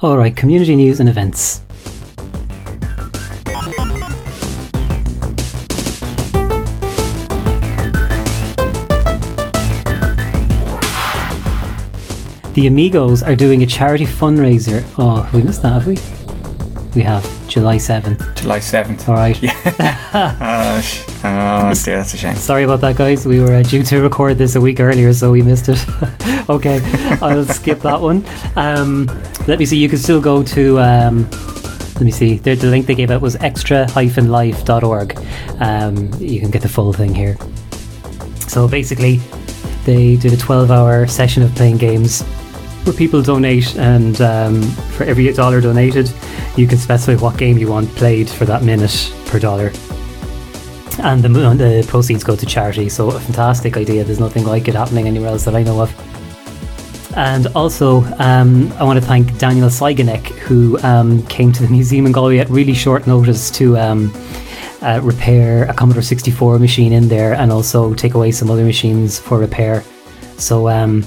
All 0.00 0.16
right, 0.16 0.34
community 0.34 0.76
news 0.76 1.00
and 1.00 1.08
events. 1.08 1.60
The 12.54 12.68
Amigos 12.68 13.24
are 13.24 13.34
doing 13.34 13.64
a 13.64 13.66
charity 13.66 14.06
fundraiser. 14.06 14.84
Oh, 14.96 15.28
we 15.34 15.42
missed 15.42 15.62
that, 15.62 15.72
have 15.72 15.88
we? 15.88 15.98
We 16.94 17.02
have 17.02 17.24
July 17.48 17.78
7th. 17.78 18.36
July 18.36 18.60
7th. 18.60 19.08
All 19.08 19.16
right. 19.16 19.36
Yeah. 19.42 19.50
oh, 20.14 20.80
oh, 21.24 21.74
dear, 21.84 21.96
that's 21.96 22.14
a 22.14 22.16
shame. 22.16 22.36
Sorry 22.36 22.62
about 22.62 22.80
that, 22.82 22.94
guys. 22.94 23.26
We 23.26 23.40
were 23.40 23.54
uh, 23.54 23.64
due 23.64 23.82
to 23.82 24.00
record 24.00 24.38
this 24.38 24.54
a 24.54 24.60
week 24.60 24.78
earlier, 24.78 25.12
so 25.12 25.32
we 25.32 25.42
missed 25.42 25.68
it. 25.68 25.84
okay, 26.48 26.80
I'll 27.20 27.44
skip 27.44 27.80
that 27.80 28.00
one. 28.00 28.24
Um, 28.54 29.06
let 29.48 29.58
me 29.58 29.66
see. 29.66 29.76
You 29.76 29.88
can 29.88 29.98
still 29.98 30.20
go 30.20 30.44
to. 30.44 30.78
Um, 30.78 31.28
let 31.94 32.02
me 32.02 32.12
see. 32.12 32.38
The, 32.38 32.54
the 32.54 32.68
link 32.68 32.86
they 32.86 32.94
gave 32.94 33.10
out 33.10 33.20
was 33.20 33.34
extra-life.org. 33.34 35.18
Um, 35.58 36.10
you 36.20 36.38
can 36.38 36.52
get 36.52 36.62
the 36.62 36.68
full 36.68 36.92
thing 36.92 37.16
here. 37.16 37.36
So 38.46 38.68
basically, 38.68 39.16
they 39.84 40.14
did 40.14 40.32
a 40.32 40.36
12-hour 40.36 41.08
session 41.08 41.42
of 41.42 41.52
playing 41.56 41.78
games 41.78 42.22
where 42.84 42.94
people 42.94 43.22
donate, 43.22 43.76
and 43.76 44.20
um, 44.20 44.62
for 44.92 45.04
every 45.04 45.32
dollar 45.32 45.60
donated, 45.60 46.12
you 46.56 46.66
can 46.66 46.78
specify 46.78 47.20
what 47.20 47.38
game 47.38 47.58
you 47.58 47.68
want 47.68 47.88
played 47.96 48.28
for 48.28 48.44
that 48.44 48.62
minute 48.62 49.12
per 49.26 49.38
dollar. 49.38 49.72
And 50.98 51.22
the, 51.22 51.28
the 51.28 51.84
proceeds 51.88 52.22
go 52.22 52.36
to 52.36 52.46
charity, 52.46 52.88
so 52.88 53.10
a 53.10 53.18
fantastic 53.18 53.76
idea. 53.76 54.04
There's 54.04 54.20
nothing 54.20 54.44
like 54.44 54.68
it 54.68 54.74
happening 54.74 55.06
anywhere 55.08 55.30
else 55.30 55.44
that 55.44 55.54
I 55.54 55.62
know 55.62 55.80
of. 55.82 55.92
And 57.16 57.46
also, 57.48 58.02
um, 58.18 58.72
I 58.72 58.84
want 58.84 58.98
to 58.98 59.04
thank 59.04 59.38
Daniel 59.38 59.68
Seigenek, 59.68 60.26
who 60.38 60.78
um, 60.80 61.24
came 61.26 61.52
to 61.52 61.62
the 61.62 61.68
museum 61.68 62.06
in 62.06 62.12
Galway 62.12 62.38
at 62.38 62.50
really 62.50 62.74
short 62.74 63.06
notice 63.06 63.50
to 63.52 63.78
um, 63.78 64.12
uh, 64.82 65.00
repair 65.02 65.64
a 65.64 65.74
Commodore 65.74 66.02
64 66.02 66.58
machine 66.58 66.92
in 66.92 67.08
there 67.08 67.34
and 67.34 67.52
also 67.52 67.94
take 67.94 68.14
away 68.14 68.32
some 68.32 68.50
other 68.50 68.64
machines 68.64 69.18
for 69.18 69.38
repair. 69.38 69.84
So, 70.38 70.68
um, 70.68 71.06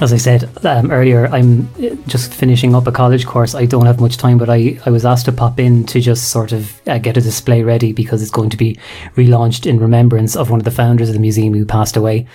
as 0.00 0.12
I 0.12 0.16
said 0.16 0.48
um, 0.64 0.90
earlier, 0.90 1.26
I'm 1.26 1.68
just 2.06 2.32
finishing 2.32 2.74
up 2.74 2.86
a 2.86 2.92
college 2.92 3.26
course. 3.26 3.54
I 3.54 3.66
don't 3.66 3.86
have 3.86 4.00
much 4.00 4.16
time, 4.16 4.38
but 4.38 4.48
I, 4.48 4.78
I 4.86 4.90
was 4.90 5.04
asked 5.04 5.24
to 5.24 5.32
pop 5.32 5.58
in 5.58 5.84
to 5.86 6.00
just 6.00 6.30
sort 6.30 6.52
of 6.52 6.80
uh, 6.88 6.98
get 6.98 7.16
a 7.16 7.20
display 7.20 7.62
ready 7.62 7.92
because 7.92 8.22
it's 8.22 8.30
going 8.30 8.50
to 8.50 8.56
be 8.56 8.78
relaunched 9.16 9.66
in 9.66 9.80
remembrance 9.80 10.36
of 10.36 10.50
one 10.50 10.60
of 10.60 10.64
the 10.64 10.70
founders 10.70 11.08
of 11.08 11.14
the 11.14 11.20
museum 11.20 11.52
who 11.52 11.64
passed 11.64 11.96
away. 11.96 12.26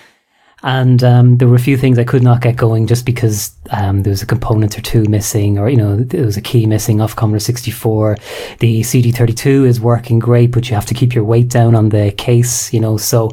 And 0.64 1.04
um, 1.04 1.38
there 1.38 1.48
were 1.48 1.56
a 1.56 1.60
few 1.60 1.78
things 1.78 2.00
I 2.00 2.06
could 2.06 2.24
not 2.24 2.42
get 2.42 2.56
going 2.56 2.88
just 2.88 3.06
because 3.06 3.52
um, 3.72 4.04
there 4.04 4.12
was 4.12 4.22
a 4.22 4.26
component 4.26 4.78
or 4.78 4.82
two 4.82 5.04
missing, 5.04 5.58
or 5.58 5.68
you 5.70 5.76
know, 5.76 5.98
there 5.98 6.26
was 6.26 6.38
a 6.38 6.42
key 6.42 6.66
missing 6.66 7.02
off 7.02 7.16
Commodore 7.16 7.40
64. 7.40 8.18
The 8.60 8.82
CD32 8.82 9.68
is 9.68 9.82
working 9.82 10.20
great, 10.20 10.52
but 10.52 10.70
you 10.70 10.76
have 10.76 10.86
to 10.86 10.94
keep 10.94 11.14
your 11.14 11.26
weight 11.26 11.50
down 11.50 11.76
on 11.76 11.90
the 11.90 12.12
case, 12.14 12.74
you 12.74 12.80
know. 12.80 12.96
So 12.96 13.32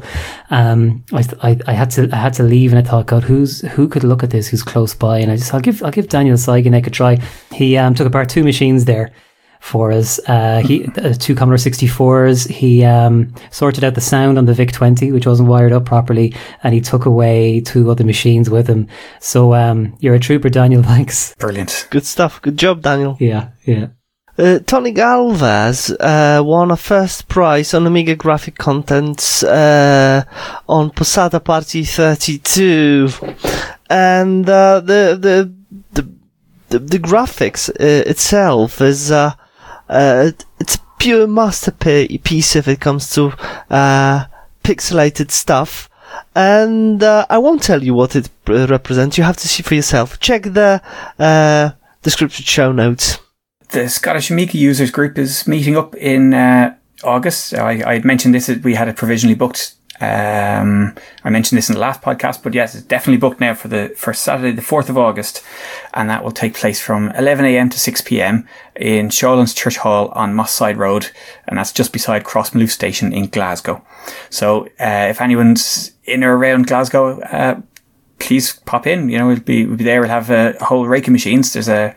um, 0.49 1.03
I, 1.13 1.25
I, 1.41 1.59
I, 1.67 1.73
had 1.73 1.89
to 1.91 2.09
I 2.11 2.17
had 2.17 2.33
to 2.33 2.43
leave, 2.43 2.73
and 2.73 2.85
I 2.85 2.89
thought, 2.89 3.07
God, 3.07 3.23
who's 3.23 3.61
who 3.61 3.87
could 3.87 4.03
look 4.03 4.23
at 4.23 4.31
this? 4.31 4.49
Who's 4.49 4.63
close 4.63 4.93
by? 4.93 5.19
And 5.19 5.31
I 5.31 5.37
just 5.37 5.53
I'll 5.53 5.61
give 5.61 5.81
I'll 5.83 5.91
give 5.91 6.09
Daniel 6.09 6.35
Seigenek 6.35 6.85
a 6.87 6.89
try. 6.89 7.17
He 7.53 7.77
um, 7.77 7.95
took 7.95 8.07
apart 8.07 8.27
two 8.29 8.43
machines 8.43 8.85
there 8.85 9.11
for 9.61 9.91
us. 9.91 10.19
Uh, 10.27 10.61
he 10.65 10.85
uh, 10.97 11.13
two 11.13 11.35
Commodore 11.35 11.57
64s. 11.57 12.49
He 12.49 12.83
um, 12.83 13.33
sorted 13.51 13.83
out 13.83 13.95
the 13.95 14.01
sound 14.01 14.37
on 14.37 14.45
the 14.45 14.53
VIC 14.53 14.73
20, 14.73 15.11
which 15.13 15.25
wasn't 15.25 15.47
wired 15.47 15.71
up 15.71 15.85
properly, 15.85 16.33
and 16.63 16.73
he 16.73 16.81
took 16.81 17.05
away 17.05 17.61
two 17.61 17.89
other 17.89 18.03
machines 18.03 18.49
with 18.49 18.67
him. 18.67 18.87
So 19.21 19.53
um, 19.53 19.95
you're 19.99 20.15
a 20.15 20.19
trooper, 20.19 20.49
Daniel. 20.49 20.83
Thanks. 20.91 21.33
Brilliant. 21.35 21.87
Good 21.91 22.05
stuff. 22.05 22.41
Good 22.41 22.57
job, 22.57 22.81
Daniel. 22.81 23.15
Yeah, 23.19 23.49
yeah. 23.63 23.87
Uh, 24.37 24.59
Tony 24.59 24.91
Galvez 24.91 25.91
uh, 25.99 26.41
won 26.43 26.71
a 26.71 26.77
first 26.77 27.27
prize 27.27 27.73
on 27.73 27.85
Amiga 27.85 28.15
graphic 28.15 28.57
contents 28.57 29.43
uh, 29.43 30.23
on 30.67 30.89
Posada 30.89 31.39
Party 31.39 31.83
32, 31.83 33.09
and 33.89 34.49
uh, 34.49 34.79
the, 34.79 35.17
the 35.19 35.53
the 35.91 36.09
the 36.69 36.79
the 36.79 36.97
graphics 36.97 37.69
uh, 37.69 38.09
itself 38.09 38.81
is 38.81 39.11
uh, 39.11 39.33
uh, 39.91 40.31
it's 40.59 40.75
a 40.75 40.79
pure 40.97 41.27
masterpiece 41.27 42.55
if 42.55 42.67
it 42.67 42.79
comes 42.79 43.11
to 43.11 43.33
uh, 43.69 44.25
pixelated 44.63 45.31
stuff. 45.31 45.89
and 46.35 47.03
uh, 47.03 47.25
I 47.29 47.37
won't 47.37 47.61
tell 47.63 47.83
you 47.83 47.93
what 47.93 48.15
it 48.15 48.29
represents. 48.47 49.17
You 49.17 49.23
have 49.23 49.37
to 49.37 49.47
see 49.47 49.63
for 49.63 49.75
yourself. 49.75 50.19
Check 50.19 50.43
the 50.43 50.81
uh, 51.19 51.71
description 52.01 52.45
show 52.45 52.71
notes. 52.71 53.17
The 53.69 53.87
Scottish 53.89 54.31
Amiga 54.31 54.57
users 54.57 54.91
group 54.91 55.17
is 55.17 55.47
meeting 55.47 55.77
up 55.77 55.95
in 55.95 56.33
uh, 56.33 56.75
August. 57.03 57.53
I, 57.53 57.95
I 57.95 57.99
mentioned 57.99 58.35
this. 58.35 58.49
We 58.49 58.75
had 58.75 58.87
it 58.87 58.97
provisionally 58.97 59.35
booked 59.35 59.75
um, 60.01 60.95
I 61.23 61.29
mentioned 61.29 61.57
this 61.57 61.69
in 61.69 61.75
the 61.75 61.79
last 61.79 62.01
podcast, 62.01 62.43
but 62.43 62.53
yes, 62.53 62.75
it's 62.75 62.85
definitely 62.85 63.19
booked 63.19 63.39
now 63.39 63.53
for 63.53 63.67
the 63.67 63.93
for 63.95 64.13
Saturday, 64.13 64.51
the 64.51 64.61
fourth 64.61 64.89
of 64.89 64.97
August, 64.97 65.43
and 65.93 66.09
that 66.09 66.23
will 66.23 66.31
take 66.31 66.55
place 66.55 66.81
from 66.81 67.11
11 67.11 67.45
a.m. 67.45 67.69
to 67.69 67.79
6 67.79 68.01
p.m. 68.01 68.47
in 68.75 69.09
Shawlands 69.09 69.55
Church 69.55 69.77
Hall 69.77 70.09
on 70.09 70.33
Moss 70.33 70.51
Side 70.51 70.77
Road, 70.77 71.11
and 71.47 71.57
that's 71.57 71.71
just 71.71 71.93
beside 71.93 72.23
Crossmyloof 72.23 72.69
Station 72.69 73.13
in 73.13 73.27
Glasgow. 73.27 73.85
So, 74.29 74.65
uh, 74.79 75.07
if 75.09 75.21
anyone's 75.21 75.91
in 76.03 76.23
or 76.23 76.35
around 76.35 76.67
Glasgow, 76.67 77.19
uh, 77.21 77.61
please 78.19 78.53
pop 78.65 78.87
in. 78.87 79.09
You 79.09 79.19
know, 79.19 79.27
we'll 79.27 79.39
be 79.39 79.65
we'll 79.65 79.77
be 79.77 79.83
there. 79.83 80.01
We'll 80.01 80.09
have 80.09 80.29
a 80.29 80.53
whole 80.63 80.87
rake 80.87 81.07
of 81.07 81.11
machines. 81.11 81.53
There's 81.53 81.69
a 81.69 81.95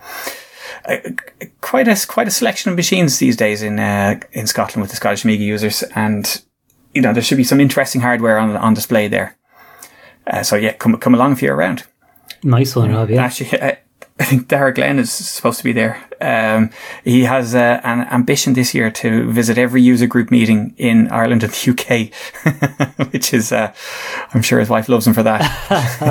a, 0.86 1.14
quite 1.60 1.88
a 1.88 2.06
quite 2.06 2.28
a 2.28 2.32
selection 2.32 2.70
of 2.70 2.76
machines 2.76 3.18
these 3.18 3.36
days 3.36 3.62
in 3.62 3.78
uh, 3.78 4.20
in 4.32 4.46
Scotland 4.46 4.82
with 4.82 4.90
the 4.90 4.96
Scottish 4.96 5.24
Amiga 5.24 5.44
users, 5.44 5.82
and 5.94 6.42
you 6.94 7.02
know, 7.02 7.12
there 7.12 7.22
should 7.22 7.38
be 7.38 7.44
some 7.44 7.61
interesting 7.61 8.00
hardware 8.00 8.38
on 8.38 8.57
on 8.57 8.74
display 8.74 9.09
there. 9.09 9.37
Uh, 10.26 10.42
so 10.42 10.57
yeah, 10.57 10.72
come 10.72 10.96
come 10.98 11.14
along 11.14 11.33
if 11.33 11.42
you're 11.42 11.57
around. 11.57 11.85
Nice 12.42 12.76
one, 12.76 12.92
Rob. 12.92 13.11
Yeah. 13.11 13.24
Actually, 13.24 13.61
I, 13.62 13.78
I 14.18 14.24
think 14.24 14.46
Dara 14.46 14.72
Glenn 14.72 14.98
is 14.98 15.11
supposed 15.12 15.59
to 15.59 15.64
be 15.64 15.72
there. 15.72 16.00
Um, 16.20 16.70
he 17.02 17.24
has 17.24 17.54
uh, 17.54 17.80
an 17.83 18.02
ambition 18.12 18.52
this 18.52 18.72
year 18.72 18.90
to 18.92 19.30
visit 19.30 19.59
every 19.59 19.83
user 19.83 20.07
group 20.07 20.30
meeting 20.30 20.72
in 20.76 21.09
Ireland 21.09 21.42
and 21.42 21.52
the 21.52 21.70
UK, 21.72 23.09
which 23.12 23.35
is, 23.35 23.50
uh, 23.50 23.74
I'm 24.33 24.42
sure 24.42 24.61
his 24.61 24.68
wife 24.68 24.88
loves 24.88 25.07
him 25.07 25.14
for 25.14 25.24
that. 25.24 25.42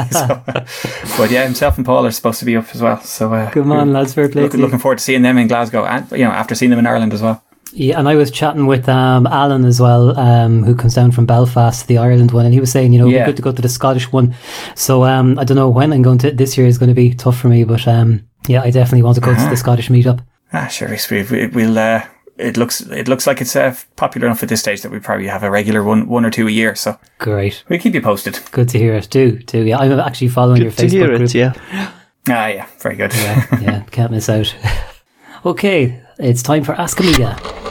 so, 0.12 1.18
but 1.18 1.32
yeah, 1.32 1.46
himself 1.46 1.78
and 1.78 1.86
Paul 1.86 2.06
are 2.06 2.12
supposed 2.12 2.40
to 2.40 2.46
be 2.46 2.58
up 2.58 2.66
as 2.76 2.82
well. 2.82 3.00
So 3.02 3.34
uh, 3.34 3.50
come 3.52 3.72
on, 3.72 3.94
lads, 3.94 4.14
for 4.14 4.28
looking, 4.28 4.60
looking 4.60 4.80
forward 4.80 4.98
to 4.98 5.04
seeing 5.04 5.22
them 5.22 5.38
in 5.38 5.48
Glasgow, 5.48 5.86
and 5.86 6.12
you 6.12 6.26
know, 6.26 6.32
after 6.32 6.56
seeing 6.56 6.72
them 6.72 6.80
in 6.80 6.88
Ireland 6.88 7.14
as 7.14 7.22
well. 7.22 7.42
Yeah, 7.76 7.98
and 7.98 8.08
I 8.08 8.16
was 8.16 8.30
chatting 8.30 8.68
with 8.68 8.88
um, 8.88 9.26
Alan 9.26 9.66
as 9.66 9.82
well, 9.82 10.18
um, 10.20 10.64
who 10.64 10.76
comes 10.76 10.94
down 10.94 11.12
from 11.12 11.26
Belfast, 11.26 11.88
the 11.88 11.98
Ireland 11.98 12.32
one, 12.32 12.46
and 12.46 12.54
he 12.54 12.60
was 12.60 12.72
saying, 12.72 12.94
you 12.94 13.00
know, 13.00 13.08
yeah. 13.08 13.24
it'd 13.24 13.26
be 13.26 13.30
good 13.32 13.38
to 13.38 13.42
go 13.42 13.52
to 13.52 13.62
the 13.62 13.70
Scottish 13.70 14.12
one. 14.12 14.36
So 14.76 15.04
um, 15.06 15.40
I 15.40 15.44
don't 15.44 15.58
know 15.58 15.70
when 15.70 15.92
I'm 15.92 16.04
going 16.04 16.20
to. 16.20 16.32
This 16.32 16.56
year 16.58 16.68
is 16.68 16.78
going 16.78 16.90
to 16.90 16.96
be 16.96 17.16
tough 17.16 17.38
for 17.38 17.50
me, 17.50 17.64
but 17.64 17.88
um, 17.88 18.28
yeah, 18.48 18.62
I 18.62 18.70
definitely 18.70 19.02
want 19.02 19.16
to 19.16 19.22
go 19.22 19.32
uh-huh. 19.32 19.40
to 19.40 19.46
the 19.46 19.48
uh-huh. 19.48 19.56
Scottish 19.56 19.90
meetup. 19.90 20.24
Ah, 20.54 20.68
sure, 20.68 20.96
we, 21.10 21.48
we'll. 21.48 21.78
Uh, 21.78 22.06
it 22.38 22.58
looks 22.58 22.82
it 22.82 23.08
looks 23.08 23.28
like 23.28 23.42
it's 23.42 23.56
uh, 23.56 23.76
popular 23.96 24.28
enough 24.28 24.44
at 24.44 24.50
this 24.50 24.60
stage 24.60 24.82
that 24.82 24.92
we 24.92 25.00
probably 25.00 25.28
have 25.28 25.44
a 25.44 25.52
regular 25.52 25.84
one 25.84 26.08
one 26.08 26.26
or 26.26 26.32
two 26.32 26.48
a 26.48 26.52
year. 26.52 26.76
So 26.76 27.00
great, 27.18 27.64
we'll 27.70 27.80
keep 27.80 27.94
you 27.94 28.02
posted. 28.02 28.40
Good 28.52 28.70
to 28.70 28.78
hear 28.78 28.94
it. 28.96 29.10
Do 29.10 29.38
do 29.40 29.64
yeah. 29.64 29.78
I'm 29.78 30.00
actually 30.00 30.30
following 30.30 30.58
good 30.58 30.64
your 30.64 30.72
Facebook 30.72 30.90
to 30.90 30.98
hear 30.98 31.18
group. 31.18 31.34
Yeah. 31.34 31.92
Ah, 32.30 32.48
yeah, 32.48 32.68
very 32.80 32.96
good. 32.96 33.14
Yeah, 33.14 33.60
yeah, 33.62 33.84
can't 33.92 34.12
miss 34.12 34.30
out. 34.30 34.56
okay, 35.46 36.02
it's 36.18 36.42
time 36.42 36.64
for 36.64 36.74
Ask 36.74 37.00
Amiga. 37.00 37.62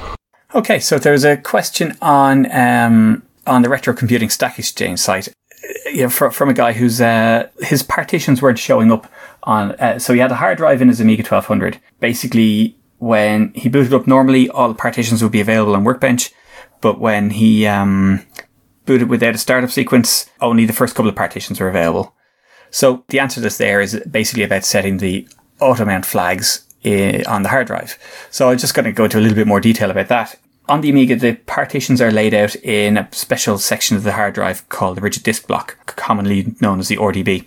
Okay, 0.55 0.81
so 0.81 0.99
there's 0.99 1.25
a 1.25 1.39
question 1.39 1.97
on 2.03 2.51
um, 2.53 3.23
on 3.47 3.63
the 3.63 3.71
Retro 3.71 3.95
Computing 3.95 4.29
Stack 4.29 4.59
Exchange 4.59 4.99
site. 4.99 5.29
You 5.87 6.03
know, 6.03 6.09
from, 6.11 6.49
a 6.49 6.55
guy 6.55 6.73
whose 6.73 7.01
uh, 7.01 7.49
his 7.61 7.83
partitions 7.83 8.43
weren't 8.43 8.59
showing 8.59 8.93
up 8.93 9.11
on. 9.45 9.73
Uh, 9.73 9.99
so 9.99 10.13
he 10.13 10.21
had 10.21 10.31
a 10.31 10.37
hard 10.37 10.59
drive 10.59 10.83
in 10.83 10.89
his 10.89 11.01
Amiga 11.01 11.23
1200. 11.23 11.81
Basically, 12.01 12.77
when 12.99 13.53
he 13.55 13.69
booted 13.71 13.95
up, 13.95 14.07
normally 14.07 14.51
all 14.51 14.69
the 14.69 14.75
partitions 14.75 15.23
would 15.23 15.33
be 15.33 15.41
available 15.41 15.75
on 15.75 15.85
Workbench, 15.85 16.33
but 16.83 16.99
when 17.01 17.31
he 17.31 17.67
um, 17.67 18.27
booted 18.85 19.09
without 19.09 19.35
a 19.35 19.39
startup 19.39 19.71
sequence, 19.71 20.29
only 20.41 20.67
the 20.67 20.73
first 20.73 20.95
couple 20.95 21.09
of 21.09 21.17
partitions 21.17 21.61
were 21.61 21.69
available. 21.69 22.15
So 22.71 23.05
the 23.09 23.21
answer 23.21 23.37
to 23.37 23.41
this 23.41 23.59
there 23.59 23.81
is 23.81 24.03
basically 24.11 24.43
about 24.43 24.65
setting 24.65 24.99
the 24.99 25.27
auto 25.61 25.85
mount 25.85 26.05
flags 26.05 26.67
uh, 26.85 27.23
on 27.27 27.43
the 27.43 27.49
hard 27.49 27.69
drive. 27.69 27.99
So 28.31 28.51
I'm 28.51 28.59
just 28.59 28.75
going 28.75 28.85
to 28.87 28.93
go 28.93 29.05
into 29.05 29.19
a 29.19 29.21
little 29.21 29.37
bit 29.37 29.47
more 29.47 29.61
detail 29.61 29.91
about 29.91 30.09
that. 30.09 30.39
On 30.69 30.81
the 30.81 30.91
Amiga, 30.91 31.17
the 31.17 31.35
partitions 31.47 32.01
are 32.01 32.13
laid 32.13 32.35
out 32.35 32.55
in 32.57 32.97
a 32.97 33.09
special 33.13 33.59
section 33.59 33.97
of 33.97 34.05
the 34.05 34.13
hard 34.13 34.35
drive 34.35 34.69
called 34.69 34.97
the 34.97 35.01
rigid 35.01 35.25
disk 35.25 35.47
block, 35.47 35.97
commonly 35.97 36.55
known 36.61 36.79
as 36.79 36.89
the 36.89 36.97
RDB. 36.97 37.47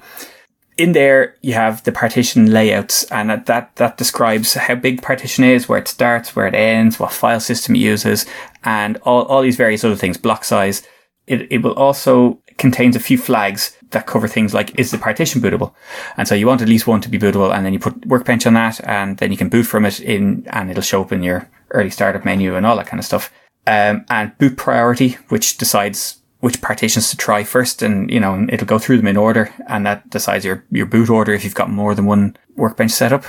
In 0.77 0.91
there, 0.91 1.37
you 1.41 1.53
have 1.53 1.81
the 1.85 1.93
partition 1.93 2.51
layouts, 2.51 3.05
and 3.05 3.29
that, 3.45 3.77
that 3.77 3.97
describes 3.97 4.55
how 4.55 4.75
big 4.75 5.01
partition 5.01 5.45
is, 5.45 5.69
where 5.69 5.79
it 5.79 5.87
starts, 5.87 6.35
where 6.35 6.47
it 6.47 6.53
ends, 6.53 6.99
what 6.99 7.13
file 7.13 7.39
system 7.39 7.75
it 7.75 7.79
uses, 7.79 8.25
and 8.65 8.97
all, 9.03 9.23
all 9.23 9.41
these 9.41 9.55
various 9.55 9.85
other 9.85 9.95
things, 9.95 10.17
block 10.17 10.43
size. 10.43 10.85
It, 11.27 11.49
it 11.49 11.63
will 11.63 11.73
also 11.73 12.41
contains 12.57 12.97
a 12.97 12.99
few 12.99 13.17
flags 13.17 13.77
that 13.91 14.05
cover 14.05 14.27
things 14.27 14.53
like 14.53 14.77
is 14.77 14.91
the 14.91 14.97
partition 14.97 15.41
bootable, 15.41 15.73
and 16.17 16.27
so 16.27 16.35
you 16.35 16.47
want 16.47 16.61
at 16.61 16.67
least 16.67 16.85
one 16.85 16.99
to 17.01 17.09
be 17.09 17.17
bootable, 17.17 17.55
and 17.55 17.65
then 17.65 17.71
you 17.71 17.79
put 17.79 18.05
Workbench 18.05 18.45
on 18.45 18.55
that, 18.55 18.85
and 18.85 19.17
then 19.19 19.31
you 19.31 19.37
can 19.37 19.47
boot 19.47 19.63
from 19.63 19.85
it 19.85 20.01
in, 20.01 20.45
and 20.49 20.69
it'll 20.69 20.83
show 20.83 21.01
up 21.01 21.13
in 21.13 21.23
your 21.23 21.49
early 21.75 21.89
startup 21.89 22.25
menu 22.25 22.55
and 22.55 22.65
all 22.65 22.75
that 22.77 22.87
kind 22.87 22.99
of 22.99 23.05
stuff. 23.05 23.31
Um, 23.67 24.05
and 24.09 24.37
boot 24.37 24.57
priority, 24.57 25.17
which 25.29 25.57
decides 25.57 26.21
which 26.39 26.61
partitions 26.61 27.09
to 27.09 27.17
try 27.17 27.43
first, 27.43 27.81
and 27.81 28.09
you 28.11 28.19
know 28.19 28.45
it'll 28.49 28.67
go 28.67 28.79
through 28.79 28.97
them 28.97 29.07
in 29.07 29.17
order, 29.17 29.53
and 29.67 29.85
that 29.85 30.09
decides 30.09 30.45
your 30.45 30.63
your 30.71 30.85
boot 30.85 31.09
order 31.09 31.33
if 31.33 31.43
you've 31.43 31.55
got 31.55 31.69
more 31.69 31.95
than 31.95 32.05
one 32.05 32.37
Workbench 32.55 32.91
setup. 32.91 33.25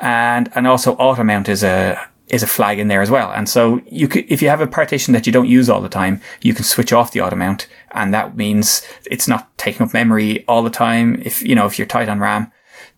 And 0.00 0.50
and 0.54 0.66
also 0.66 0.94
auto 0.96 1.22
mount 1.22 1.48
is 1.48 1.62
a 1.62 2.08
is 2.28 2.42
a 2.42 2.46
flag 2.46 2.78
in 2.78 2.88
there 2.88 3.02
as 3.02 3.10
well. 3.10 3.30
And 3.32 3.48
so 3.48 3.80
you 3.86 4.08
could, 4.08 4.24
if 4.28 4.40
you 4.40 4.48
have 4.48 4.60
a 4.60 4.66
partition 4.66 5.12
that 5.12 5.26
you 5.26 5.32
don't 5.32 5.48
use 5.48 5.68
all 5.68 5.80
the 5.80 5.88
time, 5.88 6.20
you 6.40 6.54
can 6.54 6.64
switch 6.64 6.92
off 6.92 7.12
the 7.12 7.20
auto 7.20 7.36
mount 7.36 7.68
and 7.92 8.14
that 8.14 8.36
means 8.36 8.82
it's 9.10 9.28
not 9.28 9.56
taking 9.58 9.82
up 9.82 9.92
memory 9.92 10.44
all 10.46 10.62
the 10.62 10.70
time. 10.70 11.20
If, 11.22 11.42
you 11.42 11.54
know, 11.54 11.66
if 11.66 11.78
you're 11.78 11.86
tight 11.86 12.08
on 12.08 12.20
RAM, 12.20 12.50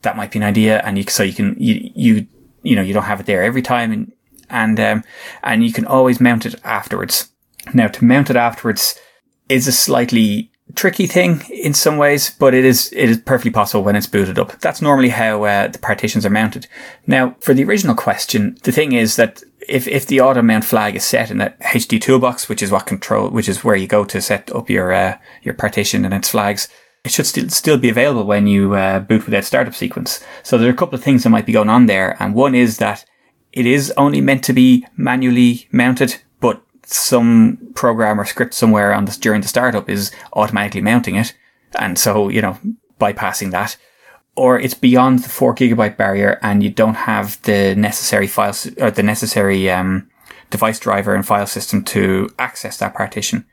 that 0.03 0.17
might 0.17 0.31
be 0.31 0.39
an 0.39 0.45
idea. 0.45 0.81
And 0.85 0.97
you, 0.97 1.05
so 1.05 1.23
you 1.25 1.33
can, 1.33 1.57
you, 1.59 1.91
you, 1.95 2.27
you 2.63 2.77
know, 2.77 2.83
you 2.83 2.95
don't 2.95 3.03
have 3.03 3.21
it 3.21 3.27
there 3.27 3.43
every 3.43 3.63
time 3.63 3.91
and, 3.93 4.13
and, 4.51 4.79
um, 4.81 5.05
and 5.43 5.65
you 5.65 5.73
can 5.73 5.87
always 5.87 6.21
mount 6.21 6.47
it 6.47 6.55
afterwards. 6.65 7.31
Now 7.75 7.89
to 7.89 8.05
mount 8.05 8.31
it 8.31 8.37
afterwards 8.37 8.99
is 9.49 9.67
a 9.67 9.73
slightly 9.73 10.51
tricky 10.75 11.07
thing 11.07 11.43
in 11.51 11.75
some 11.75 11.97
ways, 11.97 12.31
but 12.39 12.55
it 12.55 12.65
is 12.65 12.93
it 12.93 13.09
is 13.09 13.19
perfectly 13.19 13.51
possible 13.51 13.85
when 13.85 13.97
it's 13.97 14.07
booted 14.07 14.39
up. 14.39 14.59
That's 14.61 14.83
normally 14.83 15.11
how 15.11 15.45
uh, 15.45 15.69
the 15.69 15.79
partitions 15.79 16.27
are 16.27 16.31
mounted. 16.31 16.67
Now, 17.07 17.37
for 17.41 17.55
the 17.55 17.65
original 17.65 17.95
question, 17.95 18.59
the 18.63 18.73
thing 18.73 18.93
is 18.93 19.17
that 19.17 19.43
if 19.69 19.87
if 19.89 20.07
the 20.07 20.21
auto 20.21 20.43
mount 20.43 20.65
flag 20.65 20.97
is 20.97 21.05
set 21.05 21.31
in 21.31 21.39
that 21.39 21.59
HD 21.61 22.01
toolbox, 22.01 22.49
which 22.49 22.63
is 22.63 22.71
what 22.71 22.87
control, 22.87 23.31
which 23.31 23.49
is 23.49 23.65
where 23.65 23.77
you 23.77 23.87
go 23.87 24.05
to 24.05 24.21
set 24.21 24.51
up 24.55 24.69
your 24.69 24.93
uh, 24.93 25.19
your 25.43 25.55
partition 25.55 26.05
and 26.05 26.15
its 26.15 26.31
flags. 26.31 26.69
It 27.05 27.13
should 27.13 27.27
still 27.27 27.49
still 27.51 27.79
be 27.79 27.89
available 27.89 28.25
when 28.25 28.49
you 28.49 28.75
uh, 28.75 28.99
boot 28.99 29.27
without 29.27 29.45
startup 29.45 29.75
sequence. 29.75 30.25
So 30.43 30.59
there 30.59 30.69
are 30.69 30.73
a 30.73 30.77
couple 30.77 30.99
of 30.99 31.05
things 31.05 31.23
that 31.23 31.31
might 31.31 31.47
be 31.47 31.53
going 31.53 31.69
on 31.69 31.87
there, 31.87 32.17
and 32.21 32.35
one 32.35 32.57
is 32.57 32.79
that 32.79 33.05
it 33.57 33.65
is 33.65 33.91
only 33.97 34.21
meant 34.21 34.45
to 34.45 34.53
be 34.53 34.87
manually 34.99 35.67
mounted, 35.73 36.17
but 36.41 36.63
some 36.85 37.59
program 37.75 38.21
or 38.21 38.27
script 38.27 38.53
somewhere 38.53 38.93
on 38.93 39.07
this 39.07 39.17
during 39.17 39.41
the 39.41 39.49
startup 39.49 39.89
is 39.89 40.13
automatically 40.35 40.83
mounting 40.83 41.17
it. 41.17 41.35
And 41.79 41.99
so, 41.99 42.29
you 42.29 42.43
know, 42.43 42.59
bypassing 43.01 43.53
that. 43.53 43.79
Or 44.37 44.61
it's 44.61 44.75
beyond 44.75 45.21
the 45.21 45.31
four 45.31 45.55
gigabyte 45.55 45.97
barrier 45.97 46.39
and 46.43 46.63
you 46.63 46.69
don't 46.69 46.95
have 46.95 47.41
the 47.43 47.75
necessary 47.75 48.27
files 48.27 48.69
or 48.77 48.91
the 48.91 49.03
necessary, 49.03 49.71
um, 49.71 50.11
device 50.51 50.79
driver 50.79 51.15
and 51.15 51.27
file 51.27 51.47
system 51.47 51.83
to 51.85 52.29
access 52.39 52.77
that 52.77 52.95
partition. 52.95 53.47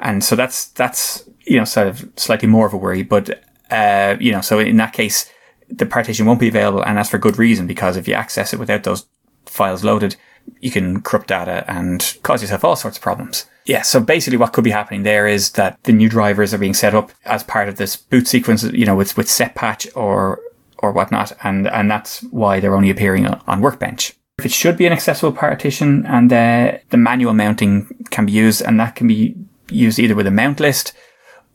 And 0.00 0.22
so 0.22 0.36
that's, 0.36 0.66
that's, 0.66 1.24
you 1.46 1.56
know, 1.56 1.64
sort 1.64 1.88
of 1.88 2.06
slightly 2.16 2.48
more 2.48 2.66
of 2.66 2.74
a 2.74 2.76
worry, 2.76 3.02
but, 3.02 3.42
uh, 3.70 4.16
you 4.20 4.32
know, 4.32 4.42
so 4.42 4.58
in 4.58 4.76
that 4.76 4.92
case, 4.92 5.30
the 5.70 5.86
partition 5.86 6.26
won't 6.26 6.40
be 6.40 6.48
available 6.48 6.82
and 6.82 6.98
that's 6.98 7.08
for 7.08 7.18
good 7.18 7.38
reason 7.38 7.66
because 7.66 7.96
if 7.96 8.06
you 8.06 8.12
access 8.12 8.52
it 8.52 8.58
without 8.58 8.82
those 8.82 9.06
files 9.50 9.84
loaded, 9.84 10.16
you 10.60 10.70
can 10.70 11.00
corrupt 11.02 11.28
data 11.28 11.64
and 11.68 12.16
cause 12.22 12.42
yourself 12.42 12.64
all 12.64 12.76
sorts 12.76 12.96
of 12.96 13.02
problems. 13.02 13.46
Yeah, 13.66 13.82
so 13.82 14.00
basically 14.00 14.38
what 14.38 14.52
could 14.52 14.64
be 14.64 14.70
happening 14.70 15.02
there 15.02 15.26
is 15.26 15.52
that 15.52 15.82
the 15.84 15.92
new 15.92 16.08
drivers 16.08 16.52
are 16.52 16.58
being 16.58 16.74
set 16.74 16.94
up 16.94 17.12
as 17.24 17.44
part 17.44 17.68
of 17.68 17.76
this 17.76 17.96
boot 17.96 18.26
sequence, 18.26 18.64
you 18.64 18.86
know, 18.86 18.96
with, 18.96 19.16
with 19.16 19.28
set 19.28 19.54
patch 19.54 19.86
or, 19.94 20.40
or 20.78 20.92
whatnot. 20.92 21.32
And, 21.44 21.68
and 21.68 21.90
that's 21.90 22.22
why 22.24 22.58
they're 22.58 22.74
only 22.74 22.90
appearing 22.90 23.26
on, 23.26 23.60
Workbench. 23.60 24.14
If 24.38 24.46
it 24.46 24.52
should 24.52 24.76
be 24.76 24.86
an 24.86 24.92
accessible 24.92 25.36
partition 25.36 26.06
and 26.06 26.30
the, 26.30 26.80
the 26.88 26.96
manual 26.96 27.34
mounting 27.34 28.06
can 28.10 28.26
be 28.26 28.32
used 28.32 28.62
and 28.62 28.80
that 28.80 28.96
can 28.96 29.06
be 29.06 29.36
used 29.68 29.98
either 29.98 30.14
with 30.14 30.26
a 30.26 30.32
mount 30.32 30.58
list 30.58 30.94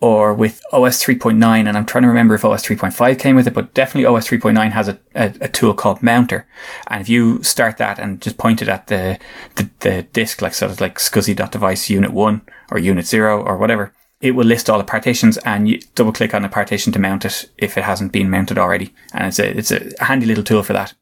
or 0.02 0.34
with 0.34 0.62
OS 0.72 1.04
3.9, 1.04 1.68
and 1.68 1.78
I'm 1.78 1.86
trying 1.86 2.04
to 2.04 2.08
remember 2.08 2.36
if 2.36 2.44
OS 2.44 2.66
3.5 2.66 3.18
came 3.18 3.36
with 3.36 3.48
it, 3.48 3.54
but 3.54 3.74
definitely 3.74 4.06
OS 4.06 4.28
3.9 4.28 4.72
has 4.72 4.88
a, 4.90 5.00
a, 5.16 5.34
a, 5.42 5.48
tool 5.48 5.74
called 5.74 6.04
Mounter. 6.04 6.46
And 6.88 7.02
if 7.02 7.10
you 7.10 7.42
start 7.44 7.78
that 7.78 7.98
and 7.98 8.22
just 8.22 8.38
point 8.38 8.62
it 8.62 8.68
at 8.68 8.88
the, 8.88 9.18
the, 9.56 9.70
the 9.80 10.02
disk, 10.14 10.42
like 10.42 10.54
sort 10.54 10.72
of 10.72 10.82
like 10.82 11.00
scsi.device 11.00 11.90
unit 11.90 12.12
one 12.12 12.42
or 12.72 12.78
unit 12.78 13.06
zero 13.06 13.42
or 13.42 13.58
whatever, 13.58 13.94
it 14.22 14.32
will 14.32 14.46
list 14.46 14.70
all 14.70 14.78
the 14.78 14.84
partitions 14.84 15.38
and 15.40 15.70
you 15.70 15.80
double 15.96 16.12
click 16.12 16.34
on 16.34 16.42
the 16.42 16.50
partition 16.50 16.92
to 16.94 17.00
mount 17.00 17.26
it 17.26 17.50
if 17.58 17.78
it 17.78 17.84
hasn't 17.84 18.12
been 18.12 18.30
mounted 18.30 18.58
already. 18.58 18.94
And 19.14 19.28
it's 19.28 19.40
a, 19.40 19.58
it's 19.58 19.72
a 19.72 19.92
handy 20.04 20.26
little 20.26 20.44
tool 20.44 20.64
for 20.64 20.74
that. 20.74 20.94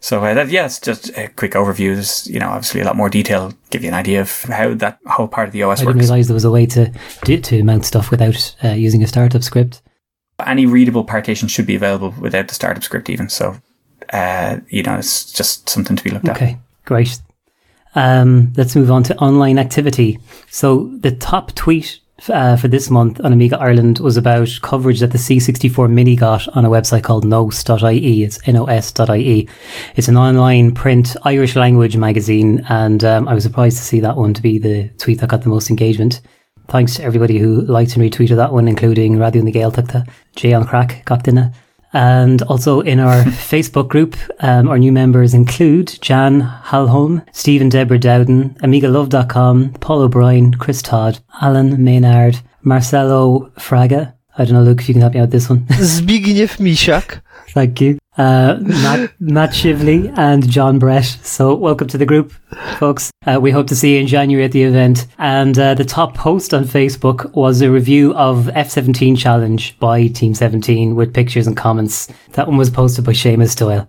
So 0.00 0.24
uh, 0.24 0.32
that, 0.34 0.48
yeah, 0.48 0.64
it's 0.64 0.80
just 0.80 1.16
a 1.16 1.28
quick 1.28 1.52
overview. 1.52 1.94
There's, 1.94 2.26
you 2.26 2.40
know, 2.40 2.48
obviously 2.48 2.80
a 2.80 2.84
lot 2.84 2.96
more 2.96 3.10
detail, 3.10 3.52
give 3.68 3.82
you 3.82 3.88
an 3.88 3.94
idea 3.94 4.22
of 4.22 4.42
how 4.44 4.74
that 4.74 4.98
whole 5.06 5.28
part 5.28 5.48
of 5.48 5.52
the 5.52 5.62
OS 5.62 5.80
I 5.80 5.84
works. 5.84 5.94
didn't 5.94 6.00
realize 6.00 6.28
there 6.28 6.34
was 6.34 6.44
a 6.44 6.50
way 6.50 6.66
to 6.66 6.92
do, 7.24 7.38
to 7.38 7.62
mount 7.62 7.84
stuff 7.84 8.10
without 8.10 8.56
uh, 8.64 8.68
using 8.68 9.02
a 9.02 9.06
startup 9.06 9.42
script. 9.42 9.82
Any 10.46 10.64
readable 10.64 11.04
partition 11.04 11.48
should 11.48 11.66
be 11.66 11.74
available 11.74 12.14
without 12.18 12.48
the 12.48 12.54
startup 12.54 12.82
script 12.82 13.10
even. 13.10 13.28
So, 13.28 13.60
uh, 14.10 14.60
you 14.68 14.82
know, 14.82 14.96
it's 14.96 15.30
just 15.32 15.68
something 15.68 15.96
to 15.96 16.02
be 16.02 16.10
looked 16.10 16.28
at. 16.28 16.36
Okay, 16.36 16.56
great. 16.86 17.20
Um, 17.94 18.52
let's 18.56 18.74
move 18.74 18.90
on 18.90 19.02
to 19.04 19.16
online 19.18 19.58
activity. 19.58 20.18
So 20.50 20.90
the 21.00 21.10
top 21.10 21.52
tweet 21.54 21.99
uh, 22.28 22.56
for 22.56 22.68
this 22.68 22.90
month 22.90 23.20
on 23.20 23.32
Amiga 23.32 23.58
Ireland 23.58 23.98
was 24.00 24.16
about 24.16 24.48
coverage 24.62 25.00
that 25.00 25.12
the 25.12 25.18
C64 25.18 25.90
Mini 25.90 26.16
got 26.16 26.46
on 26.48 26.64
a 26.64 26.68
website 26.68 27.02
called 27.02 27.24
nos.ie. 27.24 28.22
It's 28.22 28.46
nos.ie. 28.46 29.48
It's 29.96 30.08
an 30.08 30.16
online 30.16 30.74
print 30.74 31.16
Irish 31.22 31.56
language 31.56 31.96
magazine, 31.96 32.64
and 32.68 33.02
um, 33.04 33.28
I 33.28 33.34
was 33.34 33.44
surprised 33.44 33.78
to 33.78 33.82
see 33.84 34.00
that 34.00 34.16
one 34.16 34.34
to 34.34 34.42
be 34.42 34.58
the 34.58 34.88
tweet 34.98 35.20
that 35.20 35.30
got 35.30 35.42
the 35.42 35.48
most 35.48 35.70
engagement. 35.70 36.20
Thanks 36.68 36.96
to 36.96 37.02
everybody 37.02 37.38
who 37.38 37.62
liked 37.62 37.96
and 37.96 38.04
retweeted 38.04 38.36
that 38.36 38.52
one, 38.52 38.68
including 38.68 39.18
Radio 39.18 39.42
na 39.42 39.50
Gaeltachta, 39.50 40.08
Jay 40.36 40.52
on 40.52 40.66
Crack, 40.66 41.04
Gachtina. 41.06 41.54
And 41.92 42.42
also 42.42 42.80
in 42.80 43.00
our 43.00 43.24
Facebook 43.24 43.88
group, 43.88 44.16
um, 44.40 44.68
our 44.68 44.78
new 44.78 44.92
members 44.92 45.34
include 45.34 45.98
Jan 46.00 46.42
Halholm, 46.42 47.24
Stephen 47.32 47.68
Deborah 47.68 47.98
Dowden, 47.98 48.50
AmigaLove.com, 48.62 49.74
Paul 49.74 50.02
O'Brien, 50.02 50.54
Chris 50.54 50.82
Todd, 50.82 51.18
Alan 51.40 51.82
Maynard, 51.82 52.40
Marcelo 52.62 53.50
Fraga. 53.58 54.14
I 54.38 54.44
don't 54.44 54.54
know, 54.54 54.62
Luke, 54.62 54.80
if 54.80 54.88
you 54.88 54.94
can 54.94 55.02
help 55.02 55.14
me 55.14 55.20
out 55.20 55.24
with 55.24 55.32
this 55.32 55.48
one. 55.48 55.60
Zbigniew 55.66 56.48
Misiak. 56.58 57.20
Thank 57.52 57.80
you. 57.80 57.99
Uh, 58.16 58.58
Matt, 58.60 59.12
Matt 59.20 59.50
Shively 59.50 60.12
and 60.18 60.48
John 60.48 60.78
Brett. 60.78 61.04
So 61.04 61.54
welcome 61.54 61.88
to 61.88 61.98
the 61.98 62.06
group, 62.06 62.32
folks. 62.78 63.10
Uh, 63.24 63.38
we 63.40 63.50
hope 63.50 63.68
to 63.68 63.76
see 63.76 63.94
you 63.94 64.00
in 64.00 64.06
January 64.08 64.44
at 64.44 64.52
the 64.52 64.64
event. 64.64 65.06
And 65.18 65.56
uh, 65.58 65.74
the 65.74 65.84
top 65.84 66.14
post 66.14 66.52
on 66.52 66.64
Facebook 66.64 67.32
was 67.34 67.62
a 67.62 67.70
review 67.70 68.12
of 68.14 68.46
F17 68.46 69.16
Challenge 69.16 69.78
by 69.78 70.08
Team 70.08 70.34
17 70.34 70.96
with 70.96 71.14
pictures 71.14 71.46
and 71.46 71.56
comments. 71.56 72.08
That 72.32 72.48
one 72.48 72.56
was 72.56 72.70
posted 72.70 73.04
by 73.04 73.12
Seamus 73.12 73.56
Doyle. 73.56 73.88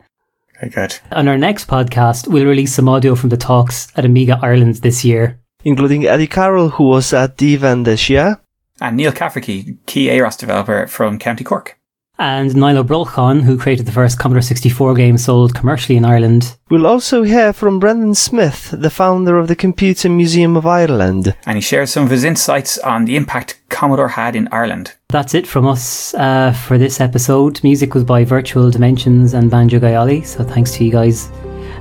Very 0.60 0.70
good. 0.72 1.00
On 1.12 1.28
our 1.28 1.38
next 1.38 1.68
podcast, 1.68 2.28
we'll 2.28 2.46
release 2.46 2.76
some 2.76 2.88
audio 2.88 3.16
from 3.16 3.30
the 3.30 3.38
talks 3.38 3.92
at 3.96 4.06
Amiga 4.06 4.38
Ireland 4.42 4.76
this 4.76 5.04
year. 5.04 5.40
Including 5.64 6.06
Eddie 6.06 6.28
Carroll, 6.28 6.70
who 6.70 6.84
was 6.84 7.12
at 7.14 7.38
the 7.38 7.56
event 7.56 7.86
this 7.86 8.10
year. 8.10 8.40
And 8.80 8.98
Neil 8.98 9.12
Cafferkey, 9.12 9.78
key 9.88 10.10
AROS 10.10 10.38
developer 10.38 10.86
from 10.88 11.18
County 11.18 11.44
Cork. 11.44 11.80
And 12.22 12.56
Nilo 12.56 12.84
Brolchan, 12.84 13.42
who 13.42 13.58
created 13.58 13.88
the 13.88 13.92
first 13.92 14.20
Commodore 14.20 14.44
64 14.44 14.94
game 14.94 15.18
sold 15.18 15.56
commercially 15.56 15.98
in 15.98 16.06
Ireland. 16.06 16.56
We'll 16.70 16.86
also 16.86 17.24
hear 17.24 17.52
from 17.52 17.80
Brendan 17.80 18.14
Smith, 18.14 18.70
the 18.72 18.92
founder 18.92 19.40
of 19.40 19.48
the 19.48 19.56
Computer 19.56 20.08
Museum 20.08 20.56
of 20.56 20.68
Ireland. 20.68 21.36
And 21.48 21.58
he 21.58 21.62
shares 21.62 21.90
some 21.90 22.04
of 22.04 22.12
his 22.12 22.24
insights 22.24 22.78
on 22.78 23.06
the 23.06 23.16
impact 23.16 23.60
Commodore 23.70 24.10
had 24.10 24.36
in 24.36 24.48
Ireland. 24.52 24.94
That's 25.10 25.34
it 25.34 25.48
from 25.48 25.66
us 25.66 26.14
uh, 26.14 26.52
for 26.52 26.78
this 26.78 27.02
episode. 27.02 27.64
Music 27.64 27.96
was 27.96 28.04
by 28.04 28.24
Virtual 28.24 28.70
Dimensions 28.70 29.34
and 29.34 29.50
Banjo 29.50 29.80
Gayali, 29.80 30.24
so 30.24 30.44
thanks 30.44 30.74
to 30.74 30.86
you 30.86 30.92
guys. 30.92 31.32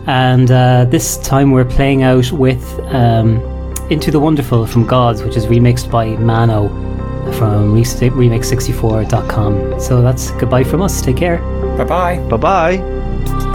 And 0.07 0.51
uh, 0.51 0.86
this 0.86 1.18
time 1.18 1.51
we're 1.51 1.66
playing 1.66 2.03
out 2.03 2.32
with 2.32 2.64
um, 2.95 3.43
Into 3.91 4.11
the 4.11 4.20
Wonderful 4.20 4.66
from 4.66 4.86
Gods, 4.86 5.22
which 5.22 5.36
is 5.36 5.45
remixed 5.45 5.91
by 5.91 6.16
Mano 6.16 6.89
from 7.33 7.74
remix64.com. 7.74 9.81
So 9.81 10.03
that's 10.03 10.31
goodbye 10.33 10.64
from 10.64 10.83
us. 10.83 11.01
Take 11.03 11.16
care. 11.16 11.39
Bye 11.76 11.85
bye. 11.85 12.18
Bye 12.28 12.37
bye. 12.37 13.49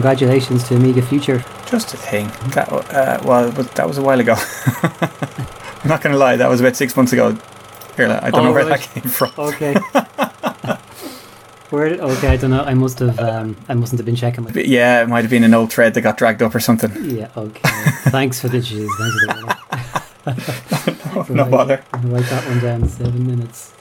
Congratulations 0.00 0.66
to 0.66 0.76
Amiga 0.76 1.02
Future. 1.02 1.44
Just 1.66 1.92
a 1.92 1.96
thing. 1.98 2.28
That 2.54 2.72
uh, 2.72 3.20
well, 3.22 3.50
that 3.50 3.86
was 3.86 3.98
a 3.98 4.02
while 4.02 4.18
ago. 4.18 4.34
I'm 4.82 5.88
not 5.88 6.00
going 6.02 6.12
to 6.14 6.18
lie. 6.18 6.36
That 6.36 6.48
was 6.48 6.60
about 6.60 6.74
six 6.74 6.96
months 6.96 7.12
ago. 7.12 7.36
Here, 7.96 8.06
I 8.22 8.30
don't 8.30 8.40
Oh, 8.40 8.44
know 8.44 8.52
where 8.52 8.64
right. 8.64 8.80
that 8.80 9.02
came 9.02 9.12
from. 9.12 9.30
Okay. 9.38 9.74
Where? 11.70 11.86
Okay, 11.86 12.28
I 12.28 12.36
don't 12.36 12.50
know. 12.50 12.64
I 12.64 12.74
must 12.74 12.98
have. 12.98 13.20
Um, 13.20 13.56
I 13.68 13.74
mustn't 13.74 13.98
have 14.00 14.06
been 14.06 14.16
checking. 14.16 14.42
My, 14.42 14.50
yeah, 14.54 15.02
it 15.02 15.08
might 15.08 15.20
have 15.22 15.30
been 15.30 15.44
an 15.44 15.54
old 15.54 15.72
thread 15.72 15.94
that 15.94 16.00
got 16.00 16.16
dragged 16.16 16.42
up 16.42 16.52
or 16.54 16.58
something. 16.60 16.90
yeah. 17.16 17.28
Okay. 17.36 17.60
Thanks 18.10 18.40
for 18.40 18.48
the 18.48 18.60
cheese. 18.60 18.90
Thanks 18.98 19.20
for 19.20 19.26
the. 21.28 21.32
no 21.34 21.44
bother. 21.44 21.84
I'll 21.92 22.00
write 22.08 22.24
that 22.24 22.44
one 22.48 22.58
down. 22.60 22.88
Seven 22.88 23.24
minutes. 23.24 23.72